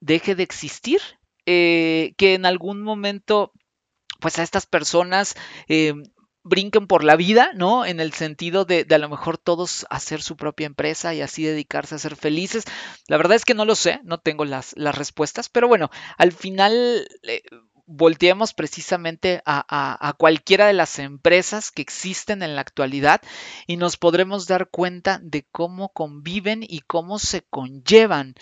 deje 0.00 0.34
de 0.34 0.42
existir 0.42 1.00
eh, 1.46 2.14
que 2.16 2.34
en 2.34 2.46
algún 2.46 2.82
momento, 2.82 3.52
pues 4.20 4.38
a 4.38 4.42
estas 4.42 4.66
personas 4.66 5.34
eh, 5.68 5.94
brinquen 6.44 6.86
por 6.86 7.04
la 7.04 7.16
vida, 7.16 7.52
¿no? 7.54 7.84
En 7.84 8.00
el 8.00 8.12
sentido 8.12 8.64
de, 8.64 8.86
a 8.90 8.98
lo 8.98 9.08
mejor 9.08 9.38
todos 9.38 9.86
hacer 9.90 10.22
su 10.22 10.36
propia 10.36 10.66
empresa 10.66 11.14
y 11.14 11.20
así 11.20 11.44
dedicarse 11.44 11.94
a 11.94 11.98
ser 11.98 12.16
felices. 12.16 12.64
La 13.08 13.16
verdad 13.16 13.36
es 13.36 13.44
que 13.44 13.54
no 13.54 13.64
lo 13.64 13.74
sé, 13.74 14.00
no 14.04 14.18
tengo 14.18 14.44
las, 14.44 14.74
las 14.76 14.96
respuestas, 14.96 15.48
pero 15.48 15.68
bueno, 15.68 15.90
al 16.18 16.32
final... 16.32 17.08
Eh, 17.22 17.42
volteemos 17.84 18.54
precisamente 18.54 19.42
a, 19.44 19.64
a, 19.68 20.12
cualquiera 20.14 20.66
de 20.66 20.72
las 20.72 20.98
empresas 20.98 21.70
que 21.70 21.82
existen 21.82 22.42
en 22.42 22.54
la 22.54 22.60
actualidad 22.62 23.20
y 23.66 23.76
nos 23.76 23.96
podremos 23.96 24.46
dar 24.46 24.70
cuenta 24.70 25.20
de 25.22 25.46
cómo 25.50 25.90
conviven 25.90 26.62
y 26.62 26.80
cómo 26.80 27.18
se 27.18 27.42
conllevan 27.42 28.34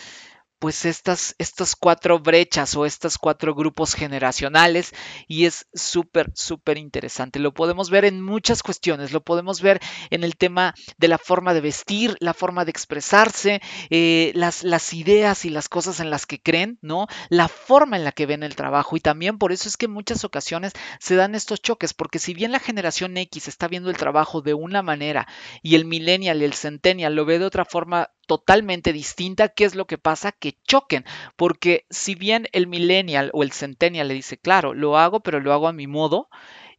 pues 0.60 0.84
estas, 0.84 1.34
estas 1.38 1.74
cuatro 1.74 2.20
brechas 2.20 2.76
o 2.76 2.84
estos 2.84 3.16
cuatro 3.16 3.54
grupos 3.54 3.94
generacionales 3.94 4.94
y 5.26 5.46
es 5.46 5.66
súper, 5.72 6.30
súper 6.34 6.76
interesante. 6.76 7.38
Lo 7.38 7.54
podemos 7.54 7.88
ver 7.88 8.04
en 8.04 8.20
muchas 8.20 8.62
cuestiones, 8.62 9.12
lo 9.12 9.22
podemos 9.22 9.62
ver 9.62 9.80
en 10.10 10.22
el 10.22 10.36
tema 10.36 10.74
de 10.98 11.08
la 11.08 11.16
forma 11.16 11.54
de 11.54 11.62
vestir, 11.62 12.14
la 12.20 12.34
forma 12.34 12.66
de 12.66 12.70
expresarse, 12.72 13.62
eh, 13.88 14.32
las, 14.34 14.62
las 14.62 14.92
ideas 14.92 15.46
y 15.46 15.50
las 15.50 15.70
cosas 15.70 15.98
en 15.98 16.10
las 16.10 16.26
que 16.26 16.42
creen, 16.42 16.78
¿no? 16.82 17.06
La 17.30 17.48
forma 17.48 17.96
en 17.96 18.04
la 18.04 18.12
que 18.12 18.26
ven 18.26 18.42
el 18.42 18.54
trabajo 18.54 18.96
y 18.98 19.00
también 19.00 19.38
por 19.38 19.52
eso 19.52 19.66
es 19.66 19.78
que 19.78 19.86
en 19.86 19.92
muchas 19.92 20.24
ocasiones 20.24 20.74
se 20.98 21.16
dan 21.16 21.34
estos 21.34 21.62
choques, 21.62 21.94
porque 21.94 22.18
si 22.18 22.34
bien 22.34 22.52
la 22.52 22.60
generación 22.60 23.16
X 23.16 23.48
está 23.48 23.66
viendo 23.66 23.88
el 23.88 23.96
trabajo 23.96 24.42
de 24.42 24.52
una 24.52 24.82
manera 24.82 25.26
y 25.62 25.74
el 25.74 25.86
millennial 25.86 26.42
y 26.42 26.44
el 26.44 26.52
centennial 26.52 27.14
lo 27.14 27.24
ve 27.24 27.38
de 27.38 27.46
otra 27.46 27.64
forma 27.64 28.10
totalmente 28.30 28.92
distinta, 28.92 29.48
¿qué 29.48 29.64
es 29.64 29.74
lo 29.74 29.88
que 29.88 29.98
pasa? 29.98 30.30
Que 30.30 30.56
choquen, 30.68 31.04
porque 31.34 31.84
si 31.90 32.14
bien 32.14 32.46
el 32.52 32.68
millennial 32.68 33.30
o 33.32 33.42
el 33.42 33.50
centennial 33.50 34.06
le 34.06 34.14
dice, 34.14 34.38
claro, 34.38 34.72
lo 34.72 34.96
hago, 34.96 35.18
pero 35.18 35.40
lo 35.40 35.52
hago 35.52 35.66
a 35.66 35.72
mi 35.72 35.88
modo, 35.88 36.28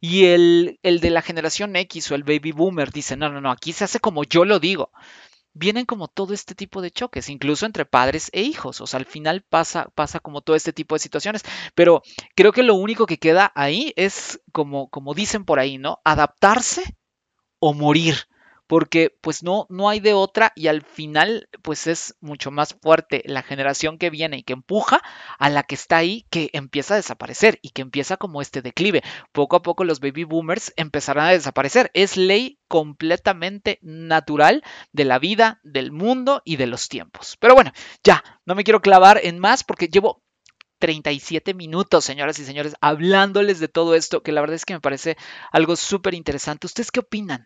y 0.00 0.24
el, 0.24 0.78
el 0.82 1.00
de 1.00 1.10
la 1.10 1.20
generación 1.20 1.76
X 1.76 2.10
o 2.10 2.14
el 2.14 2.22
baby 2.24 2.52
boomer 2.52 2.90
dice, 2.90 3.18
no, 3.18 3.28
no, 3.28 3.42
no, 3.42 3.50
aquí 3.50 3.74
se 3.74 3.84
hace 3.84 4.00
como 4.00 4.24
yo 4.24 4.46
lo 4.46 4.60
digo. 4.60 4.92
vienen 5.54 5.86
como 5.86 6.08
todo 6.08 6.34
este 6.34 6.54
tipo 6.54 6.80
de 6.82 6.90
choques, 6.90 7.28
incluso 7.28 7.66
entre 7.66 7.84
padres 7.84 8.30
e 8.32 8.42
hijos. 8.42 8.80
O 8.80 8.86
sea, 8.86 8.98
al 9.00 9.06
final 9.06 9.42
pasa, 9.42 9.90
pasa 9.94 10.20
como 10.20 10.40
todo 10.40 10.56
este 10.56 10.72
tipo 10.72 10.94
de 10.94 11.00
situaciones. 11.00 11.42
Pero 11.74 12.02
creo 12.34 12.52
que 12.52 12.62
lo 12.62 12.74
único 12.76 13.06
que 13.06 13.18
queda 13.18 13.52
ahí 13.54 13.92
es 13.96 14.40
como, 14.52 14.88
como 14.90 15.14
dicen 15.14 15.44
por 15.44 15.58
ahí, 15.58 15.78
¿no? 15.78 16.00
Adaptarse 16.04 16.82
o 17.60 17.74
morir 17.74 18.16
porque 18.72 19.14
pues 19.20 19.42
no, 19.42 19.66
no 19.68 19.90
hay 19.90 20.00
de 20.00 20.14
otra 20.14 20.50
y 20.56 20.68
al 20.68 20.80
final 20.80 21.46
pues 21.60 21.86
es 21.86 22.16
mucho 22.22 22.50
más 22.50 22.72
fuerte 22.80 23.22
la 23.26 23.42
generación 23.42 23.98
que 23.98 24.08
viene 24.08 24.38
y 24.38 24.44
que 24.44 24.54
empuja 24.54 25.02
a 25.38 25.50
la 25.50 25.62
que 25.62 25.74
está 25.74 25.98
ahí 25.98 26.24
que 26.30 26.48
empieza 26.54 26.94
a 26.94 26.96
desaparecer 26.96 27.58
y 27.60 27.68
que 27.68 27.82
empieza 27.82 28.16
como 28.16 28.40
este 28.40 28.62
declive. 28.62 29.02
Poco 29.32 29.56
a 29.56 29.62
poco 29.62 29.84
los 29.84 30.00
baby 30.00 30.24
boomers 30.24 30.72
empezarán 30.76 31.26
a 31.26 31.32
desaparecer. 31.32 31.90
Es 31.92 32.16
ley 32.16 32.60
completamente 32.66 33.78
natural 33.82 34.64
de 34.90 35.04
la 35.04 35.18
vida, 35.18 35.60
del 35.64 35.92
mundo 35.92 36.40
y 36.46 36.56
de 36.56 36.66
los 36.66 36.88
tiempos. 36.88 37.36
Pero 37.40 37.54
bueno, 37.54 37.72
ya, 38.02 38.24
no 38.46 38.54
me 38.54 38.64
quiero 38.64 38.80
clavar 38.80 39.20
en 39.22 39.38
más 39.38 39.64
porque 39.64 39.88
llevo 39.88 40.22
37 40.78 41.52
minutos, 41.52 42.06
señoras 42.06 42.38
y 42.38 42.46
señores, 42.46 42.74
hablándoles 42.80 43.60
de 43.60 43.68
todo 43.68 43.94
esto, 43.94 44.22
que 44.22 44.32
la 44.32 44.40
verdad 44.40 44.56
es 44.56 44.64
que 44.64 44.72
me 44.72 44.80
parece 44.80 45.18
algo 45.50 45.76
súper 45.76 46.14
interesante. 46.14 46.66
¿Ustedes 46.66 46.90
qué 46.90 47.00
opinan? 47.00 47.44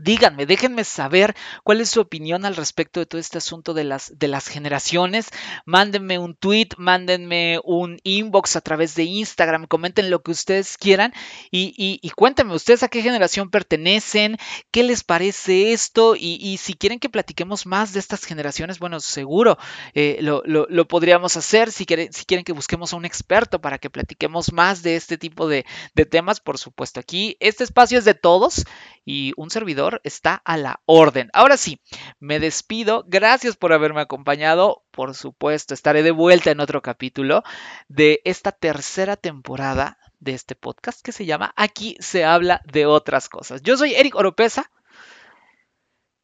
Díganme, 0.00 0.46
déjenme 0.46 0.84
saber 0.84 1.34
cuál 1.64 1.80
es 1.80 1.90
su 1.90 2.00
opinión 2.00 2.44
al 2.44 2.56
respecto 2.56 3.00
de 3.00 3.06
todo 3.06 3.20
este 3.20 3.38
asunto 3.38 3.74
de 3.74 3.84
las, 3.84 4.16
de 4.16 4.28
las 4.28 4.46
generaciones. 4.46 5.28
Mándenme 5.64 6.18
un 6.18 6.36
tweet, 6.36 6.68
mándenme 6.76 7.58
un 7.64 7.98
inbox 8.04 8.56
a 8.56 8.60
través 8.60 8.94
de 8.94 9.04
Instagram, 9.04 9.66
comenten 9.66 10.10
lo 10.10 10.22
que 10.22 10.30
ustedes 10.30 10.76
quieran 10.76 11.12
y, 11.50 12.00
cuéntenme 12.14 12.54
ustedes 12.54 12.82
a 12.82 12.88
qué 12.88 13.02
generación 13.02 13.50
pertenecen, 13.50 14.36
qué 14.70 14.82
les 14.82 15.02
parece 15.02 15.72
esto 15.72 16.14
y, 16.16 16.58
si 16.58 16.74
quieren 16.74 17.00
que 17.00 17.08
platiquemos 17.08 17.66
más 17.66 17.92
de 17.92 18.00
estas 18.00 18.24
generaciones, 18.24 18.78
bueno, 18.78 19.00
seguro 19.00 19.58
eh, 19.94 20.18
lo, 20.20 20.88
podríamos 20.88 21.36
hacer. 21.36 21.72
Si 21.72 21.86
quieren, 21.86 22.12
si 22.12 22.24
quieren 22.24 22.44
que 22.44 22.52
busquemos 22.52 22.92
a 22.92 22.96
un 22.96 23.04
experto 23.04 23.60
para 23.60 23.78
que 23.78 23.90
platiquemos 23.90 24.52
más 24.52 24.82
de 24.82 24.96
este 24.96 25.18
tipo 25.18 25.48
de, 25.48 25.66
de 25.94 26.06
temas, 26.06 26.40
por 26.40 26.56
supuesto, 26.58 27.00
aquí 27.00 27.36
este 27.40 27.64
espacio 27.64 27.98
es 27.98 28.04
de 28.04 28.14
todos 28.14 28.64
y 29.04 29.32
un 29.36 29.50
servidor 29.50 29.87
está 30.04 30.34
a 30.34 30.56
la 30.56 30.80
orden. 30.86 31.30
Ahora 31.32 31.56
sí, 31.56 31.80
me 32.20 32.40
despido. 32.40 33.04
Gracias 33.06 33.56
por 33.56 33.72
haberme 33.72 34.00
acompañado. 34.00 34.84
Por 34.90 35.14
supuesto, 35.14 35.74
estaré 35.74 36.02
de 36.02 36.10
vuelta 36.10 36.50
en 36.50 36.60
otro 36.60 36.82
capítulo 36.82 37.42
de 37.88 38.20
esta 38.24 38.52
tercera 38.52 39.16
temporada 39.16 39.98
de 40.20 40.34
este 40.34 40.54
podcast 40.54 41.00
que 41.02 41.12
se 41.12 41.26
llama 41.26 41.52
Aquí 41.56 41.96
se 42.00 42.24
habla 42.24 42.60
de 42.64 42.86
otras 42.86 43.28
cosas. 43.28 43.62
Yo 43.62 43.76
soy 43.76 43.94
Eric 43.94 44.14
Oropesa. 44.14 44.70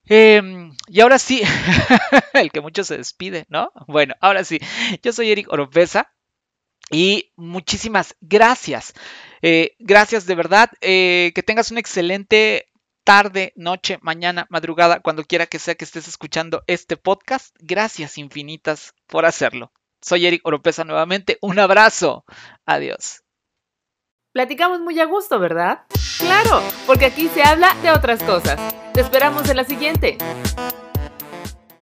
Em, 0.07 0.73
y 0.89 1.01
ahora 1.01 1.19
sí, 1.19 1.43
el 2.35 2.53
que 2.53 2.61
mucho 2.61 2.85
se 2.85 2.99
despide, 2.99 3.47
¿no? 3.49 3.73
Bueno, 3.87 4.15
ahora 4.21 4.45
sí, 4.45 4.61
yo 5.03 5.13
soy 5.13 5.31
Eric 5.31 5.51
Oropesa. 5.51 6.11
Y 6.91 7.33
muchísimas 7.37 8.15
gracias. 8.21 8.93
Eh, 9.43 9.75
gracias 9.79 10.27
de 10.27 10.35
verdad. 10.35 10.71
Eh, 10.81 11.33
que 11.35 11.43
tengas 11.43 11.71
un 11.71 11.79
excelente 11.79 12.67
tarde, 13.05 13.53
noche, 13.55 13.99
mañana, 14.03 14.47
madrugada, 14.49 15.01
cuando 15.01 15.25
quiera 15.25 15.47
que 15.47 15.59
sea 15.59 15.75
que 15.75 15.85
estés 15.85 16.09
escuchando 16.09 16.65
este 16.67 16.97
podcast. 16.97 17.55
Gracias 17.61 18.19
infinitas 18.19 18.95
por 19.07 19.27
hacerlo. 19.27 19.73
Soy 20.01 20.27
Eric 20.27 20.41
Oropesa 20.45 20.85
nuevamente. 20.85 21.39
Un 21.41 21.59
abrazo. 21.59 22.25
Adiós. 22.67 23.23
Platicamos 24.33 24.81
muy 24.81 24.99
a 24.99 25.05
gusto, 25.05 25.39
¿verdad? 25.39 25.83
Claro, 26.19 26.61
porque 26.87 27.07
aquí 27.07 27.29
se 27.29 27.43
habla 27.43 27.75
de 27.83 27.91
otras 27.93 28.23
cosas. 28.23 28.59
Te 28.93 29.01
esperamos 29.01 29.49
en 29.49 29.57
la 29.57 29.65
siguiente. 29.65 30.19